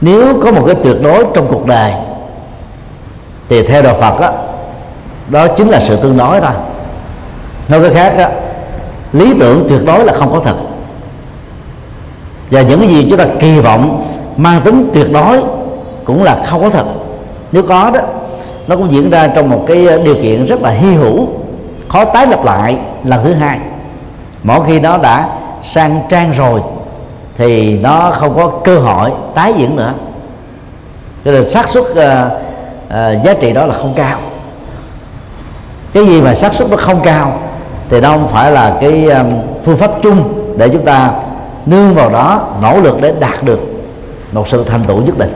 Nếu 0.00 0.40
có 0.42 0.52
một 0.52 0.62
cái 0.66 0.74
tuyệt 0.82 0.96
đối 1.02 1.24
trong 1.34 1.46
cuộc 1.48 1.66
đời 1.66 1.92
thì 3.48 3.66
theo 3.66 3.82
đạo 3.82 3.96
Phật 4.00 4.20
đó, 4.20 4.32
đó 5.28 5.46
chính 5.46 5.68
là 5.68 5.80
sự 5.80 5.96
tương 5.96 6.18
đối 6.18 6.40
thôi. 6.40 6.52
Nói 7.68 7.80
cái 7.80 7.94
khác 7.94 8.14
đó, 8.18 8.28
lý 9.12 9.34
tưởng 9.40 9.66
tuyệt 9.68 9.80
đối 9.86 10.04
là 10.04 10.12
không 10.12 10.32
có 10.32 10.40
thật 10.40 10.54
và 12.50 12.62
những 12.62 12.80
cái 12.80 12.88
gì 12.88 13.06
chúng 13.10 13.18
ta 13.18 13.26
kỳ 13.38 13.60
vọng 13.60 14.02
mang 14.36 14.60
tính 14.60 14.90
tuyệt 14.94 15.12
đối 15.12 15.42
cũng 16.04 16.22
là 16.22 16.42
không 16.44 16.62
có 16.62 16.70
thật. 16.70 16.84
Nếu 17.52 17.62
có 17.62 17.90
đó 17.94 18.00
nó 18.66 18.76
cũng 18.76 18.92
diễn 18.92 19.10
ra 19.10 19.26
trong 19.26 19.50
một 19.50 19.64
cái 19.66 19.86
ờ, 19.86 19.98
điều 20.02 20.14
kiện 20.14 20.46
rất 20.46 20.62
là 20.62 20.70
hy 20.70 20.90
hữu 20.90 21.28
khó 21.88 22.04
tái 22.04 22.26
lập 22.26 22.44
lại 22.44 22.76
lần 23.04 23.24
thứ 23.24 23.32
hai. 23.32 23.58
Mỗi 24.42 24.60
khi 24.66 24.80
nó 24.80 24.98
đã 24.98 25.28
sang 25.62 26.00
trang 26.08 26.30
rồi 26.30 26.60
thì 27.36 27.78
nó 27.78 28.10
không 28.14 28.36
có 28.36 28.46
cơ 28.64 28.78
hội 28.78 29.10
tái 29.34 29.52
diễn 29.56 29.76
nữa. 29.76 29.92
Cho 31.24 31.32
nên 31.32 31.50
xác 31.50 31.68
suất 31.68 31.84
uh, 31.84 31.96
uh, 31.96 33.24
giá 33.24 33.34
trị 33.40 33.52
đó 33.52 33.66
là 33.66 33.74
không 33.74 33.92
cao. 33.96 34.18
Cái 35.92 36.06
gì 36.06 36.20
mà 36.20 36.34
xác 36.34 36.54
suất 36.54 36.70
nó 36.70 36.76
không 36.76 37.00
cao 37.02 37.38
thì 37.88 38.00
nó 38.00 38.08
không 38.08 38.28
phải 38.28 38.52
là 38.52 38.76
cái 38.80 39.04
um, 39.04 39.26
phương 39.64 39.76
pháp 39.76 39.90
chung 40.02 40.32
để 40.58 40.68
chúng 40.68 40.84
ta 40.84 41.10
nương 41.66 41.94
vào 41.94 42.10
đó, 42.10 42.48
nỗ 42.62 42.80
lực 42.80 43.00
để 43.00 43.12
đạt 43.20 43.44
được 43.44 43.60
một 44.32 44.48
sự 44.48 44.64
thành 44.64 44.84
tựu 44.84 45.02
nhất 45.02 45.18
định. 45.18 45.32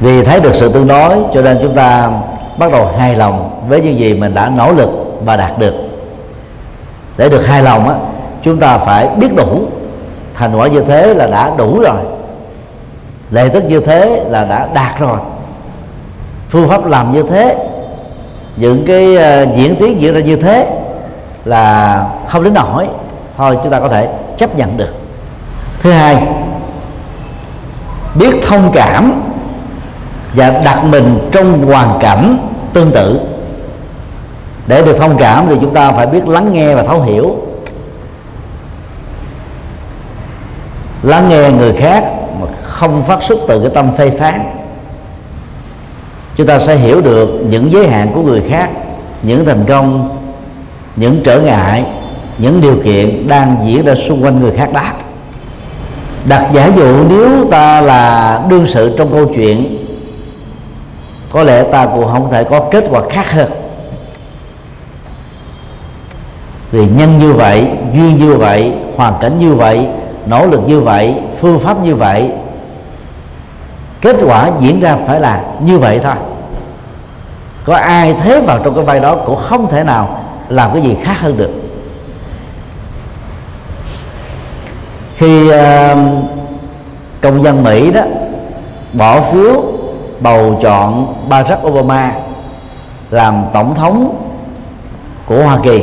Vì 0.00 0.24
thấy 0.24 0.40
được 0.40 0.54
sự 0.54 0.72
tương 0.72 0.86
đối, 0.86 1.16
cho 1.34 1.42
nên 1.42 1.58
chúng 1.62 1.74
ta 1.74 2.10
bắt 2.58 2.72
đầu 2.72 2.86
hài 2.98 3.16
lòng 3.16 3.66
với 3.68 3.80
những 3.80 3.98
gì 3.98 4.14
mình 4.14 4.34
đã 4.34 4.48
nỗ 4.48 4.72
lực 4.72 4.90
và 5.24 5.36
đạt 5.36 5.58
được. 5.58 5.74
Để 7.16 7.28
được 7.28 7.46
hài 7.46 7.62
lòng 7.62 7.88
á, 7.88 7.94
chúng 8.42 8.58
ta 8.58 8.78
phải 8.78 9.08
biết 9.16 9.34
đủ. 9.36 9.62
Thành 10.34 10.56
quả 10.56 10.68
như 10.68 10.80
thế 10.80 11.14
là 11.14 11.26
đã 11.26 11.52
đủ 11.58 11.80
rồi. 11.80 11.96
Lệ 13.30 13.48
tức 13.48 13.64
như 13.64 13.80
thế 13.80 14.24
là 14.28 14.44
đã 14.44 14.68
đạt 14.74 14.98
rồi. 14.98 15.18
Phương 16.48 16.68
pháp 16.68 16.86
làm 16.86 17.12
như 17.12 17.22
thế, 17.22 17.56
những 18.56 18.84
cái 18.86 19.16
ờ, 19.16 19.46
diễn 19.56 19.76
tiến 19.76 20.00
diễn 20.00 20.14
ra 20.14 20.20
như 20.20 20.36
thế 20.36 20.79
là 21.44 22.06
không 22.26 22.44
đến 22.44 22.54
nổi 22.54 22.88
thôi 23.36 23.58
chúng 23.62 23.72
ta 23.72 23.80
có 23.80 23.88
thể 23.88 24.08
chấp 24.36 24.56
nhận 24.56 24.76
được. 24.76 24.94
Thứ 25.80 25.92
hai, 25.92 26.28
biết 28.14 28.34
thông 28.48 28.70
cảm 28.72 29.22
và 30.34 30.50
đặt 30.50 30.84
mình 30.84 31.28
trong 31.32 31.66
hoàn 31.66 31.98
cảnh 32.00 32.48
tương 32.72 32.92
tự. 32.92 33.20
Để 34.66 34.82
được 34.82 34.96
thông 34.98 35.16
cảm 35.18 35.46
thì 35.48 35.56
chúng 35.60 35.74
ta 35.74 35.92
phải 35.92 36.06
biết 36.06 36.28
lắng 36.28 36.52
nghe 36.52 36.74
và 36.74 36.82
thấu 36.82 37.02
hiểu. 37.02 37.36
Lắng 41.02 41.28
nghe 41.28 41.50
người 41.50 41.72
khác 41.76 42.04
mà 42.40 42.46
không 42.62 43.02
phát 43.02 43.22
xuất 43.22 43.38
từ 43.48 43.60
cái 43.60 43.70
tâm 43.74 43.96
phê 43.96 44.10
phán. 44.10 44.50
Chúng 46.36 46.46
ta 46.46 46.58
sẽ 46.58 46.74
hiểu 46.74 47.00
được 47.00 47.28
những 47.48 47.72
giới 47.72 47.88
hạn 47.88 48.10
của 48.14 48.22
người 48.22 48.42
khác, 48.50 48.70
những 49.22 49.44
thành 49.44 49.64
công 49.68 50.19
những 50.96 51.20
trở 51.24 51.40
ngại, 51.40 51.84
những 52.38 52.60
điều 52.60 52.76
kiện 52.84 53.28
đang 53.28 53.56
diễn 53.64 53.84
ra 53.84 53.94
xung 53.94 54.24
quanh 54.24 54.40
người 54.40 54.52
khác 54.56 54.72
đó 54.72 54.82
đặt 56.24 56.48
giả 56.52 56.70
dụ 56.76 57.04
nếu 57.08 57.46
ta 57.50 57.80
là 57.80 58.40
đương 58.48 58.66
sự 58.66 58.94
trong 58.98 59.12
câu 59.12 59.26
chuyện, 59.34 59.86
có 61.30 61.42
lẽ 61.42 61.62
ta 61.62 61.86
cũng 61.86 62.06
không 62.06 62.30
thể 62.30 62.44
có 62.44 62.60
kết 62.70 62.84
quả 62.90 63.02
khác 63.10 63.32
hơn. 63.32 63.50
Vì 66.70 66.86
nhân 66.86 67.18
như 67.18 67.32
vậy, 67.32 67.68
duyên 67.94 68.16
như 68.16 68.34
vậy, 68.34 68.72
hoàn 68.96 69.14
cảnh 69.20 69.38
như 69.38 69.54
vậy, 69.54 69.86
nỗ 70.26 70.46
lực 70.46 70.60
như 70.66 70.80
vậy, 70.80 71.14
phương 71.40 71.58
pháp 71.58 71.84
như 71.84 71.94
vậy, 71.94 72.30
kết 74.00 74.16
quả 74.26 74.50
diễn 74.60 74.80
ra 74.80 74.96
phải 75.06 75.20
là 75.20 75.42
như 75.60 75.78
vậy 75.78 76.00
thôi. 76.02 76.14
Có 77.64 77.76
ai 77.76 78.14
thế 78.22 78.40
vào 78.40 78.58
trong 78.64 78.74
cái 78.74 78.84
vai 78.84 79.00
đó 79.00 79.16
cũng 79.16 79.36
không 79.36 79.66
thể 79.70 79.84
nào 79.84 80.19
làm 80.50 80.70
cái 80.72 80.82
gì 80.82 80.96
khác 81.02 81.20
hơn 81.20 81.36
được. 81.36 81.50
Khi 85.16 85.50
uh, 85.50 85.54
công 87.20 87.42
dân 87.42 87.62
Mỹ 87.62 87.90
đó 87.90 88.02
bỏ 88.92 89.20
phiếu 89.20 89.62
bầu 90.20 90.58
chọn 90.62 91.14
Barack 91.28 91.66
Obama 91.66 92.12
làm 93.10 93.44
tổng 93.52 93.74
thống 93.74 94.16
của 95.26 95.42
Hoa 95.42 95.58
Kỳ 95.62 95.82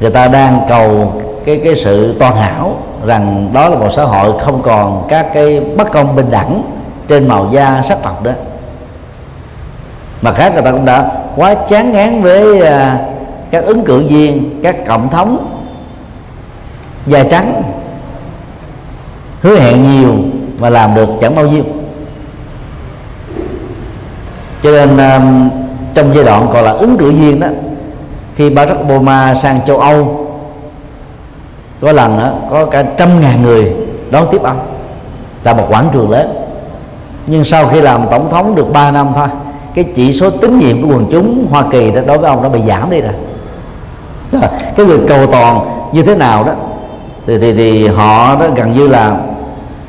người 0.00 0.10
ta 0.10 0.28
đang 0.28 0.60
cầu 0.68 1.12
cái 1.44 1.60
cái 1.64 1.76
sự 1.76 2.16
toàn 2.18 2.36
hảo 2.36 2.76
rằng 3.06 3.50
đó 3.52 3.68
là 3.68 3.76
một 3.76 3.88
xã 3.96 4.04
hội 4.04 4.32
không 4.40 4.62
còn 4.62 5.06
các 5.08 5.26
cái 5.34 5.60
bất 5.60 5.92
công 5.92 6.16
bình 6.16 6.30
đẳng 6.30 6.62
trên 7.08 7.28
màu 7.28 7.48
da 7.52 7.82
sắc 7.88 8.02
tộc 8.02 8.22
đó 8.22 8.32
mà 10.22 10.32
khác 10.32 10.52
người 10.54 10.62
ta 10.62 10.70
cũng 10.70 10.84
đã 10.84 11.10
quá 11.36 11.54
chán 11.54 11.92
ngán 11.92 12.22
với 12.22 12.58
uh, 12.58 13.09
các 13.50 13.64
ứng 13.64 13.84
cử 13.84 14.04
viên 14.08 14.60
các 14.62 14.76
cộng 14.86 15.08
thống 15.08 15.60
da 17.06 17.24
trắng 17.30 17.62
hứa 19.40 19.56
hẹn 19.56 19.82
nhiều 19.82 20.14
mà 20.58 20.70
làm 20.70 20.94
được 20.94 21.08
chẳng 21.20 21.34
bao 21.34 21.46
nhiêu. 21.46 21.62
Cho 24.62 24.70
nên 24.70 24.96
um, 24.96 25.50
trong 25.94 26.14
giai 26.14 26.24
đoạn 26.24 26.46
còn 26.52 26.64
là 26.64 26.70
ứng 26.70 26.96
cử 26.96 27.10
viên 27.10 27.40
đó 27.40 27.48
khi 28.34 28.50
Barack 28.50 28.80
Obama 28.80 29.34
sang 29.34 29.60
châu 29.66 29.78
Âu 29.78 30.26
có 31.80 31.92
lần 31.92 32.18
đó, 32.18 32.32
có 32.50 32.64
cả 32.64 32.82
trăm 32.82 33.20
ngàn 33.20 33.42
người 33.42 33.72
đón 34.10 34.26
tiếp 34.30 34.42
ông. 34.42 34.58
Tại 35.42 35.54
một 35.54 35.66
quảng 35.68 35.88
trường 35.92 36.10
lớn. 36.10 36.34
Nhưng 37.26 37.44
sau 37.44 37.68
khi 37.68 37.80
làm 37.80 38.06
tổng 38.10 38.30
thống 38.30 38.54
được 38.54 38.72
3 38.72 38.90
năm 38.90 39.12
thôi 39.14 39.28
cái 39.74 39.84
chỉ 39.94 40.12
số 40.12 40.30
tín 40.30 40.58
nhiệm 40.58 40.82
của 40.82 40.88
quần 40.88 41.06
chúng 41.10 41.46
Hoa 41.50 41.64
Kỳ 41.70 41.90
đó 41.90 42.00
đối 42.06 42.18
với 42.18 42.30
ông 42.30 42.42
nó 42.42 42.48
bị 42.48 42.60
giảm 42.68 42.90
đi 42.90 43.00
rồi 43.00 43.12
cái 44.76 44.86
người 44.86 44.98
cầu 45.08 45.26
toàn 45.26 45.60
như 45.92 46.02
thế 46.02 46.14
nào 46.14 46.44
đó 46.44 46.52
thì, 47.26 47.38
thì, 47.38 47.52
thì 47.52 47.86
họ 47.86 48.36
đó 48.36 48.46
gần 48.56 48.72
như 48.72 48.88
là 48.88 49.16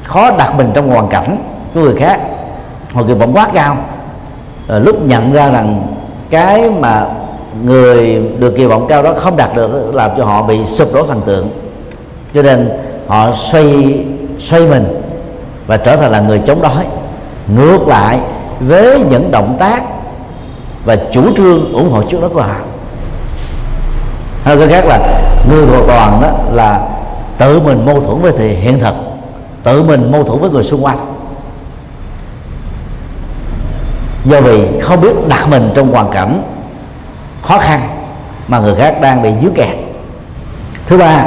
khó 0.03 0.31
đặt 0.37 0.55
mình 0.57 0.71
trong 0.73 0.89
hoàn 0.89 1.07
cảnh 1.07 1.37
của 1.73 1.81
người 1.81 1.95
khác. 1.95 2.19
Họ 2.93 3.03
kỳ 3.07 3.13
vọng 3.13 3.33
quá 3.33 3.47
cao. 3.53 3.77
Rồi 4.67 4.81
lúc 4.81 5.01
nhận 5.05 5.33
ra 5.33 5.49
rằng 5.49 5.83
cái 6.29 6.69
mà 6.69 7.05
người 7.63 8.21
được 8.39 8.55
kỳ 8.57 8.65
vọng 8.65 8.85
cao 8.89 9.03
đó 9.03 9.13
không 9.17 9.37
đạt 9.37 9.55
được 9.55 9.95
làm 9.95 10.11
cho 10.17 10.25
họ 10.25 10.41
bị 10.43 10.65
sụp 10.65 10.93
đổ 10.93 11.05
thần 11.05 11.21
tượng. 11.25 11.49
Cho 12.33 12.41
nên 12.41 12.69
họ 13.07 13.35
xoay 13.51 13.97
xoay 14.39 14.61
mình 14.61 15.01
và 15.67 15.77
trở 15.77 15.95
thành 15.95 16.11
là 16.11 16.19
người 16.19 16.41
chống 16.45 16.61
đối 16.61 16.85
ngược 17.57 17.87
lại 17.87 18.19
với 18.59 19.03
những 19.09 19.31
động 19.31 19.55
tác 19.59 19.83
và 20.85 20.95
chủ 21.11 21.23
trương 21.37 21.73
ủng 21.73 21.91
hộ 21.91 22.03
trước 22.03 22.21
đó 22.21 22.27
của 22.33 22.41
họ 22.41 22.55
hay 24.43 24.57
cái 24.57 24.67
khác 24.67 24.85
là 24.85 24.99
người 25.49 25.67
cầu 25.71 25.87
toàn 25.87 26.21
đó 26.21 26.31
là 26.51 26.87
tự 27.37 27.59
mình 27.59 27.85
mâu 27.85 28.01
thuẫn 28.01 28.21
với 28.21 28.31
thì 28.37 28.47
hiện 28.47 28.79
thực 28.79 28.95
tự 29.63 29.83
mình 29.83 30.11
mâu 30.11 30.23
thuẫn 30.23 30.39
với 30.39 30.49
người 30.49 30.63
xung 30.63 30.85
quanh. 30.85 30.97
Do 34.23 34.41
vì 34.41 34.79
không 34.81 35.01
biết 35.01 35.27
đặt 35.27 35.49
mình 35.49 35.71
trong 35.75 35.91
hoàn 35.91 36.11
cảnh 36.11 36.43
khó 37.41 37.57
khăn 37.57 37.81
mà 38.47 38.59
người 38.59 38.75
khác 38.75 39.01
đang 39.01 39.21
bị 39.21 39.29
dướng 39.41 39.53
kẹt. 39.53 39.75
Thứ 40.85 40.97
ba 40.97 41.25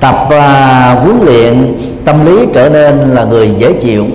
tập 0.00 0.14
uh, 0.24 1.02
huấn 1.02 1.20
luyện 1.22 1.78
tâm 2.04 2.24
lý 2.26 2.46
trở 2.54 2.68
nên 2.68 2.98
là 2.98 3.24
người 3.24 3.54
dễ 3.58 3.72
chịu 3.72 4.06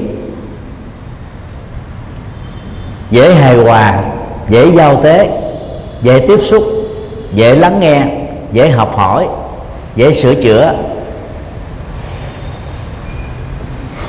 dễ 3.11 3.33
hài 3.33 3.57
hòa 3.57 3.99
dễ 4.49 4.65
giao 4.65 5.03
tế 5.03 5.40
dễ 6.01 6.19
tiếp 6.27 6.39
xúc, 6.41 6.63
dễ 7.33 7.55
lắng 7.55 7.79
nghe, 7.79 8.03
dễ 8.53 8.69
học 8.69 8.95
hỏi, 8.95 9.27
dễ 9.95 10.13
sửa 10.13 10.35
chữa. 10.35 10.73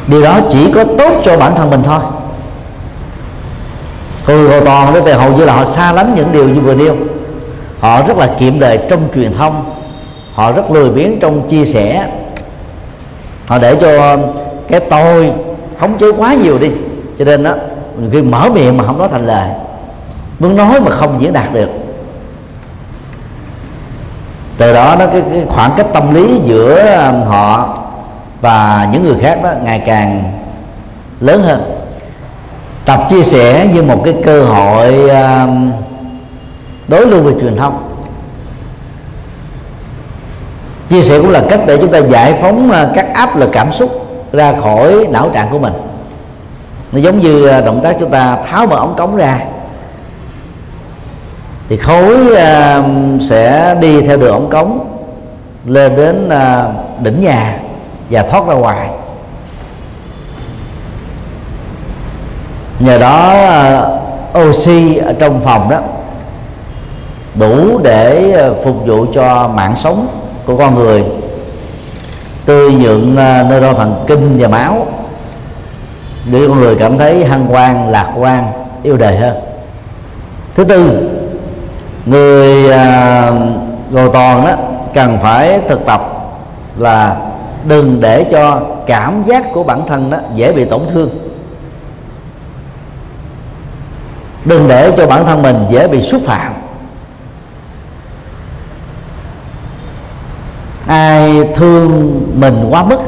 Điều 0.07 0.22
đó 0.22 0.40
chỉ 0.51 0.72
có 0.74 0.84
tốt 0.99 1.20
cho 1.24 1.36
bản 1.36 1.55
thân 1.57 1.70
mình 1.70 1.82
thôi. 1.84 2.01
Còn 4.24 4.45
người 4.45 4.61
toàn 4.61 4.95
đó 4.95 5.01
thì 5.05 5.12
hầu 5.12 5.32
như 5.36 5.45
là 5.45 5.53
họ 5.53 5.64
xa 5.64 5.93
lánh 5.93 6.14
những 6.14 6.32
điều 6.32 6.49
như 6.49 6.61
vừa 6.61 6.74
nêu. 6.74 6.97
Họ 7.80 8.03
rất 8.07 8.16
là 8.16 8.28
kiệm 8.38 8.61
lời 8.61 8.78
trong 8.88 9.09
truyền 9.14 9.32
thông, 9.32 9.74
họ 10.34 10.53
rất 10.53 10.70
lười 10.70 10.90
biếng 10.90 11.20
trong 11.20 11.49
chia 11.49 11.64
sẻ. 11.64 12.11
Họ 13.47 13.59
để 13.59 13.76
cho 13.80 14.16
cái 14.68 14.80
tôi 14.80 15.32
khống 15.80 15.99
chế 15.99 16.12
quá 16.12 16.34
nhiều 16.34 16.59
đi. 16.59 16.70
Cho 17.18 17.24
nên 17.24 17.43
đó 17.43 17.55
khi 18.12 18.22
mở 18.22 18.49
miệng 18.55 18.76
mà 18.76 18.84
không 18.84 18.99
nói 18.99 19.09
thành 19.12 19.26
lời, 19.26 19.49
muốn 20.38 20.57
nói 20.57 20.80
mà 20.80 20.90
không 20.90 21.16
diễn 21.20 21.32
đạt 21.32 21.55
được 21.55 21.68
từ 24.57 24.72
đó 24.72 24.96
nó 24.98 25.07
cái, 25.07 25.22
cái 25.30 25.44
khoảng 25.48 25.72
cách 25.76 25.86
tâm 25.92 26.14
lý 26.14 26.40
giữa 26.44 26.96
um, 26.96 27.22
họ 27.22 27.78
và 28.40 28.88
những 28.92 29.05
người 29.05 29.16
khác 29.20 29.38
đó 29.42 29.50
ngày 29.64 29.82
càng 29.86 30.24
lớn 31.20 31.42
hơn. 31.42 31.62
Tập 32.84 33.07
chia 33.11 33.22
sẻ 33.22 33.68
như 33.74 33.82
một 33.82 34.03
cái 34.05 34.14
cơ 34.24 34.44
hội 34.44 35.11
um, 35.11 35.72
đối 36.88 37.07
lưu 37.07 37.22
về 37.22 37.32
truyền 37.40 37.57
thông. 37.57 37.88
Chia 40.88 41.03
sẻ 41.03 41.18
cũng 41.18 41.30
là 41.30 41.42
cách 41.50 41.61
để 41.66 41.76
chúng 41.76 41.92
ta 41.92 41.98
giải 41.98 42.32
phóng 42.32 42.70
uh, 42.70 42.94
các 42.94 43.14
áp 43.14 43.36
lực 43.36 43.48
cảm 43.53 43.72
xúc 43.72 44.07
ra 44.32 44.55
khỏi 44.61 45.07
não 45.11 45.30
trạng 45.34 45.48
của 45.50 45.59
mình. 45.59 45.72
Nó 46.92 46.98
giống 46.98 47.20
như 47.20 47.59
uh, 47.59 47.64
động 47.64 47.80
tác 47.84 47.96
chúng 48.00 48.11
ta 48.11 48.38
tháo 48.50 48.66
mở 48.66 48.76
ống 48.76 48.94
cống 48.96 49.16
ra 49.16 49.40
thì 51.73 51.79
khối 51.79 52.16
uh, 52.16 53.23
sẽ 53.23 53.75
đi 53.81 54.01
theo 54.01 54.16
đường 54.16 54.33
ống 54.33 54.51
cống 54.51 54.87
lên 55.66 55.97
đến 55.97 56.29
uh, 56.29 57.03
đỉnh 57.03 57.20
nhà 57.20 57.59
và 58.11 58.23
thoát 58.23 58.47
ra 58.47 58.55
ngoài. 58.55 58.89
Nhờ 62.81 62.99
đó 62.99 63.33
ờ, 63.47 64.01
oxy 64.49 64.97
ở 64.97 65.12
trong 65.12 65.41
phòng 65.41 65.70
đó 65.70 65.79
đủ 67.35 67.81
để 67.85 68.35
phục 68.64 68.87
vụ 68.87 69.07
cho 69.14 69.49
mạng 69.49 69.77
sống 69.77 70.07
của 70.47 70.57
con 70.57 70.75
người. 70.75 71.05
Tươi 72.45 72.73
nhuận 72.73 73.14
neuron 73.49 73.75
thần 73.75 74.05
kinh 74.07 74.39
và 74.39 74.49
máu 74.49 74.87
để 76.33 76.39
con 76.49 76.61
người 76.61 76.75
cảm 76.75 76.99
thấy 76.99 77.25
hăng 77.25 77.47
quan 77.51 77.89
lạc 77.89 78.12
quan 78.16 78.53
yêu 78.83 78.97
đời 78.97 79.16
hơn. 79.16 79.37
Thứ 80.55 80.64
tư 80.64 81.11
người 82.07 82.72
à, 82.72 83.30
gồ 83.90 84.09
toàn 84.09 84.44
đó 84.46 84.55
cần 84.94 85.18
phải 85.22 85.61
thực 85.68 85.86
tập 85.86 86.03
là 86.76 87.16
đừng 87.64 88.00
để 88.00 88.24
cho 88.30 88.61
cảm 88.86 89.22
giác 89.26 89.53
của 89.53 89.64
bản 89.64 89.86
thân 89.86 90.11
đó 90.11 90.18
dễ 90.34 90.53
bị 90.53 90.64
tổn 90.64 90.80
thương. 90.92 91.11
Đừng 94.44 94.68
để 94.68 94.92
cho 94.96 95.07
bản 95.07 95.24
thân 95.24 95.42
mình 95.42 95.66
dễ 95.70 95.88
bị 95.88 96.03
xúc 96.03 96.22
phạm. 96.24 96.53
Ai 100.86 101.48
thương 101.55 102.20
mình 102.34 102.66
quá 102.70 102.82
mức 102.82 102.98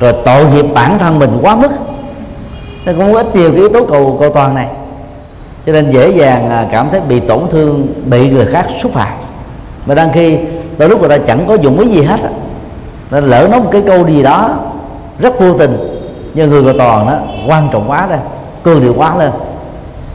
rồi 0.00 0.14
tội 0.24 0.46
nghiệp 0.46 0.66
bản 0.74 0.98
thân 0.98 1.18
mình 1.18 1.38
quá 1.42 1.56
mức 1.56 1.70
nó 2.84 2.92
cũng 2.96 3.14
ít 3.14 3.34
nhiều 3.34 3.50
cái 3.50 3.58
yếu 3.58 3.68
tố 3.68 3.86
cầu 3.86 4.16
cầu 4.20 4.32
toàn 4.32 4.54
này 4.54 4.68
cho 5.66 5.72
nên 5.72 5.90
dễ 5.90 6.10
dàng 6.10 6.50
à, 6.50 6.66
cảm 6.70 6.88
thấy 6.90 7.00
bị 7.00 7.20
tổn 7.20 7.40
thương, 7.50 7.86
bị 8.04 8.30
người 8.30 8.46
khác 8.46 8.66
xúc 8.82 8.92
phạm. 8.92 9.12
Mà 9.86 9.94
đang 9.94 10.12
khi, 10.12 10.38
đôi 10.78 10.88
lúc 10.88 11.00
người 11.00 11.18
ta 11.18 11.24
chẳng 11.26 11.44
có 11.48 11.54
dụng 11.54 11.80
ý 11.80 11.88
gì 11.88 12.02
hết 12.02 12.20
nên 13.10 13.24
lỡ 13.24 13.48
nói 13.50 13.60
một 13.60 13.68
cái 13.72 13.82
câu 13.86 14.08
gì 14.08 14.22
đó 14.22 14.58
rất 15.18 15.40
vô 15.40 15.58
tình, 15.58 15.76
nhưng 16.34 16.50
người 16.50 16.62
cầu 16.62 16.74
toàn 16.78 17.06
đó, 17.06 17.18
quan 17.46 17.68
trọng 17.72 17.90
quá 17.90 18.06
đây 18.10 18.18
cương 18.64 18.80
điệu 18.80 18.94
quá 18.96 19.16
lên 19.18 19.30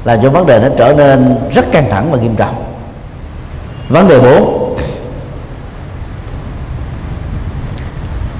làm 0.05 0.19
cho 0.23 0.29
vấn 0.29 0.45
đề 0.45 0.59
nó 0.59 0.67
trở 0.77 0.93
nên 0.93 1.35
rất 1.53 1.71
căng 1.71 1.89
thẳng 1.89 2.11
và 2.11 2.17
nghiêm 2.17 2.35
trọng. 2.35 2.55
Vấn 3.89 4.07
đề 4.07 4.19
4 4.19 4.75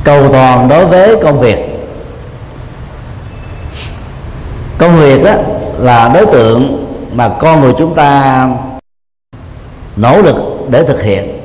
cầu 0.03 0.31
toàn 0.31 0.67
đối 0.67 0.85
với 0.85 1.15
công 1.23 1.39
việc. 1.39 1.57
Công 4.77 4.99
việc 4.99 5.23
đó 5.23 5.33
là 5.77 6.11
đối 6.13 6.25
tượng 6.25 6.80
mà 7.13 7.29
con 7.39 7.61
người 7.61 7.73
chúng 7.77 7.95
ta 7.95 8.47
nỗ 9.95 10.21
lực 10.21 10.35
để 10.69 10.83
thực 10.83 11.01
hiện 11.01 11.39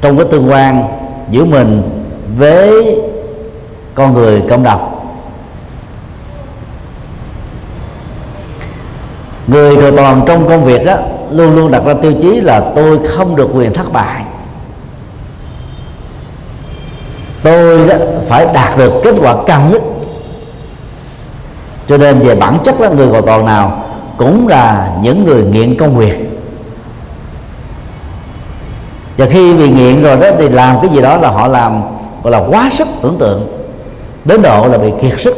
trong 0.00 0.16
cái 0.16 0.26
tương 0.30 0.50
quan 0.50 0.84
giữa 1.30 1.44
mình 1.44 1.82
với 2.38 3.00
con 3.94 4.14
người 4.14 4.42
cộng 4.48 4.62
đồng. 4.62 4.90
Người 9.46 9.76
cầu 9.76 9.96
toàn 9.96 10.22
trong 10.26 10.48
công 10.48 10.64
việc 10.64 10.86
đó 10.86 10.96
luôn 11.30 11.56
luôn 11.56 11.70
đặt 11.70 11.82
ra 11.84 11.94
tiêu 12.02 12.12
chí 12.20 12.40
là 12.40 12.60
tôi 12.76 12.98
không 13.08 13.36
được 13.36 13.48
quyền 13.54 13.72
thất 13.72 13.92
bại. 13.92 14.24
Tôi 17.42 17.88
đó 17.88 17.94
phải 18.26 18.46
đạt 18.54 18.78
được 18.78 18.92
kết 19.04 19.14
quả 19.20 19.34
cao 19.46 19.60
nhất. 19.72 19.82
Cho 21.88 21.96
nên 21.96 22.18
về 22.18 22.34
bản 22.34 22.58
chất 22.64 22.80
là 22.80 22.88
người 22.88 23.08
cầu 23.12 23.22
toàn 23.22 23.46
nào 23.46 23.83
cũng 24.16 24.48
là 24.48 24.90
những 25.02 25.24
người 25.24 25.42
nghiện 25.42 25.76
công 25.76 25.96
việc. 25.96 26.30
Và 29.18 29.26
khi 29.26 29.54
bị 29.54 29.68
nghiện 29.68 30.02
rồi 30.02 30.16
đó 30.16 30.28
thì 30.38 30.48
làm 30.48 30.76
cái 30.82 30.90
gì 30.90 31.02
đó 31.02 31.16
là 31.16 31.28
họ 31.30 31.48
làm, 31.48 31.82
gọi 32.22 32.32
là 32.32 32.42
quá 32.48 32.70
sức 32.72 32.88
tưởng 33.02 33.16
tượng, 33.18 33.46
đến 34.24 34.42
độ 34.42 34.68
là 34.68 34.78
bị 34.78 34.90
kiệt 35.02 35.20
sức. 35.20 35.36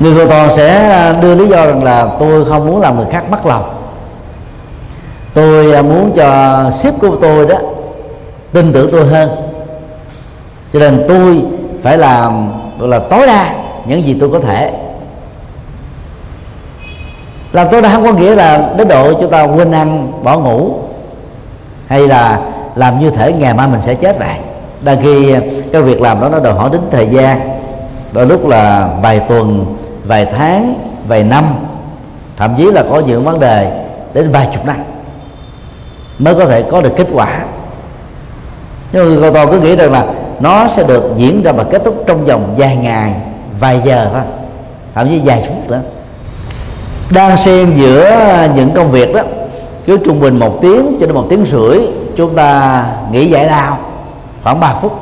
Người 0.00 0.16
cầu 0.16 0.28
toàn 0.28 0.50
sẽ 0.50 0.88
à, 0.88 1.12
đưa 1.12 1.34
lý 1.34 1.48
do 1.48 1.66
rằng 1.66 1.84
là 1.84 2.08
tôi 2.18 2.44
không 2.44 2.66
muốn 2.66 2.80
làm 2.80 2.96
người 2.96 3.06
khác 3.10 3.30
mất 3.30 3.46
lòng. 3.46 3.74
Tôi 5.34 5.72
à, 5.72 5.82
muốn 5.82 6.12
cho 6.16 6.70
sếp 6.70 6.94
của 7.00 7.16
tôi 7.20 7.46
đó 7.46 7.56
tin 8.52 8.72
tưởng 8.72 8.88
tôi 8.92 9.06
hơn. 9.06 9.30
Cho 10.72 10.78
nên 10.78 11.04
tôi 11.08 11.42
phải 11.82 11.98
làm, 11.98 12.52
gọi 12.78 12.88
là 12.88 12.98
tối 12.98 13.26
đa 13.26 13.54
những 13.86 14.06
gì 14.06 14.16
tôi 14.20 14.30
có 14.30 14.40
thể 14.40 14.72
làm 17.52 17.68
tối 17.70 17.82
đa 17.82 17.88
không 17.88 18.04
có 18.04 18.12
nghĩa 18.12 18.34
là 18.34 18.72
đến 18.76 18.88
độ 18.88 19.12
chúng 19.12 19.30
ta 19.30 19.42
quên 19.42 19.72
ăn, 19.72 20.12
bỏ 20.22 20.38
ngủ, 20.38 20.74
hay 21.86 22.08
là 22.08 22.40
làm 22.74 23.00
như 23.00 23.10
thể 23.10 23.32
ngày 23.32 23.54
mai 23.54 23.68
mình 23.68 23.80
sẽ 23.80 23.94
chết 23.94 24.18
vậy. 24.18 24.36
Đôi 24.82 24.98
khi 25.02 25.34
cái 25.72 25.82
việc 25.82 26.00
làm 26.00 26.20
đó 26.20 26.28
nó 26.28 26.38
đòi 26.38 26.52
hỏi 26.52 26.70
đến 26.72 26.80
thời 26.90 27.06
gian, 27.06 27.58
đôi 28.12 28.26
lúc 28.26 28.48
là 28.48 28.88
vài 29.02 29.20
tuần, 29.20 29.76
vài 30.04 30.26
tháng, 30.26 30.74
vài 31.08 31.24
năm, 31.24 31.44
thậm 32.36 32.54
chí 32.56 32.64
là 32.64 32.84
có 32.90 33.02
những 33.06 33.24
vấn 33.24 33.40
đề 33.40 33.84
đến 34.14 34.30
vài 34.30 34.48
chục 34.52 34.66
năm 34.66 34.76
mới 36.18 36.34
có 36.34 36.46
thể 36.46 36.62
có 36.62 36.80
được 36.80 36.92
kết 36.96 37.06
quả. 37.12 37.44
Nhưng 38.92 39.14
người 39.14 39.30
tôi 39.32 39.46
cứ 39.46 39.60
nghĩ 39.60 39.76
rằng 39.76 39.92
là 39.92 40.06
nó 40.40 40.68
sẽ 40.68 40.84
được 40.84 41.12
diễn 41.16 41.42
ra 41.42 41.52
và 41.52 41.64
kết 41.64 41.82
thúc 41.84 42.04
trong 42.06 42.24
vòng 42.24 42.54
vài 42.56 42.76
ngày, 42.76 43.14
vài 43.60 43.80
giờ 43.84 44.08
thôi, 44.12 44.22
thậm 44.94 45.08
chí 45.08 45.20
vài 45.24 45.44
phút 45.48 45.70
nữa 45.70 45.80
đang 47.12 47.36
xen 47.36 47.74
giữa 47.74 48.10
những 48.54 48.70
công 48.74 48.90
việc 48.90 49.14
đó, 49.14 49.20
cứ 49.86 49.98
trung 50.04 50.20
bình 50.20 50.38
một 50.38 50.58
tiếng 50.62 50.96
cho 51.00 51.06
đến 51.06 51.14
một 51.14 51.26
tiếng 51.28 51.44
rưỡi, 51.44 51.78
chúng 52.16 52.34
ta 52.34 52.84
nghỉ 53.10 53.26
giải 53.26 53.46
lao 53.46 53.78
khoảng 54.42 54.60
3 54.60 54.74
phút. 54.82 54.92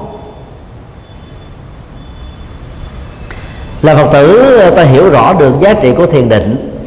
Là 3.83 3.95
phật 3.95 4.09
tử, 4.13 4.59
ta 4.77 4.83
hiểu 4.83 5.11
rõ 5.11 5.35
được 5.35 5.55
giá 5.61 5.75
trị 5.75 5.95
của 5.97 6.07
thiền 6.07 6.29
định. 6.29 6.83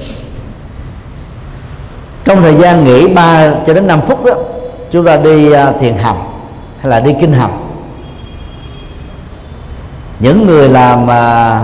Trong 2.26 2.42
thời 2.42 2.56
gian 2.56 2.84
nghỉ 2.84 3.08
3 3.08 3.52
cho 3.66 3.74
đến 3.74 3.88
5 3.88 4.02
phút 4.02 4.26
đó, 4.26 4.34
chúng 4.92 5.06
ta 5.06 5.18
đi 5.18 5.52
à, 5.52 5.72
thiền 5.80 5.94
hành 5.94 6.18
hay 6.80 6.90
là 6.90 7.00
đi 7.00 7.16
kinh 7.22 7.34
hành 7.34 7.52
những 10.20 10.48
người 10.48 10.70
làm 10.70 11.12
à, 11.12 11.60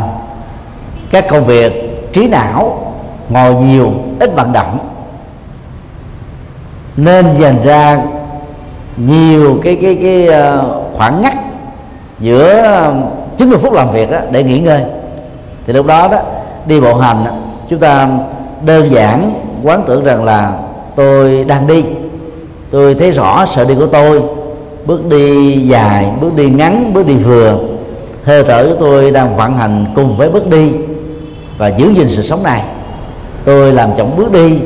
các 1.10 1.26
công 1.30 1.46
việc 1.46 1.74
trí 2.14 2.28
não 2.28 2.89
ngồi 3.30 3.56
nhiều 3.56 3.92
ít 4.20 4.36
vận 4.36 4.54
động 4.54 4.80
nên 6.98 7.36
dành 7.36 7.64
ra 7.64 8.02
nhiều 8.98 9.60
cái 9.64 9.78
cái 9.82 9.96
cái 10.02 10.28
ờ, 10.28 10.76
khoảng 10.94 11.22
ngắt 11.22 11.34
giữa 12.20 12.62
ờ, 12.62 12.94
90 13.38 13.58
phút 13.58 13.74
làm 13.74 13.92
việc 13.92 14.12
đó, 14.12 14.18
để 14.32 14.44
nghỉ 14.44 14.60
ngơi. 14.60 14.82
Thì 15.68 15.74
lúc 15.74 15.86
đó 15.86 16.08
đó 16.08 16.18
đi 16.66 16.80
bộ 16.80 16.96
hành 16.96 17.24
đó, 17.26 17.32
chúng 17.70 17.80
ta 17.80 18.10
đơn 18.66 18.92
giản 18.92 19.34
quán 19.64 19.84
tưởng 19.88 20.04
rằng 20.04 20.24
là 20.24 20.52
tôi 20.96 21.44
đang 21.44 21.68
đi. 21.68 21.86
Tôi 22.72 22.96
thấy 22.96 23.12
rõ 23.12 23.46
sợ 23.56 23.66
đi 23.66 23.76
của 23.76 23.88
tôi 23.88 24.22
bước 24.86 25.06
đi 25.10 25.58
dài 25.68 26.06
bước 26.22 26.36
đi 26.36 26.50
ngắn 26.50 26.94
bước 26.94 27.08
đi 27.08 27.16
vừa. 27.16 27.58
Hơi 28.24 28.44
thở 28.44 28.66
của 28.70 28.76
tôi 28.80 29.12
đang 29.12 29.36
vận 29.36 29.58
hành 29.58 29.86
cùng 29.96 30.18
với 30.18 30.30
bước 30.30 30.50
đi 30.50 30.72
và 31.58 31.68
giữ 31.68 31.94
gìn 31.94 32.08
sự 32.10 32.22
sống 32.24 32.44
này 32.44 32.64
tôi 33.46 33.74
làm 33.74 33.90
chậm 33.98 34.16
bước 34.16 34.32
đi, 34.32 34.60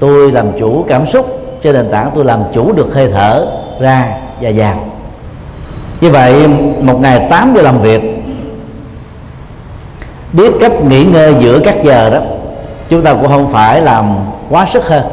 tôi 0.00 0.32
làm 0.32 0.58
chủ 0.58 0.84
cảm 0.88 1.06
xúc 1.06 1.38
trên 1.62 1.74
nền 1.74 1.90
tảng 1.90 2.10
tôi 2.14 2.24
làm 2.24 2.42
chủ 2.52 2.72
được 2.72 2.94
hơi 2.94 3.08
thở 3.12 3.46
ra 3.80 4.08
và 4.40 4.50
vào 4.56 4.74
như 6.00 6.10
vậy, 6.10 6.48
một 6.80 7.00
ngày 7.00 7.26
8 7.30 7.54
giờ 7.56 7.62
làm 7.62 7.82
việc, 7.82 8.02
biết 10.32 10.52
cách 10.60 10.72
nghỉ 10.88 11.04
ngơi 11.04 11.34
giữa 11.40 11.60
các 11.64 11.82
giờ 11.82 12.10
đó, 12.10 12.18
chúng 12.88 13.02
ta 13.02 13.14
cũng 13.14 13.28
không 13.28 13.52
phải 13.52 13.80
làm 13.80 14.16
quá 14.48 14.66
sức 14.72 14.86
hơn. 14.86 15.04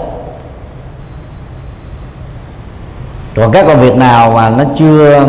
Còn 3.35 3.51
các 3.51 3.65
công 3.67 3.81
việc 3.81 3.95
nào 3.95 4.31
mà 4.31 4.49
nó 4.49 4.63
chưa 4.77 5.25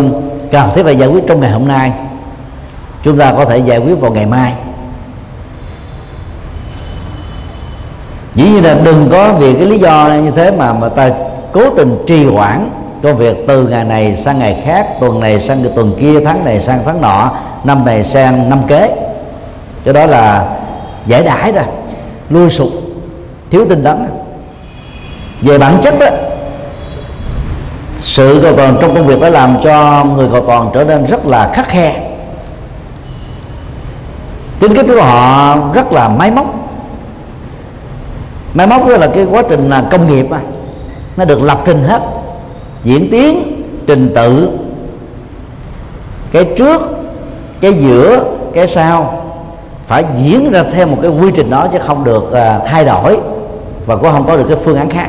cần 0.51 0.71
thiết 0.75 0.83
phải 0.83 0.97
giải 0.97 1.09
quyết 1.09 1.25
trong 1.27 1.41
ngày 1.41 1.51
hôm 1.51 1.69
nay, 1.69 1.93
chúng 3.03 3.19
ta 3.19 3.33
có 3.33 3.45
thể 3.45 3.59
giải 3.59 3.79
quyết 3.79 4.01
vào 4.01 4.13
ngày 4.13 4.27
mai. 4.27 4.55
Dĩ 8.41 8.51
nhiên 8.51 8.65
là 8.65 8.75
đừng 8.85 9.09
có 9.13 9.33
vì 9.39 9.55
cái 9.55 9.67
lý 9.67 9.79
do 9.79 10.09
như 10.25 10.31
thế 10.31 10.51
mà 10.51 10.73
mà 10.73 10.89
ta 10.89 11.11
cố 11.53 11.71
tình 11.77 12.05
trì 12.07 12.25
hoãn 12.25 12.71
công 13.03 13.17
việc 13.17 13.45
từ 13.47 13.67
ngày 13.67 13.85
này 13.85 14.17
sang 14.17 14.39
ngày 14.39 14.63
khác 14.65 14.87
tuần 15.01 15.21
này 15.21 15.41
sang 15.41 15.63
cái 15.63 15.73
tuần 15.77 15.93
kia 16.01 16.21
tháng 16.25 16.45
này 16.45 16.61
sang 16.61 16.83
tháng 16.85 17.01
nọ 17.01 17.31
năm 17.65 17.85
này 17.85 18.05
sang 18.05 18.51
năm 18.51 18.63
kế. 18.67 18.97
Cho 19.85 19.93
đó 19.93 20.07
là 20.07 20.49
giải 21.07 21.23
đãi 21.23 21.53
ra, 21.53 21.63
lui 22.31 22.51
sụp 22.51 22.69
thiếu 23.51 23.65
tinh 23.69 23.85
tấn. 23.85 24.07
Về 25.41 25.59
bản 25.59 25.79
chất 25.83 25.95
đó 26.01 26.07
sự 27.97 28.41
cầu 28.43 28.57
toàn 28.57 28.77
trong 28.81 28.95
công 28.95 29.07
việc 29.07 29.21
đã 29.21 29.31
làm 29.31 29.57
cho 29.65 30.05
người 30.05 30.29
cầu 30.33 30.45
toàn 30.47 30.71
trở 30.75 30.85
nên 30.85 31.07
rất 31.07 31.27
là 31.27 31.51
khắc 31.55 31.69
khe. 31.69 32.11
Tính 34.61 34.75
cách 34.75 34.87
của 34.89 35.03
họ 35.03 35.57
rất 35.75 35.93
là 35.93 36.09
máy 36.09 36.31
móc 36.31 36.60
máy 38.55 38.67
móc 38.67 38.89
đó 38.89 38.97
là 38.97 39.07
cái 39.15 39.27
quá 39.31 39.43
trình 39.49 39.71
là 39.71 39.85
công 39.91 40.07
nghiệp 40.07 40.27
mà 40.31 40.41
nó 41.17 41.25
được 41.25 41.43
lập 41.43 41.61
trình 41.65 41.85
hết. 41.85 42.03
Diễn 42.85 43.09
tiến 43.11 43.63
trình 43.87 44.13
tự. 44.15 44.49
Cái 46.33 46.45
trước 46.59 46.83
cái 47.61 47.73
giữa 47.73 48.25
cái 48.55 48.67
sau 48.69 49.23
phải 49.87 50.05
diễn 50.17 50.51
ra 50.51 50.63
theo 50.73 50.87
một 50.87 50.99
cái 51.03 51.11
quy 51.11 51.31
trình 51.35 51.51
đó 51.51 51.69
chứ 51.73 51.79
không 51.87 52.05
được 52.05 52.23
uh, 52.23 52.67
thay 52.67 52.85
đổi 52.85 53.19
và 53.87 53.97
cũng 53.97 54.13
không 54.13 54.27
có 54.27 54.37
được 54.37 54.45
cái 54.49 54.57
phương 54.65 54.77
án 54.77 54.91
khác. 54.91 55.09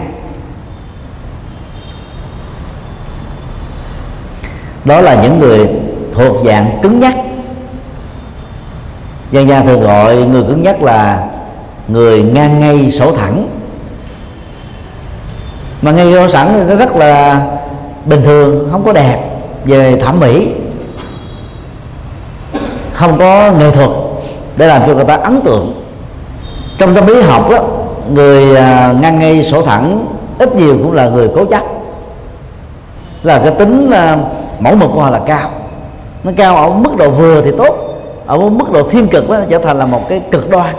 Đó 4.86 5.02
là 5.02 5.24
những 5.24 5.40
người 5.40 5.70
thuộc 6.14 6.36
dạng 6.46 6.80
cứng 6.82 7.00
nhắc. 7.00 7.16
Dân 9.32 9.48
gian 9.48 9.66
thường 9.66 9.82
gọi 9.82 10.16
người 10.16 10.44
cứng 10.44 10.64
nhắc 10.64 10.84
là 10.84 11.28
người 11.92 12.24
ngang 12.24 12.60
ngay 12.60 12.92
sổ 12.92 13.12
thẳng. 13.12 13.48
Mà 15.82 15.92
ngay 15.92 16.14
sổ 16.14 16.28
sẵn 16.28 16.54
thì 16.54 16.64
nó 16.70 16.76
rất 16.76 16.96
là 16.96 17.42
bình 18.06 18.22
thường, 18.24 18.68
không 18.72 18.84
có 18.86 18.94
đẹp 18.94 19.20
về 19.66 20.00
thẩm 20.00 20.20
mỹ. 20.20 20.48
Không 22.94 23.20
có 23.20 23.52
nghệ 23.60 23.72
thuật 23.72 23.90
để 24.58 24.68
làm 24.68 24.82
cho 24.88 24.94
người 24.94 25.06
ta 25.06 25.16
ấn 25.16 25.42
tượng. 25.42 25.84
Trong 26.78 26.96
tâm 26.96 27.08
lý 27.08 27.22
học 27.22 27.50
đó, 27.50 27.58
người 28.14 28.56
à, 28.56 28.94
ngang 29.02 29.20
ngay 29.20 29.44
sổ 29.44 29.62
thẳng 29.62 30.06
ít 30.40 30.56
nhiều 30.56 30.78
cũng 30.78 30.94
là 30.94 31.10
người 31.10 31.30
cố 31.36 31.46
chấp. 31.46 31.64
Là 33.24 33.40
cái 33.40 33.52
tính 33.52 33.92
à, 33.92 34.18
mẫu 34.60 34.76
mực 34.76 34.90
của 34.94 35.02
họ 35.02 35.10
là 35.10 35.22
cao. 35.26 35.50
Nó 36.24 36.32
cao 36.38 36.56
ở 36.56 36.70
mức 36.70 36.98
độ 36.98 37.10
vừa 37.10 37.42
thì 37.42 37.52
tốt, 37.58 37.76
ở 38.26 38.38
mức 38.38 38.72
độ 38.72 38.84
thiên 38.84 39.08
cực 39.08 39.30
đó 39.30 39.38
trở 39.50 39.58
thành 39.58 39.80
là 39.80 39.86
một 39.86 40.10
cái 40.10 40.22
cực 40.32 40.50
đoan. 40.50 40.76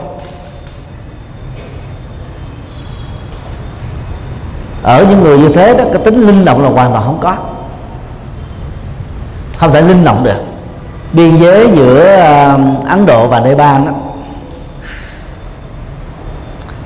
Ở 4.83 5.07
những 5.11 5.22
người 5.22 5.39
như 5.39 5.49
thế 5.49 5.74
đó 5.74 5.85
cái 5.93 6.03
tính 6.05 6.26
linh 6.26 6.45
động 6.45 6.62
là 6.62 6.68
hoàn 6.68 6.93
toàn 6.93 7.05
không 7.05 7.18
có. 7.20 7.37
Không 9.59 9.72
thể 9.72 9.83
linh 9.83 10.05
động 10.05 10.24
được. 10.24 10.43
Biên 11.12 11.37
giới 11.37 11.70
giữa 11.74 12.16
à, 12.16 12.59
Ấn 12.89 13.07
Độ 13.07 13.28
và 13.28 13.41
Nepal 13.41 13.85
đó 13.85 13.93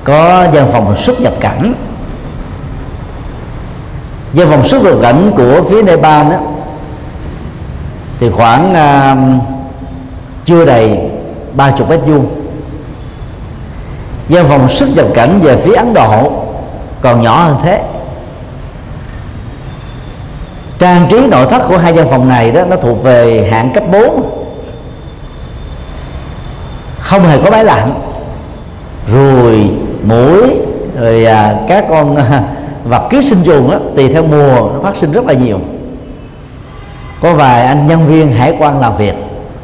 có 0.03 0.47
dân 0.53 0.71
phòng 0.71 0.97
xuất 0.97 1.21
nhập 1.21 1.33
cảnh. 1.39 1.73
Dân 4.33 4.49
phòng 4.49 4.67
xuất 4.67 4.83
nhập 4.83 4.95
cảnh 5.01 5.31
của 5.37 5.61
phía 5.69 5.83
Nepal 5.83 6.29
đó 6.29 6.37
thì 8.19 8.29
khoảng 8.29 8.71
uh, 8.71 9.43
chưa 10.45 10.65
đầy 10.65 10.99
ba 11.53 11.71
chục 11.71 11.89
mét 11.89 11.99
vuông. 12.05 12.25
Dân 14.29 14.45
phòng 14.49 14.69
xuất 14.69 14.89
nhập 14.95 15.05
cảnh 15.13 15.39
về 15.43 15.57
phía 15.57 15.75
Ấn 15.75 15.93
Độ 15.93 16.46
còn 17.01 17.21
nhỏ 17.21 17.43
hơn 17.43 17.57
thế. 17.63 17.83
Trang 20.79 21.07
trí 21.09 21.27
nội 21.27 21.47
thất 21.49 21.61
của 21.67 21.77
hai 21.77 21.93
gian 21.93 22.09
phòng 22.09 22.27
này 22.27 22.51
đó 22.51 22.65
nó 22.65 22.75
thuộc 22.75 23.03
về 23.03 23.47
hạng 23.51 23.73
cấp 23.73 23.83
4 23.91 24.37
không 26.99 27.23
hề 27.23 27.41
có 27.43 27.51
máy 27.51 27.63
lạnh 27.63 27.93
ruồi 29.11 29.69
mũi 30.03 30.41
rồi 30.99 31.25
à, 31.25 31.55
các 31.67 31.85
con 31.89 32.15
à, 32.15 32.43
vật 32.83 33.07
ký 33.09 33.21
sinh 33.21 33.39
trùng 33.43 33.69
á 33.71 33.77
tùy 33.95 34.07
theo 34.07 34.23
mùa 34.23 34.69
nó 34.73 34.79
phát 34.83 34.95
sinh 34.95 35.11
rất 35.11 35.25
là 35.25 35.33
nhiều. 35.33 35.59
Có 37.21 37.33
vài 37.33 37.61
anh 37.61 37.87
nhân 37.87 38.07
viên 38.07 38.31
hải 38.31 38.53
quan 38.59 38.79
làm 38.79 38.97
việc 38.97 39.13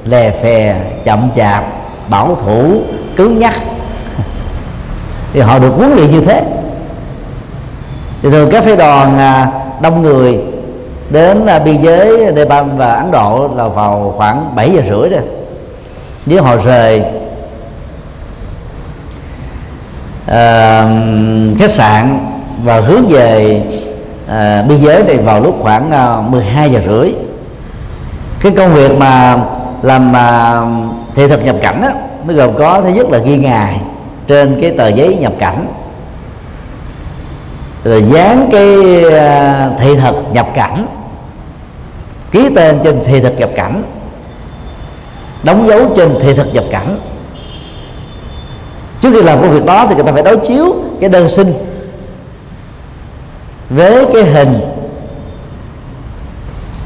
lè 0.05 0.31
phè 0.31 0.75
chậm 1.03 1.29
chạp 1.35 1.63
bảo 2.09 2.37
thủ 2.45 2.81
cứng 3.15 3.39
nhắc. 3.39 3.53
Thì 5.33 5.39
họ 5.39 5.59
được 5.59 5.73
huấn 5.77 5.95
luyện 5.95 6.11
như 6.11 6.21
thế 6.21 6.43
thì 8.23 8.29
thường 8.29 8.49
các 8.51 8.63
phái 8.63 8.75
đoàn 8.75 9.17
à, 9.17 9.51
đông 9.81 10.01
người 10.01 10.39
đến 11.09 11.45
à, 11.45 11.59
biên 11.59 11.81
giới 11.81 12.31
Nepal 12.31 12.63
và 12.77 12.93
Ấn 12.93 13.11
Độ 13.11 13.49
là 13.55 13.67
vào 13.67 14.13
khoảng 14.17 14.55
7 14.55 14.71
giờ 14.71 14.81
rưỡi 14.89 15.09
rồi 15.09 15.21
nếu 16.25 16.43
họ 16.43 16.55
rời 16.57 17.03
uh, 20.23 21.59
khách 21.59 21.69
sạn 21.69 22.19
và 22.63 22.79
hướng 22.79 23.05
về 23.07 23.61
uh, 24.25 24.67
biên 24.69 24.81
giới 24.81 25.03
này 25.03 25.17
vào 25.17 25.41
lúc 25.41 25.57
khoảng 25.61 25.91
uh, 26.25 26.31
12 26.31 26.71
giờ 26.71 26.79
rưỡi. 26.87 27.13
Cái 28.41 28.51
công 28.57 28.73
việc 28.73 28.97
mà 28.97 29.39
làm 29.81 30.11
uh, 30.11 31.15
thị 31.15 31.27
thực 31.27 31.45
nhập 31.45 31.55
cảnh 31.61 31.81
á, 31.81 31.93
nó 32.27 32.33
gồm 32.33 32.55
có 32.57 32.81
thứ 32.81 32.89
nhất 32.89 33.09
là 33.09 33.17
ghi 33.17 33.37
ngày 33.37 33.81
trên 34.27 34.57
cái 34.61 34.71
tờ 34.71 34.87
giấy 34.87 35.17
nhập 35.21 35.33
cảnh 35.39 35.67
rồi 37.83 38.03
dán 38.13 38.49
cái 38.51 39.03
à, 39.13 39.69
thị 39.79 39.95
thực 39.95 40.15
nhập 40.33 40.47
cảnh, 40.53 40.87
ký 42.31 42.49
tên 42.55 42.79
trên 42.83 43.03
thị 43.05 43.19
thực 43.19 43.39
nhập 43.39 43.49
cảnh, 43.55 43.83
đóng 45.43 45.67
dấu 45.67 45.79
trên 45.97 46.19
thị 46.21 46.33
thực 46.33 46.53
nhập 46.53 46.63
cảnh. 46.71 46.99
Trước 49.01 49.09
khi 49.13 49.21
làm 49.21 49.41
công 49.41 49.51
việc 49.51 49.65
đó 49.65 49.85
thì 49.89 49.95
người 49.95 50.03
ta 50.03 50.11
phải 50.11 50.23
đối 50.23 50.37
chiếu 50.37 50.75
cái 50.99 51.09
đơn 51.09 51.29
xin 51.29 51.53
với 53.69 54.05
cái 54.13 54.23
hình 54.23 54.59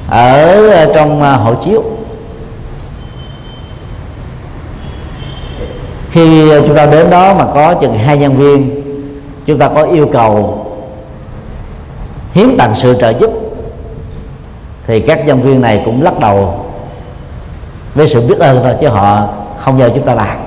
ở 0.10 0.86
trong 0.96 1.24
à, 1.24 1.32
hộ 1.34 1.56
chiếu. 1.56 1.84
Khi 6.12 6.50
chúng 6.68 6.76
ta 6.76 6.86
đến 6.86 7.10
đó 7.10 7.34
mà 7.34 7.46
có 7.54 7.74
chừng 7.74 7.98
hai 7.98 8.18
nhân 8.18 8.38
viên, 8.38 8.82
chúng 9.46 9.60
ta 9.60 9.70
có 9.76 9.84
yêu 9.84 10.10
cầu 10.14 10.57
hiến 12.38 12.58
tặng 12.58 12.74
sự 12.76 12.98
trợ 13.02 13.10
giúp. 13.10 13.32
Thì 14.88 15.00
các 15.00 15.26
nhân 15.26 15.42
viên 15.42 15.62
này 15.62 15.82
cũng 15.86 16.02
lắc 16.02 16.20
đầu 16.20 16.66
với 17.96 18.08
sự 18.08 18.28
biết 18.28 18.40
ơn 18.40 18.60
thôi 18.64 18.74
chứ 18.82 18.88
họ 18.88 19.28
không 19.58 19.78
nhờ 19.78 19.90
chúng 19.96 20.06
ta 20.06 20.14
làm. 20.14 20.38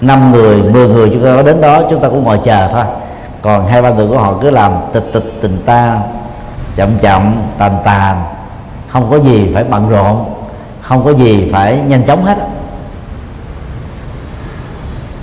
Năm 0.00 0.32
người 0.32 0.62
10 0.62 0.88
người 0.88 1.10
chúng 1.10 1.24
ta 1.24 1.36
có 1.36 1.42
đến 1.42 1.60
đó 1.60 1.82
chúng 1.90 2.00
ta 2.00 2.08
cũng 2.08 2.24
ngồi 2.24 2.38
chờ 2.44 2.68
thôi. 2.72 2.84
Còn 3.42 3.66
hai 3.66 3.82
ba 3.82 3.90
người 3.90 4.08
của 4.08 4.18
họ 4.18 4.34
cứ 4.42 4.50
làm 4.50 4.72
tịch 4.92 5.04
tịch 5.12 5.32
tình 5.40 5.62
ta 5.66 5.98
chậm 6.76 6.88
chậm 7.00 7.34
tàn 7.58 7.76
tàn. 7.84 8.24
Không 8.88 9.10
có 9.10 9.16
gì 9.16 9.50
phải 9.54 9.64
bận 9.64 9.88
rộn 9.90 10.24
không 10.80 11.04
có 11.04 11.10
gì 11.10 11.50
phải 11.52 11.78
nhanh 11.88 12.02
chóng 12.02 12.24
hết 12.24 12.38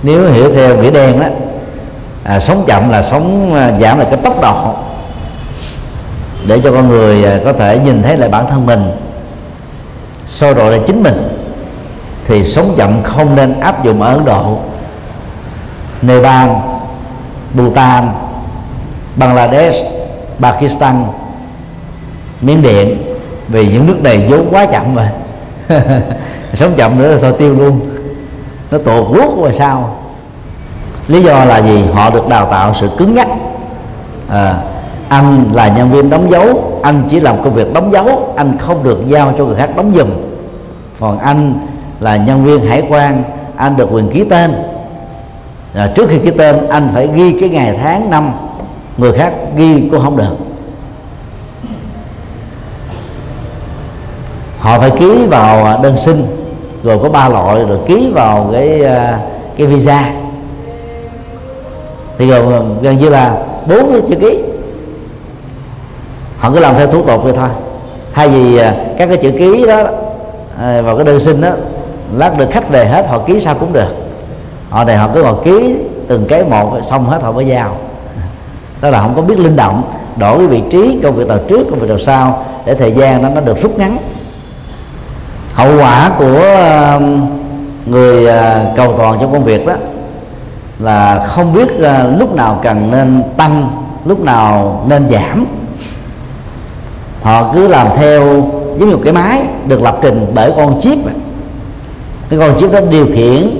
nếu 0.02 0.32
hiểu 0.32 0.52
theo 0.54 0.76
nghĩa 0.76 0.90
đen 0.90 1.20
đó 1.20 1.26
à, 2.24 2.40
sống 2.40 2.64
chậm 2.66 2.90
là 2.90 3.02
sống 3.02 3.54
à, 3.54 3.72
giảm 3.80 3.98
là 3.98 4.04
cái 4.04 4.16
tốc 4.16 4.42
độ 4.42 4.74
để 6.46 6.60
cho 6.64 6.72
con 6.72 6.88
người 6.88 7.24
à, 7.24 7.38
có 7.44 7.52
thể 7.52 7.78
nhìn 7.78 8.02
thấy 8.02 8.16
lại 8.16 8.28
bản 8.28 8.46
thân 8.50 8.66
mình 8.66 8.90
soi 10.26 10.54
độ 10.54 10.70
lại 10.70 10.80
chính 10.86 11.02
mình 11.02 11.28
thì 12.24 12.44
sống 12.44 12.74
chậm 12.76 13.02
không 13.02 13.36
nên 13.36 13.60
áp 13.60 13.84
dụng 13.84 14.02
ở 14.02 14.14
Ấn 14.14 14.24
Độ. 14.24 14.58
Nepal 16.02 16.50
Bhutan 17.54 18.08
Bangladesh 19.16 19.86
Pakistan 20.40 21.04
Miến 22.40 22.62
Điện 22.62 23.02
vì 23.48 23.68
những 23.68 23.86
nước 23.86 24.02
này 24.02 24.26
vốn 24.30 24.48
quá 24.50 24.66
chậm 24.66 24.94
rồi 24.94 25.06
sống 26.54 26.72
chậm 26.76 26.98
nữa 26.98 27.08
là 27.08 27.18
thôi 27.22 27.32
tiêu 27.38 27.54
luôn. 27.54 27.80
Nó 28.70 28.78
tuột 28.78 29.16
ruốc 29.16 29.38
rồi 29.42 29.52
sao? 29.52 29.96
Lý 31.08 31.22
do 31.22 31.44
là 31.44 31.58
gì? 31.58 31.84
Họ 31.94 32.10
được 32.10 32.28
đào 32.28 32.46
tạo 32.46 32.74
sự 32.80 32.90
cứng 32.98 33.14
nhắc 33.14 33.28
à, 34.28 34.54
anh 35.12 35.44
là 35.52 35.68
nhân 35.68 35.90
viên 35.90 36.10
đóng 36.10 36.30
dấu. 36.30 36.78
Anh 36.82 37.02
chỉ 37.08 37.20
làm 37.20 37.42
công 37.44 37.54
việc 37.54 37.72
đóng 37.72 37.92
dấu. 37.92 38.34
Anh 38.36 38.58
không 38.58 38.84
được 38.84 38.98
giao 39.08 39.32
cho 39.38 39.44
người 39.44 39.56
khác 39.56 39.70
đóng 39.76 39.92
giùm. 39.96 40.08
Còn 41.00 41.18
anh 41.18 41.54
là 42.00 42.16
nhân 42.16 42.44
viên 42.44 42.60
hải 42.60 42.82
quan. 42.88 43.22
Anh 43.56 43.76
được 43.76 43.88
quyền 43.92 44.10
ký 44.10 44.24
tên. 44.24 44.54
À, 45.74 45.92
trước 45.94 46.08
khi 46.08 46.18
ký 46.18 46.30
tên 46.30 46.68
anh 46.68 46.88
phải 46.94 47.08
ghi 47.14 47.40
cái 47.40 47.48
ngày 47.48 47.78
tháng 47.82 48.10
năm. 48.10 48.32
Người 48.96 49.12
khác 49.12 49.32
ghi 49.56 49.88
cũng 49.90 50.00
không 50.00 50.16
được. 50.16 50.36
Họ 54.58 54.78
phải 54.78 54.90
ký 54.90 55.26
vào 55.26 55.64
à, 55.64 55.78
đơn 55.82 55.96
xin. 55.96 56.24
Rồi 56.82 56.98
có 57.02 57.08
ba 57.08 57.28
loại. 57.28 57.64
Rồi 57.68 57.78
ký 57.86 58.10
vào 58.14 58.50
cái 58.52 58.84
à, 58.84 59.18
cái 59.56 59.66
visa. 59.66 60.12
Thì 62.18 62.26
rồi 62.26 62.42
gần 62.82 62.98
như 62.98 63.08
là 63.08 63.36
bốn 63.68 64.08
chữ 64.08 64.14
ký 64.14 64.38
họ 66.42 66.50
cứ 66.50 66.60
làm 66.60 66.74
theo 66.76 66.86
thủ 66.86 67.02
tục 67.02 67.24
vậy 67.24 67.32
thôi. 67.36 67.48
Thay 68.14 68.28
vì 68.28 68.56
à, 68.56 68.74
các 68.98 69.06
cái 69.06 69.16
chữ 69.16 69.30
ký 69.30 69.66
đó 69.66 69.82
à, 70.60 70.82
vào 70.82 70.96
cái 70.96 71.04
đơn 71.04 71.20
xin 71.20 71.40
đó, 71.40 71.50
lát 72.16 72.38
được 72.38 72.50
khách 72.50 72.68
về 72.68 72.86
hết, 72.86 73.08
họ 73.08 73.18
ký 73.18 73.40
sao 73.40 73.54
cũng 73.60 73.72
được. 73.72 73.94
Họ 74.70 74.84
này 74.84 74.96
họ 74.96 75.08
cứ 75.14 75.22
ngồi 75.22 75.34
ký 75.44 75.74
từng 76.08 76.24
cái 76.28 76.44
một, 76.44 76.78
xong 76.82 77.06
hết 77.06 77.22
họ 77.22 77.32
mới 77.32 77.46
giao. 77.46 77.76
Đó 78.80 78.90
là 78.90 79.00
không 79.00 79.12
có 79.16 79.22
biết 79.22 79.38
linh 79.38 79.56
động, 79.56 79.82
đổi 80.16 80.38
cái 80.38 80.46
vị 80.46 80.62
trí 80.70 81.00
công 81.02 81.14
việc 81.14 81.28
nào 81.28 81.38
trước, 81.48 81.66
công 81.70 81.78
việc 81.78 81.88
nào 81.88 81.98
sau, 81.98 82.44
để 82.64 82.74
thời 82.74 82.92
gian 82.92 83.22
nó 83.22 83.28
nó 83.28 83.40
được 83.40 83.62
rút 83.62 83.78
ngắn. 83.78 83.96
Hậu 85.54 85.78
quả 85.78 86.10
của 86.18 86.40
người 87.86 88.28
à, 88.28 88.64
cầu 88.76 88.94
toàn 88.98 89.18
trong 89.20 89.32
công 89.32 89.44
việc 89.44 89.66
đó 89.66 89.74
là 90.78 91.24
không 91.26 91.54
biết 91.54 91.68
lúc 92.18 92.34
nào 92.34 92.60
cần 92.62 92.90
nên 92.90 93.22
tăng, 93.36 93.84
lúc 94.04 94.20
nào 94.20 94.82
nên 94.88 95.08
giảm 95.10 95.46
họ 97.22 97.52
cứ 97.54 97.68
làm 97.68 97.88
theo 97.96 98.20
giống 98.76 98.88
như 98.88 98.96
một 98.96 99.02
cái 99.04 99.12
máy 99.12 99.42
được 99.68 99.82
lập 99.82 99.98
trình 100.02 100.26
bởi 100.34 100.52
con 100.56 100.80
chip 100.80 100.98
cái 102.30 102.38
con 102.38 102.60
chip 102.60 102.72
đó 102.72 102.80
điều 102.90 103.06
khiển 103.14 103.50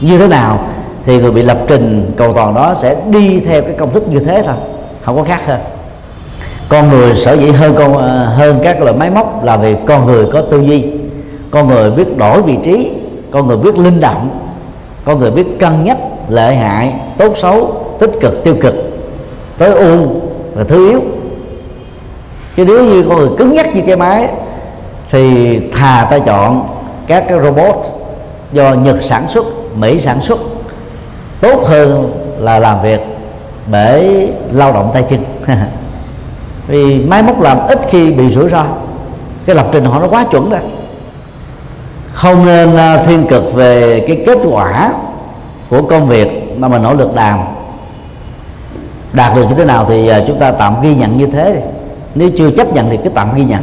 như 0.00 0.18
thế 0.18 0.28
nào 0.28 0.58
thì 1.04 1.18
người 1.18 1.30
bị 1.30 1.42
lập 1.42 1.58
trình 1.68 2.12
cầu 2.16 2.32
toàn 2.32 2.54
đó 2.54 2.74
sẽ 2.74 2.96
đi 3.10 3.40
theo 3.40 3.62
cái 3.62 3.72
công 3.72 3.92
thức 3.92 4.08
như 4.08 4.18
thế 4.18 4.42
thôi, 4.46 4.54
không 5.02 5.16
có 5.16 5.22
khác 5.22 5.40
hơn. 5.46 5.60
Con 6.68 6.90
người 6.90 7.16
sở 7.16 7.32
dĩ 7.32 7.50
hơn 7.50 7.74
con 7.78 7.98
ờ, 7.98 8.24
hơn 8.24 8.60
các 8.62 8.82
loại 8.82 8.96
máy 8.96 9.10
móc 9.10 9.44
là 9.44 9.56
vì 9.56 9.74
con 9.86 10.06
người 10.06 10.26
có 10.32 10.40
tư 10.40 10.60
duy, 10.60 10.84
con 11.50 11.68
người 11.68 11.90
biết 11.90 12.16
đổi 12.18 12.42
vị 12.42 12.58
trí, 12.64 12.90
con 13.30 13.46
người 13.46 13.56
biết 13.56 13.78
linh 13.78 14.00
động, 14.00 14.30
con 15.04 15.18
người 15.18 15.30
biết 15.30 15.46
cân 15.58 15.84
nhắc 15.84 15.98
lợi 16.28 16.54
hại, 16.56 16.94
tốt 17.18 17.34
xấu, 17.36 17.84
tích 17.98 18.10
cực, 18.20 18.44
tiêu 18.44 18.56
cực, 18.60 18.74
tối 19.58 19.70
ưu 19.70 19.98
và 20.54 20.64
thứ 20.64 20.88
yếu 20.90 21.00
chứ 22.56 22.64
nếu 22.64 22.84
như 22.84 23.04
con 23.08 23.18
người 23.18 23.28
cứng 23.38 23.52
nhắc 23.52 23.74
như 23.74 23.82
cái 23.86 23.96
máy, 23.96 24.28
thì 25.10 25.58
thà 25.74 26.06
ta 26.10 26.18
chọn 26.18 26.68
các 27.06 27.24
cái 27.28 27.38
robot 27.40 27.76
do 28.52 28.74
Nhật 28.74 28.96
sản 29.02 29.26
xuất, 29.28 29.46
Mỹ 29.76 30.00
sản 30.00 30.20
xuất, 30.20 30.38
tốt 31.40 31.64
hơn 31.66 32.12
là 32.38 32.58
làm 32.58 32.82
việc 32.82 33.00
bởi 33.66 34.30
lao 34.52 34.72
động 34.72 34.90
tay 34.94 35.04
chân. 35.10 35.24
Vì 36.66 37.04
máy 37.04 37.22
móc 37.22 37.40
làm 37.40 37.58
ít 37.68 37.80
khi 37.88 38.12
bị 38.12 38.34
rủi 38.34 38.48
ro. 38.48 38.64
Cái 39.46 39.56
lập 39.56 39.66
trình 39.72 39.84
họ 39.84 40.00
nó 40.00 40.08
quá 40.08 40.24
chuẩn 40.30 40.50
rồi 40.50 40.60
không 42.16 42.46
nên 42.46 42.76
à, 42.76 43.02
thiên 43.02 43.26
cực 43.26 43.54
về 43.54 44.04
cái 44.08 44.22
kết 44.26 44.38
quả 44.50 44.92
của 45.70 45.82
công 45.82 46.08
việc 46.08 46.58
mà 46.58 46.68
mình 46.68 46.82
nỗ 46.82 46.94
lực 46.94 47.14
làm. 47.14 47.38
Đạt 49.12 49.36
được 49.36 49.44
như 49.48 49.54
thế 49.54 49.64
nào 49.64 49.84
thì 49.88 50.08
à, 50.08 50.20
chúng 50.26 50.38
ta 50.38 50.50
tạm 50.50 50.82
ghi 50.82 50.94
nhận 50.94 51.18
như 51.18 51.26
thế 51.26 51.62
nếu 52.16 52.30
chưa 52.38 52.50
chấp 52.50 52.72
nhận 52.72 52.90
thì 52.90 52.98
cứ 53.04 53.08
tạm 53.08 53.34
ghi 53.34 53.44
nhận. 53.44 53.62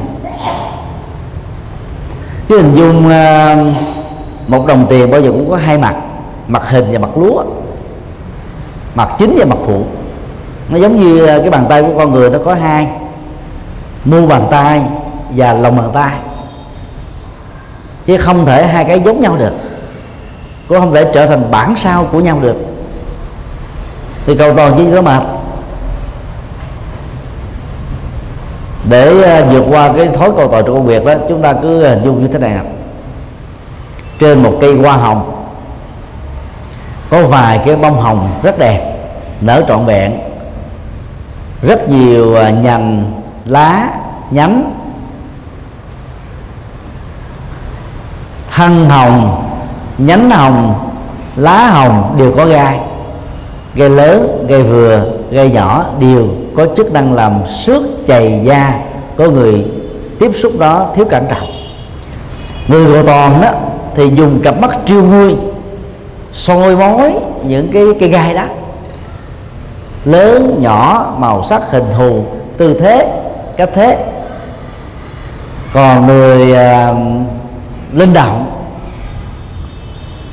Cái 2.50 2.58
hình 2.58 2.74
dung 2.74 3.10
ờ, 3.10 3.58
một 4.48 4.66
đồng 4.68 4.86
tiền 4.90 5.12
bao 5.12 5.22
giờ 5.22 5.32
cũng 5.32 5.50
có 5.50 5.56
hai 5.56 5.78
mặt 5.78 5.96
mặt 6.48 6.70
hình 6.70 6.86
và 6.92 7.00
mặt 7.00 7.18
lúa. 7.18 7.44
Mặt 8.96 9.10
chính 9.20 9.36
và 9.40 9.46
mặt 9.46 9.58
phụ. 9.66 9.86
Nó 10.70 10.78
giống 10.78 11.00
như 11.00 11.26
ờ, 11.26 11.40
cái 11.40 11.50
bàn 11.50 11.66
tay 11.70 11.82
của 11.82 11.94
con 11.98 12.12
người 12.12 12.30
nó 12.30 12.40
có 12.46 12.54
hai. 12.54 12.88
Mu 14.06 14.28
bàn 14.28 14.48
tay 14.52 14.82
và 15.30 15.54
lòng 15.54 15.78
bàn 15.78 15.90
tay. 15.94 16.14
Chứ 18.06 18.18
không 18.18 18.46
thể 18.46 18.68
hai 18.68 18.86
cái 18.86 19.00
giống 19.00 19.22
nhau 19.22 19.36
được. 19.38 19.54
Cũng 20.68 20.80
không 20.80 20.94
thể 20.94 21.12
trở 21.14 21.28
thành 21.28 21.52
bản 21.52 21.76
sao 21.76 22.08
của 22.12 22.20
nhau 22.20 22.40
được. 22.42 22.56
Thì 24.26 24.36
cầu 24.36 24.54
toàn 24.54 24.74
chỉ 24.78 24.86
có 24.96 25.02
mặt 25.02 25.24
để 28.90 29.22
ờ, 29.22 29.46
vượt 29.46 29.64
qua 29.70 29.94
cái 29.98 30.08
thói 30.08 30.32
cầu 30.38 30.48
tội 30.48 30.64
trong 30.64 30.76
công 30.76 30.86
việc 30.86 31.06
đó, 31.06 31.14
chúng 31.30 31.42
ta 31.42 31.54
cứ 31.54 31.88
hình 31.88 32.04
dung 32.04 32.22
như 32.22 32.28
thế 32.28 32.40
này 32.40 32.60
trên 34.20 34.44
một 34.44 34.58
cây 34.62 34.76
hoa 34.76 34.94
hồng, 34.94 35.46
có 37.10 37.26
vài 37.26 37.62
cái 37.66 37.76
bông 37.76 38.00
hồng 38.00 38.30
rất 38.44 38.60
đẹp, 38.60 38.96
nở 39.42 39.64
trọn 39.68 39.86
vẹn. 39.86 40.14
Rất 41.62 41.90
nhiều 41.90 42.34
ờ, 42.34 42.50
nhành, 42.50 43.12
lá, 43.46 43.90
nhánh. 44.32 44.72
Thân 48.56 48.90
hồng, 48.90 49.46
nhánh 49.98 50.30
hồng, 50.30 50.90
lá 51.36 51.68
hồng 51.68 52.16
đều 52.18 52.34
có 52.38 52.46
gai. 52.46 52.80
Gai 53.76 53.90
lớn, 53.90 54.46
gai 54.48 54.64
vừa, 54.64 55.06
gai 55.32 55.52
nhỏ 55.52 55.86
đều 56.00 56.28
có 56.58 56.66
chức 56.78 56.92
năng 56.92 57.14
làm 57.14 57.34
xước 57.66 57.84
chày 58.08 58.42
da 58.44 58.80
có 59.18 59.30
người 59.30 59.66
tiếp 60.20 60.32
xúc 60.36 60.52
đó 60.60 60.90
thiếu 60.96 61.06
cẩn 61.10 61.26
trọng. 61.30 61.48
Người 62.68 62.86
gò 62.86 63.04
toàn 63.04 63.42
đó 63.42 63.52
thì 63.96 64.10
dùng 64.16 64.40
cặp 64.44 64.60
mắt 64.60 64.78
triêu 64.86 65.04
nguôi 65.04 65.36
soi 66.34 66.76
mói 66.76 67.16
những 67.44 67.72
cái 67.74 67.84
cây 68.00 68.10
gai 68.10 68.34
đó. 68.34 68.44
Lớn 70.06 70.58
nhỏ 70.62 71.14
màu 71.18 71.44
sắc 71.44 71.62
hình 71.72 71.86
thù 71.98 72.24
tư 72.58 72.80
thế 72.80 73.22
cách 73.58 73.70
thế. 73.74 74.06
Còn 75.74 76.08
người 76.08 76.52
uh, 76.52 76.98
linh 77.94 78.14
động 78.14 78.52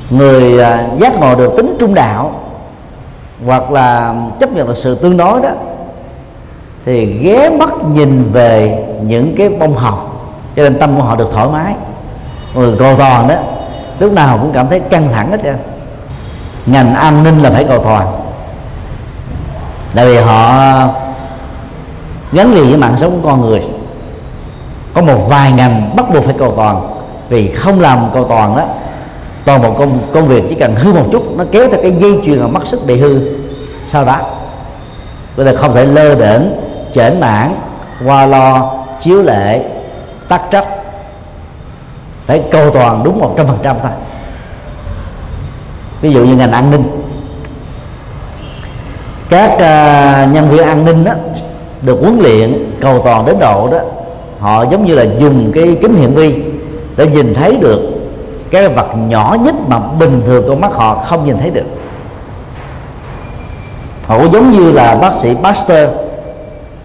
người 0.09 0.53
uh, 0.53 0.99
giác 0.99 1.19
ngộ 1.19 1.35
được 1.35 1.53
tính 1.57 1.75
trung 1.79 1.93
đạo 1.93 2.31
hoặc 3.45 3.71
là 3.71 4.15
chấp 4.39 4.53
nhận 4.53 4.67
được 4.67 4.77
sự 4.77 4.95
tương 4.95 5.17
đối 5.17 5.41
đó 5.41 5.49
thì 6.85 7.05
ghé 7.05 7.49
mắt 7.49 7.69
nhìn 7.93 8.31
về 8.31 8.83
những 9.01 9.35
cái 9.37 9.49
bông 9.49 9.75
học 9.75 10.07
cho 10.55 10.63
nên 10.63 10.79
tâm 10.79 10.95
của 10.95 11.03
họ 11.03 11.15
được 11.15 11.29
thoải 11.31 11.47
mái. 11.53 11.73
Người 12.55 12.75
cầu 12.79 12.95
toàn 12.97 13.27
đó, 13.27 13.35
lúc 13.99 14.13
nào 14.13 14.37
cũng 14.37 14.51
cảm 14.53 14.67
thấy 14.69 14.79
căng 14.79 15.09
thẳng 15.13 15.31
hết 15.31 15.37
trơn. 15.43 15.55
Ngành 16.65 16.93
an 16.93 17.23
ninh 17.23 17.39
là 17.39 17.49
phải 17.49 17.63
cầu 17.63 17.83
toàn. 17.83 18.07
Tại 19.95 20.05
vì 20.05 20.17
họ 20.17 20.61
gắn 22.31 22.53
liền 22.53 22.69
với 22.69 22.77
mạng 22.77 22.97
sống 22.97 23.21
của 23.21 23.29
con 23.29 23.41
người. 23.41 23.61
Có 24.93 25.01
một 25.01 25.25
vài 25.29 25.51
ngành 25.51 25.95
bắt 25.95 26.05
buộc 26.13 26.23
phải 26.23 26.35
cầu 26.37 26.53
toàn. 26.57 26.81
Vì 27.29 27.51
không 27.51 27.79
làm 27.79 28.09
cầu 28.13 28.23
toàn 28.23 28.57
đó, 28.57 28.63
toàn 29.45 29.61
bộ 29.61 29.73
công 29.73 29.99
công 30.13 30.27
việc 30.27 30.43
chỉ 30.49 30.55
cần 30.55 30.75
hư 30.75 30.93
một 30.93 31.05
chút, 31.11 31.23
nó 31.37 31.43
kéo 31.51 31.67
theo 31.71 31.81
cái 31.81 31.91
dây 31.91 32.19
chuyền 32.25 32.39
mà 32.39 32.47
mất 32.47 32.67
sức 32.67 32.79
bị 32.87 32.99
hư. 32.99 33.19
Sau 33.87 34.05
đó 34.05 34.17
bây 35.37 35.45
giờ 35.45 35.55
không 35.57 35.73
thể 35.73 35.85
lơ 35.85 36.15
đễnh 36.15 36.41
chểnh 36.93 37.19
mãn 37.19 37.55
qua 38.05 38.25
lo 38.25 38.73
chiếu 39.01 39.21
lệ 39.21 39.61
tắc 40.27 40.41
trách 40.51 40.65
phải 42.25 42.43
cầu 42.51 42.69
toàn 42.71 43.03
đúng 43.03 43.19
một 43.19 43.33
trăm 43.37 43.47
phần 43.47 43.57
trăm 43.63 43.75
thôi. 43.81 43.91
Ví 46.01 46.11
dụ 46.11 46.25
như 46.25 46.35
ngành 46.35 46.51
an 46.51 46.71
ninh. 46.71 46.83
Các 49.29 49.51
uh, 49.53 50.33
nhân 50.33 50.49
viên 50.49 50.67
an 50.67 50.85
ninh 50.85 51.03
đó 51.03 51.13
được 51.81 51.97
huấn 52.01 52.19
luyện 52.19 52.71
cầu 52.81 53.01
toàn 53.03 53.25
đến 53.25 53.39
độ 53.39 53.69
đó 53.71 53.79
họ 54.39 54.65
giống 54.71 54.85
như 54.85 54.95
là 54.95 55.03
dùng 55.03 55.51
cái 55.55 55.77
kính 55.81 55.95
hiển 55.95 56.13
vi 56.13 56.43
để 56.97 57.07
nhìn 57.07 57.33
thấy 57.33 57.57
được 57.57 57.81
cái 58.51 58.67
vật 58.67 58.87
nhỏ 58.95 59.37
nhất 59.41 59.55
mà 59.67 59.79
bình 59.79 60.21
thường 60.25 60.45
con 60.47 60.61
mắt 60.61 60.71
họ 60.73 60.95
không 60.95 61.25
nhìn 61.25 61.37
thấy 61.37 61.49
được. 61.49 61.65
Họ 64.07 64.23
giống 64.33 64.51
như 64.51 64.71
là 64.71 64.95
bác 64.95 65.15
sĩ 65.15 65.35
Pasteur 65.43 65.89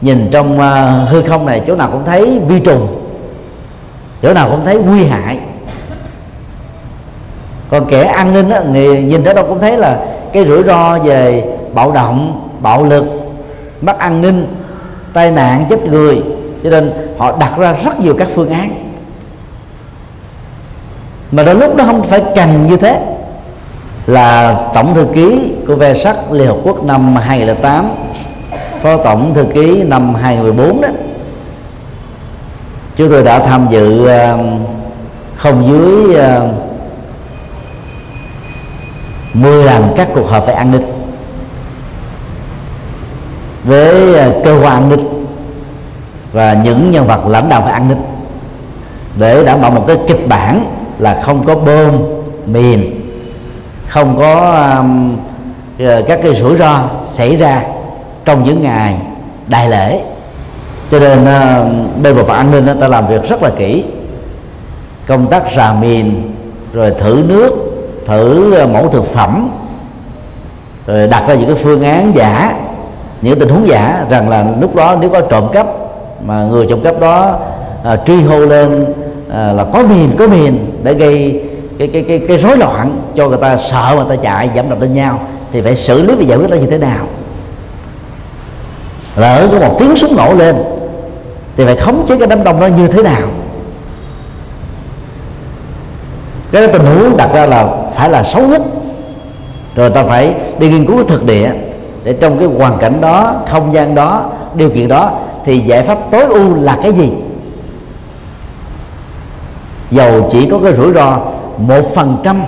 nhìn 0.01 0.29
trong 0.31 0.59
uh, 0.59 1.09
hư 1.09 1.23
không 1.23 1.47
này 1.47 1.63
chỗ 1.67 1.77
nào 1.77 1.89
cũng 1.93 2.05
thấy 2.05 2.41
vi 2.49 2.61
trùng 2.61 3.07
chỗ 4.23 4.35
nào 4.35 4.49
cũng 4.51 4.65
thấy 4.65 4.77
nguy 4.77 5.05
hại. 5.05 5.39
Còn 7.71 7.87
kẻ 7.87 8.05
an 8.05 8.33
ninh 8.33 8.51
á, 8.51 8.61
nhìn 8.61 9.25
tới 9.25 9.35
đâu 9.35 9.47
cũng 9.49 9.61
thấy 9.61 9.77
là 9.77 9.99
cái 10.33 10.45
rủi 10.47 10.63
ro 10.63 10.99
về 10.99 11.45
bạo 11.75 11.93
động 11.93 12.49
bạo 12.61 12.85
lực 12.85 13.05
mất 13.81 13.99
an 13.99 14.21
ninh 14.21 14.47
tai 15.13 15.31
nạn 15.31 15.65
chết 15.69 15.85
người. 15.85 16.23
Cho 16.65 16.71
nên 16.71 16.93
họ 17.19 17.37
đặt 17.41 17.59
ra 17.59 17.75
rất 17.85 18.01
nhiều 18.01 18.15
các 18.19 18.29
phương 18.35 18.51
án. 18.51 18.71
Mà 21.31 21.43
đôi 21.43 21.55
lúc 21.55 21.77
nó 21.77 21.85
không 21.85 22.03
phải 22.03 22.23
cần 22.37 22.67
như 22.71 22.77
thế. 22.77 23.01
Là 24.07 24.57
tổng 24.75 24.95
thư 24.95 25.07
ký 25.15 25.53
của 25.67 25.77
ve 25.77 25.95
sắc 25.95 26.33
Liên 26.33 26.49
Hợp 26.49 26.57
Quốc 26.63 26.85
năm 26.85 27.17
2008 27.17 27.91
phó 28.87 28.97
tổng 28.97 29.35
thư 29.35 29.45
ký 29.55 29.83
năm 29.83 30.15
2014 30.15 30.81
đó. 30.81 30.89
Chúng 32.97 33.11
tôi 33.11 33.23
đã 33.23 33.39
tham 33.39 33.67
dự 33.71 34.09
um, 34.09 34.65
không 35.37 35.67
dưới 35.67 36.15
um, 36.15 36.51
10 39.35 39.65
lần 39.65 39.93
các 39.97 40.09
cuộc 40.15 40.31
họp 40.31 40.47
về 40.47 40.53
an 40.53 40.71
ninh. 40.71 40.83
Với 43.65 44.15
ờ, 44.15 44.41
cơ 44.45 44.61
quan 44.63 44.73
an 44.73 44.89
ninh 44.89 45.27
và 46.33 46.55
những 46.65 46.91
nhân 46.91 47.07
vật 47.07 47.27
lãnh 47.27 47.49
đạo 47.49 47.63
về 47.67 47.71
an 47.71 47.89
ninh. 47.89 48.03
Để 49.19 49.45
đảm 49.45 49.61
bảo 49.61 49.71
một 49.71 49.85
cái 49.87 49.97
kịch 50.07 50.29
bản 50.29 50.65
là 50.99 51.21
không 51.25 51.45
có 51.47 51.55
bơm 51.55 51.99
mìn 52.47 52.91
không 53.89 54.17
có 54.19 54.53
um, 54.79 55.17
ờ, 55.79 56.03
các 56.07 56.21
cái 56.23 56.35
rủi 56.35 56.57
ro 56.57 56.83
xảy 57.13 57.37
ra 57.37 57.63
trong 58.27 58.45
những 58.45 58.63
ngày 58.63 58.97
đại 59.47 59.69
lễ. 59.69 60.01
Cho 60.91 60.99
nên 60.99 61.19
uh, 61.23 62.03
bên 62.03 62.17
bộ 62.17 62.25
phận 62.25 62.37
an 62.37 62.51
ninh 62.51 62.81
ta 62.81 62.89
làm 62.89 63.07
việc 63.07 63.29
rất 63.29 63.43
là 63.43 63.51
kỹ. 63.59 63.85
Công 65.07 65.27
tác 65.27 65.53
rà 65.53 65.73
mìn 65.73 66.33
rồi 66.73 66.91
thử 66.99 67.23
nước 67.29 67.67
thử 68.07 68.55
ờ, 68.55 68.67
mẫu 68.67 68.89
thực 68.89 69.07
phẩm 69.07 69.51
rồi 70.87 71.09
đặt 71.09 71.29
ra 71.29 71.35
những 71.35 71.47
cái 71.47 71.57
phương 71.57 71.83
án 71.83 72.13
giả 72.15 72.55
những 73.23 73.39
tình 73.39 73.49
huống 73.49 73.69
giả 73.69 74.05
rằng 74.11 74.29
là 74.29 74.47
lúc 74.61 74.75
đó 74.75 74.97
nếu 75.01 75.11
có 75.11 75.21
trộm 75.21 75.49
cắp 75.53 75.67
mà 76.25 76.45
người 76.45 76.67
trộm 76.69 76.81
cắp 76.85 77.01
đó 77.01 77.39
à, 77.85 77.97
truy 77.97 78.23
hô 78.23 78.39
lên 78.39 78.95
à, 79.33 79.53
là 79.53 79.65
có 79.65 79.83
miền 79.83 80.11
có 80.19 80.27
miền 80.27 80.81
để 80.83 80.95
gây 80.95 81.43
cái 81.79 81.89
cái 81.89 82.03
cái 82.03 82.19
cái 82.29 82.39
rối 82.39 82.57
loạn 82.57 83.01
cho 83.17 83.29
người 83.29 83.39
ta 83.39 83.57
sợ 83.57 83.95
mà 83.97 84.05
người 84.05 84.17
ta 84.17 84.23
chạy 84.23 84.51
giảm 84.57 84.71
đập 84.71 84.81
lên 84.81 84.95
nhau 84.95 85.21
thì 85.53 85.61
phải 85.61 85.77
xử 85.77 86.03
lý 86.03 86.15
và 86.15 86.23
giải 86.23 86.39
quyết 86.39 86.51
nó 86.51 86.57
như 86.57 86.67
thế 86.67 86.79
nào 86.79 87.07
lỡ 89.17 89.49
có 89.53 89.59
một 89.69 89.77
tiếng 89.79 89.97
súng 89.97 90.17
nổ 90.17 90.35
lên, 90.35 90.57
thì 91.57 91.65
phải 91.65 91.77
khống 91.77 92.07
chế 92.07 92.17
cái 92.17 92.29
đám 92.29 92.45
đông 92.45 92.61
đó 92.61 92.67
như 92.67 92.89
thế 92.89 93.03
nào? 93.03 93.23
Cái 96.53 96.69
tình 96.69 96.85
huống 96.85 97.17
đặt 97.17 97.31
ra 97.35 97.47
là 97.47 97.69
phải 97.95 98.11
là 98.11 98.23
xấu 98.23 98.47
nhất. 98.47 98.63
Rồi 99.75 99.91
ta 99.91 100.05
phải 100.05 100.35
đi 100.59 100.71
nghiên 100.71 100.87
cứu 100.87 101.05
thực 101.05 101.25
địa 101.27 101.51
để 102.05 102.13
trong 102.13 102.39
cái 102.39 102.49
hoàn 102.49 102.79
cảnh 102.79 103.01
đó, 103.01 103.35
không 103.51 103.75
gian 103.75 103.95
đó, 103.95 104.31
điều 104.55 104.71
kiện 104.71 104.89
đó, 104.89 105.11
thì 105.45 105.59
giải 105.59 105.83
pháp 105.83 105.99
tối 106.11 106.25
ưu 106.25 106.55
là 106.55 106.79
cái 106.83 106.93
gì? 106.93 107.13
Dầu 109.91 110.29
chỉ 110.33 110.49
có 110.51 110.59
cái 110.65 110.75
rủi 110.75 110.93
ro, 110.93 111.19
một 111.59 111.95
phần 111.95 112.17
trăm 112.25 112.43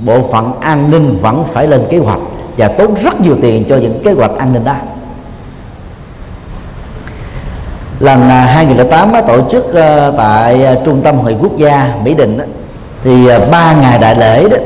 bộ 0.00 0.22
phận 0.32 0.52
an 0.60 0.90
ninh 0.90 1.18
vẫn 1.22 1.44
phải 1.52 1.66
lên 1.66 1.86
kế 1.90 1.98
hoạch 1.98 2.20
và 2.56 2.68
tốn 2.68 2.94
rất 2.94 3.20
nhiều 3.20 3.36
tiền 3.42 3.64
cho 3.68 3.76
những 3.76 4.00
kế 4.04 4.12
hoạch 4.12 4.36
an 4.38 4.52
ninh 4.52 4.64
đó 4.64 4.74
lần 8.00 8.28
à, 8.28 8.44
2008 8.44 9.12
tổ 9.26 9.50
chức 9.50 9.74
ờ, 9.74 10.14
tại 10.16 10.64
à, 10.64 10.74
trung 10.84 11.00
tâm 11.04 11.18
hội 11.18 11.36
quốc 11.40 11.56
gia 11.56 11.94
Mỹ 12.04 12.14
Đình 12.14 12.38
thì 13.04 13.28
à, 13.28 13.38
ba 13.50 13.72
ngày 13.72 13.98
đại 13.98 14.16
lễ 14.16 14.48
đó, 14.48 14.56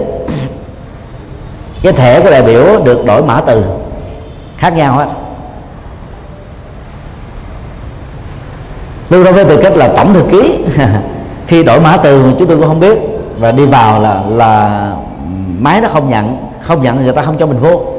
cái 1.83 1.93
thẻ 1.93 2.21
của 2.21 2.31
đại 2.31 2.43
biểu 2.43 2.65
được 2.85 3.05
đổi 3.05 3.23
mã 3.23 3.41
từ, 3.41 3.65
khác 4.59 4.77
nhau 4.77 4.93
hết. 4.93 5.07
Lúc 9.11 9.25
đó 9.25 9.33
với 9.33 9.45
tư 9.45 9.61
cách 9.63 9.77
là 9.77 9.89
tổng 9.89 10.15
thư 10.15 10.23
ký, 10.31 10.59
khi 11.47 11.63
đổi 11.63 11.81
mã 11.81 11.97
từ 11.97 12.33
chúng 12.39 12.49
tôi 12.49 12.57
cũng 12.57 12.67
không 12.67 12.81
biết, 12.81 12.99
và 13.39 13.53
đi 13.53 13.67
vào 13.67 14.01
là 14.01 14.23
là, 14.29 14.93
máy 15.59 15.81
nó 15.81 15.89
không 15.89 16.09
nhận 16.09 16.37
không 16.61 16.83
nhận 16.83 17.05
người 17.05 17.13
ta 17.13 17.23
không 17.23 17.39
cho 17.39 17.47
mình 17.47 17.59
vô. 17.61 17.94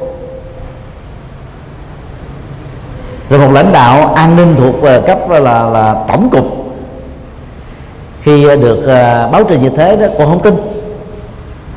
Rồi 3.30 3.40
một 3.40 3.52
lãnh 3.54 3.74
đạo 3.74 4.14
an 4.16 4.36
ninh 4.36 4.56
thuộc 4.58 4.84
ờ, 4.84 5.02
cấp 5.02 5.30
là 5.30 5.40
là 5.70 5.96
tổng 6.08 6.30
cục. 6.30 6.46
Khi 8.22 8.44
được 8.44 8.78
uh, 8.78 9.32
báo 9.32 9.44
trình 9.50 9.62
như 9.62 9.70
thế 9.70 9.96
đó 9.96 10.06
cô 10.18 10.26
không 10.26 10.40
tin. 10.40 10.56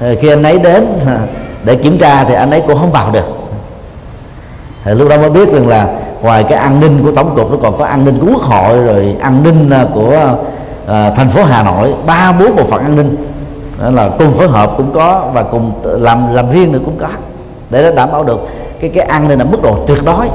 Rồi 0.01 0.17
khi 0.17 0.29
anh 0.29 0.43
ấy 0.43 0.59
đến 0.59 0.87
ờ, 1.07 1.19
để 1.65 1.75
kiểm 1.75 1.99
tra 1.99 2.25
thì 2.25 2.35
anh 2.35 2.51
ấy 2.51 2.63
cũng 2.67 2.79
không 2.79 2.93
vào 2.93 3.11
được. 3.11 3.25
Thì 4.85 4.95
lúc 4.95 5.09
đó 5.09 5.17
mới 5.17 5.31
biết 5.31 5.53
rằng 5.53 5.69
là 5.69 5.87
ngoài 6.23 6.45
cái 6.45 6.59
an 6.59 6.81
ninh 6.81 7.05
của 7.05 7.13
tổng 7.13 7.35
cục 7.37 7.51
nó 7.51 7.57
còn 7.63 7.79
có 7.79 7.85
an 7.85 8.05
ninh 8.05 8.19
của 8.19 8.27
quốc 8.27 8.43
hội 8.43 8.83
rồi 8.83 9.17
an 9.21 9.43
ninh 9.43 9.71
của 9.95 10.35
uh, 10.85 11.17
thành 11.17 11.29
phố 11.29 11.45
hà 11.45 11.63
nội 11.63 11.95
ba 12.07 12.33
bốn 12.33 12.57
bộ 12.57 12.65
phận 12.65 12.83
an 12.83 12.97
ninh. 12.97 13.17
Đó 13.83 13.91
là 13.91 14.09
cùng 14.19 14.33
phối 14.33 14.49
hợp 14.49 14.71
cũng 14.77 14.93
có 14.93 15.31
và 15.33 15.43
cùng 15.43 15.73
làm 15.85 16.35
làm 16.35 16.51
riêng 16.51 16.73
được 16.73 16.81
cũng 16.85 16.99
có. 16.99 17.09
Để 17.71 17.83
nó 17.83 17.91
đảm 17.91 18.13
bảo 18.13 18.25
được 18.25 18.49
cái 18.81 18.91
cái 18.91 19.07
an 19.07 19.29
ninh 19.29 19.39
là 19.39 19.45
mức 19.45 19.63
độ 19.63 19.79
tuyệt 19.87 20.05
đối 20.05 20.29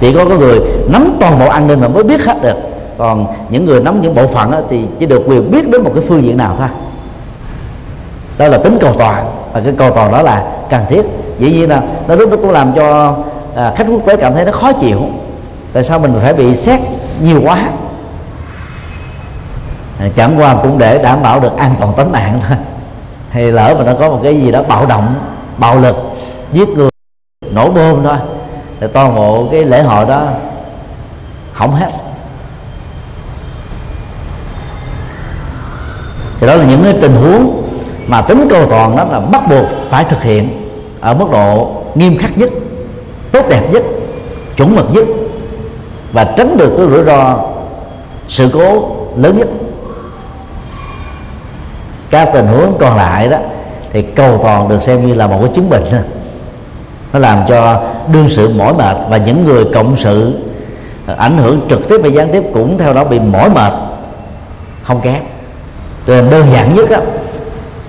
chỉ 0.00 0.12
có 0.12 0.24
có 0.24 0.36
người 0.36 0.60
nắm 0.88 1.16
toàn 1.20 1.38
bộ 1.38 1.48
an 1.48 1.66
ninh 1.66 1.80
mà 1.80 1.88
mới 1.88 2.02
biết 2.04 2.24
hết 2.24 2.42
được. 2.42 2.56
Còn 2.98 3.26
những 3.50 3.64
người 3.64 3.80
nắm 3.80 4.00
những 4.00 4.14
bộ 4.14 4.26
phận 4.26 4.50
đó, 4.50 4.58
thì 4.68 4.80
chỉ 4.98 5.06
được 5.06 5.22
quyền 5.26 5.50
biết 5.50 5.68
đến 5.68 5.82
một 5.82 5.90
cái 5.94 6.04
phương 6.08 6.22
diện 6.22 6.36
nào 6.36 6.54
thôi. 6.58 6.68
Đó 8.38 8.48
là 8.48 8.58
tính 8.58 8.78
cầu 8.80 8.94
toàn. 8.98 9.26
Và 9.52 9.60
cái 9.60 9.72
cầu 9.78 9.90
toàn 9.90 10.12
đó 10.12 10.22
là 10.22 10.46
cần 10.70 10.84
thiết. 10.88 11.02
Dĩ 11.38 11.52
nhiên 11.52 11.68
là 11.68 11.82
nó 12.08 12.14
lúc 12.14 12.30
đó 12.30 12.36
cũng 12.36 12.50
làm 12.50 12.72
cho 12.76 13.16
à, 13.54 13.72
khách 13.76 13.86
quốc 13.90 14.02
tế 14.06 14.16
cảm 14.16 14.34
thấy 14.34 14.44
nó 14.44 14.52
khó 14.52 14.72
chịu. 14.72 15.00
Tại 15.72 15.84
sao 15.84 15.98
mình 15.98 16.14
phải 16.22 16.34
bị 16.34 16.56
xét 16.56 16.80
nhiều 17.22 17.40
quá? 17.44 17.68
À, 20.00 20.08
chẳng 20.16 20.34
qua 20.38 20.54
cũng 20.62 20.78
để 20.78 20.98
đảm 21.02 21.22
bảo 21.22 21.40
được 21.40 21.56
an 21.56 21.70
toàn 21.80 21.92
tính 21.96 22.12
mạng 22.12 22.40
thôi. 22.48 22.56
Hay 23.30 23.52
lỡ 23.52 23.74
mà 23.78 23.84
nó 23.84 23.92
có 24.00 24.08
một 24.08 24.20
cái 24.22 24.40
gì 24.40 24.52
đó 24.52 24.62
bạo 24.68 24.86
động 24.86 25.14
bạo 25.58 25.78
lực 25.78 25.96
giết 26.52 26.68
người 26.68 26.90
nổ 27.50 27.70
bom 27.70 28.02
thôi 28.02 28.16
thì 28.80 28.86
toàn 28.92 29.14
bộ 29.14 29.48
cái 29.52 29.64
lễ 29.64 29.82
hội 29.82 30.06
đó 30.06 30.28
hỏng 31.52 31.74
hết. 31.74 31.90
Thì 36.40 36.46
đó 36.46 36.54
là 36.54 36.64
những 36.64 36.84
cái 36.84 36.94
tình 37.00 37.14
huống 37.14 37.62
mà 38.06 38.20
tính 38.20 38.46
cầu 38.50 38.66
toàn 38.66 38.96
đó 38.96 39.04
là 39.04 39.20
bắt 39.20 39.42
buộc 39.48 39.66
phải 39.90 40.04
thực 40.04 40.22
hiện 40.22 40.70
ở 41.00 41.14
mức 41.14 41.26
độ 41.32 41.72
nghiêm 41.94 42.18
khắc 42.18 42.38
nhất, 42.38 42.50
tốt 43.32 43.44
đẹp 43.48 43.62
nhất, 43.72 43.82
chuẩn 44.56 44.76
mực 44.76 44.86
nhất 44.92 45.04
và 46.12 46.24
tránh 46.24 46.56
được 46.56 46.74
cái 46.76 46.86
rủi 46.86 47.04
ro, 47.04 47.38
sự 48.28 48.50
cố 48.52 48.96
lớn 49.16 49.38
nhất. 49.38 49.48
Các 52.10 52.30
tình 52.32 52.46
huống 52.46 52.78
còn 52.78 52.96
lại 52.96 53.28
đó 53.28 53.38
thì 53.92 54.02
cầu 54.02 54.38
toàn 54.42 54.68
được 54.68 54.82
xem 54.82 55.06
như 55.06 55.14
là 55.14 55.26
một 55.26 55.38
cái 55.40 55.50
chứng 55.54 55.70
bệnh 55.70 55.84
thôi 55.90 56.00
nó 57.12 57.18
làm 57.18 57.38
cho 57.48 57.82
đương 58.12 58.28
sự 58.28 58.48
mỏi 58.48 58.74
mệt 58.74 58.96
và 59.08 59.16
những 59.16 59.44
người 59.44 59.64
cộng 59.74 59.96
sự 59.96 60.32
ờ, 61.06 61.14
ảnh 61.18 61.38
hưởng 61.38 61.60
trực 61.70 61.88
tiếp 61.88 62.00
và 62.02 62.08
gián 62.08 62.28
tiếp 62.32 62.42
cũng 62.54 62.78
theo 62.78 62.94
đó 62.94 63.04
bị 63.04 63.18
mỏi 63.18 63.50
mệt 63.50 63.72
không 64.82 65.00
kém. 65.00 65.22
Cho 66.06 66.14
nên 66.14 66.30
đơn 66.30 66.46
giản 66.52 66.74
nhất 66.74 66.90
đó, 66.90 66.98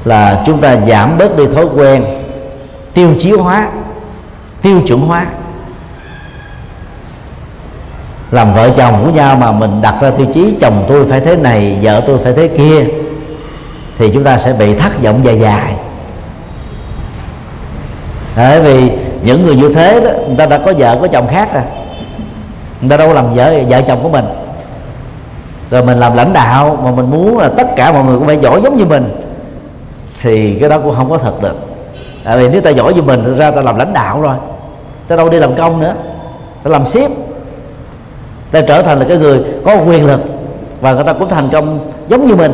là 0.03 0.43
chúng 0.45 0.57
ta 0.57 0.75
giảm 0.87 1.17
bớt 1.17 1.37
đi 1.37 1.47
thói 1.47 1.65
quen 1.75 2.05
tiêu 2.93 3.09
chí 3.19 3.31
hóa 3.31 3.69
tiêu 4.61 4.81
chuẩn 4.87 5.01
hóa. 5.01 5.25
Làm 8.31 8.53
vợ 8.53 8.69
chồng 8.77 9.03
của 9.05 9.11
nhau 9.11 9.35
mà 9.35 9.51
mình 9.51 9.81
đặt 9.81 9.95
ra 10.01 10.11
tiêu 10.11 10.27
chí 10.33 10.53
chồng 10.61 10.85
tôi 10.89 11.05
phải 11.09 11.19
thế 11.19 11.35
này 11.35 11.77
vợ 11.81 12.01
tôi 12.07 12.17
phải 12.23 12.33
thế 12.33 12.47
kia 12.47 12.85
thì 13.97 14.09
chúng 14.13 14.23
ta 14.23 14.37
sẽ 14.37 14.53
bị 14.53 14.75
thất 14.75 15.03
vọng 15.03 15.19
dài 15.23 15.39
dài. 15.39 15.73
Bởi 18.35 18.61
vì 18.61 18.91
những 19.23 19.45
người 19.45 19.55
như 19.55 19.73
thế 19.73 20.01
đó, 20.01 20.09
người 20.27 20.37
ta 20.37 20.45
đã 20.45 20.57
có 20.57 20.73
vợ, 20.77 20.97
có 21.01 21.07
chồng 21.07 21.27
khác 21.27 21.53
rồi. 21.53 21.63
Người 22.81 22.89
ta 22.89 22.97
đâu 22.97 23.13
làm 23.13 23.33
vợ 23.33 23.53
vợ 23.69 23.81
chồng 23.81 23.99
của 24.03 24.09
mình. 24.09 24.25
Rồi 25.71 25.83
mình 25.83 25.97
làm 25.97 26.15
lãnh 26.15 26.33
đạo, 26.33 26.77
mà 26.83 26.91
mình 26.91 27.11
muốn 27.11 27.37
là 27.37 27.49
tất 27.57 27.67
cả 27.75 27.91
mọi 27.91 28.03
người 28.03 28.17
cũng 28.17 28.27
phải 28.27 28.37
giỏi 28.37 28.61
giống 28.63 28.77
như 28.77 28.85
mình, 28.85 29.11
thì 30.21 30.57
cái 30.59 30.69
đó 30.69 30.77
cũng 30.83 30.95
không 30.95 31.09
có 31.09 31.17
thật 31.17 31.41
được. 31.41 31.55
Tại 32.23 32.37
vì 32.37 32.49
nếu 32.49 32.61
ta 32.61 32.69
giỏi 32.69 32.93
như 32.93 33.01
mình 33.01 33.23
thì 33.25 33.31
ra 33.37 33.51
ta 33.51 33.61
làm 33.61 33.77
lãnh 33.77 33.93
đạo 33.93 34.21
rồi. 34.21 34.35
Ta 35.07 35.15
đâu 35.15 35.29
đi 35.29 35.39
làm 35.39 35.55
công 35.55 35.81
nữa, 35.81 35.93
ta 36.63 36.71
làm 36.71 36.85
ship 36.85 37.11
ta 38.51 38.61
trở 38.61 38.81
thành 38.81 38.99
là 38.99 39.05
cái 39.09 39.17
người 39.17 39.39
có 39.65 39.75
quyền 39.87 40.07
lực, 40.07 40.21
và 40.81 40.93
người 40.93 41.03
ta 41.03 41.13
cũng 41.13 41.29
thành 41.29 41.49
công 41.51 41.79
giống 42.07 42.27
như 42.27 42.35
mình. 42.35 42.53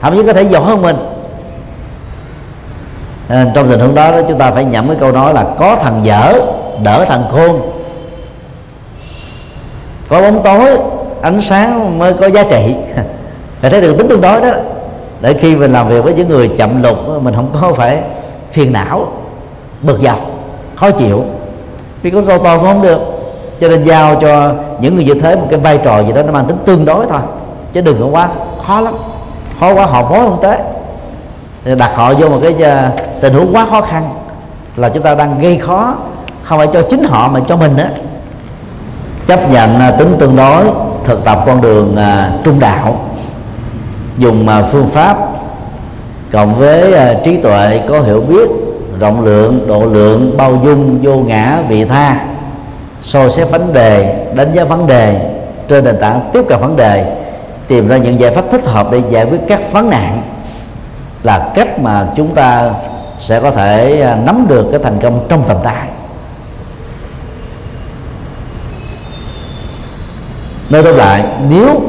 Thậm 0.00 0.16
chí 0.16 0.22
có 0.26 0.32
thể 0.32 0.42
giỏi 0.42 0.62
hơn 0.62 0.82
mình 0.82 0.96
nên 3.28 3.50
trong 3.54 3.70
tình 3.70 3.80
huống 3.80 3.94
đó, 3.94 4.10
đó 4.10 4.18
chúng 4.28 4.38
ta 4.38 4.50
phải 4.50 4.64
nhẩm 4.64 4.86
cái 4.88 4.96
câu 5.00 5.12
nói 5.12 5.34
là 5.34 5.44
có 5.58 5.76
thằng 5.76 6.00
dở 6.02 6.32
đỡ 6.82 7.04
thằng 7.08 7.24
khôn. 7.30 7.60
Có 10.08 10.22
bóng 10.22 10.42
tối 10.42 10.78
ánh 11.22 11.42
sáng 11.42 11.98
mới 11.98 12.12
có 12.12 12.26
giá 12.26 12.42
trị. 12.50 12.74
Để 13.62 13.70
thấy 13.70 13.80
được 13.80 13.98
tính 13.98 14.08
tương 14.08 14.20
đối 14.20 14.40
đó. 14.40 14.50
Để 15.20 15.34
khi 15.34 15.56
mình 15.56 15.72
làm 15.72 15.88
việc 15.88 16.04
với 16.04 16.14
những 16.14 16.28
người 16.28 16.50
chậm 16.58 16.82
lục 16.82 17.22
mình 17.22 17.34
không 17.34 17.48
có 17.60 17.72
phải 17.72 18.02
phiền 18.52 18.72
não 18.72 19.08
bực 19.82 20.00
dọc 20.02 20.18
khó 20.74 20.90
chịu. 20.90 21.24
Vì 22.02 22.10
có 22.10 22.22
câu 22.28 22.38
to 22.38 22.56
cũng 22.56 22.66
không 22.66 22.82
được. 22.82 22.98
Cho 23.60 23.68
nên 23.68 23.84
giao 23.84 24.16
cho 24.20 24.52
những 24.80 24.94
người 24.94 25.04
như 25.04 25.14
thế 25.14 25.36
một 25.36 25.46
cái 25.50 25.58
vai 25.58 25.78
trò 25.84 26.02
gì 26.02 26.12
đó 26.12 26.22
nó 26.22 26.32
mang 26.32 26.44
tính 26.44 26.56
tương 26.64 26.84
đối 26.84 27.06
thôi. 27.06 27.20
Chứ 27.72 27.80
đừng 27.80 28.00
có 28.00 28.06
quá 28.06 28.28
khó 28.62 28.80
lắm. 28.80 28.94
Khó 29.60 29.74
quá 29.74 29.86
họ 29.86 30.04
phối 30.08 30.20
không 30.20 30.38
tới 30.42 30.58
đặt 31.74 31.90
họ 31.94 32.14
vô 32.14 32.28
một 32.28 32.38
cái 32.42 32.54
ờ, 32.62 32.90
tình 33.20 33.34
huống 33.34 33.54
quá 33.54 33.66
khó 33.70 33.80
khăn 33.80 34.10
là 34.76 34.88
chúng 34.88 35.02
ta 35.02 35.14
đang 35.14 35.38
gây 35.38 35.58
khó, 35.58 35.94
không 36.42 36.58
phải 36.58 36.68
cho 36.72 36.82
chính 36.90 37.04
họ 37.04 37.28
mà 37.28 37.40
cho 37.48 37.56
mình 37.56 37.76
đó 37.76 37.84
chấp 39.26 39.50
nhận 39.50 39.80
ờ, 39.80 39.90
tính 39.90 40.16
tương 40.18 40.36
đối, 40.36 40.64
thực 41.04 41.24
tập 41.24 41.42
con 41.46 41.60
đường 41.60 41.96
ờ, 41.96 42.30
trung 42.44 42.60
đạo, 42.60 43.00
dùng 44.16 44.48
phương 44.72 44.88
pháp 44.88 45.16
cộng 46.32 46.54
với 46.54 46.94
trí 47.24 47.36
tuệ 47.36 47.80
có 47.88 48.00
hiểu 48.00 48.20
biết, 48.20 48.48
rộng 49.00 49.24
lượng, 49.24 49.64
độ 49.68 49.84
lượng, 49.84 50.36
bao 50.36 50.60
dung, 50.64 50.98
vô 51.02 51.16
ngã, 51.16 51.58
vị 51.68 51.84
tha 51.84 52.16
soi 53.02 53.30
xét 53.30 53.50
vấn 53.50 53.72
đề, 53.72 54.26
đánh 54.34 54.52
giá 54.54 54.64
vấn 54.64 54.86
đề, 54.86 55.30
trên 55.68 55.84
nền 55.84 55.96
tảng 56.00 56.20
tiếp 56.32 56.42
cận 56.48 56.60
vấn 56.60 56.76
đề, 56.76 57.16
tìm 57.68 57.88
ra 57.88 57.96
những 57.96 58.20
giải 58.20 58.30
pháp 58.30 58.44
thích 58.50 58.64
hợp 58.64 58.92
để 58.92 59.02
giải 59.10 59.24
quyết 59.24 59.40
các 59.48 59.72
vấn 59.72 59.90
nạn 59.90 60.22
là 61.26 61.50
cách 61.54 61.78
mà 61.78 62.06
chúng 62.16 62.34
ta 62.34 62.70
sẽ 63.18 63.40
có 63.40 63.50
thể 63.50 64.00
à, 64.00 64.16
nắm 64.24 64.46
được 64.48 64.68
cái 64.70 64.80
thành 64.84 64.98
công 65.02 65.26
trong 65.28 65.44
tầm 65.48 65.56
tay. 65.64 65.88
Nói 70.70 70.82
tóm 70.82 70.96
lại, 70.96 71.24
nếu 71.48 71.80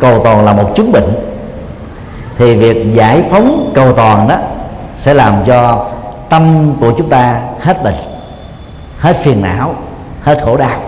cầu 0.00 0.20
toàn 0.24 0.44
là 0.44 0.52
một 0.52 0.72
chứng 0.74 0.92
bệnh, 0.92 1.14
thì 2.38 2.56
việc 2.56 2.94
giải 2.94 3.22
phóng 3.30 3.72
cầu 3.74 3.92
toàn 3.92 4.28
đó 4.28 4.36
sẽ 4.96 5.14
làm 5.14 5.34
cho 5.46 5.86
tâm 6.28 6.74
của 6.80 6.92
chúng 6.98 7.08
ta 7.08 7.40
hết 7.60 7.82
bệnh, 7.82 7.96
hết 8.98 9.16
phiền 9.16 9.42
não, 9.42 9.74
hết 10.22 10.42
khổ 10.44 10.56
đau. 10.56 10.78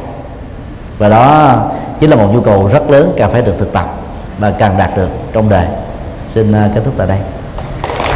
Và 0.99 1.09
đó 1.09 1.55
chính 2.01 2.11
là 2.11 2.17
một 2.17 2.29
nhu 2.33 2.41
cầu 2.41 2.71
rất 2.73 2.91
lớn 2.91 3.13
cần 3.17 3.31
phải 3.31 3.43
được 3.43 3.55
thực 3.59 3.73
tập 3.73 3.95
và 4.39 4.51
cần 4.51 4.75
đạt 4.79 4.97
được 4.97 5.09
trong 5.33 5.49
đời. 5.49 5.67
Xin 6.29 6.53
à, 6.53 6.71
kết 6.75 6.81
thúc 6.85 6.95
tại 6.97 7.07
đây. 7.07 7.19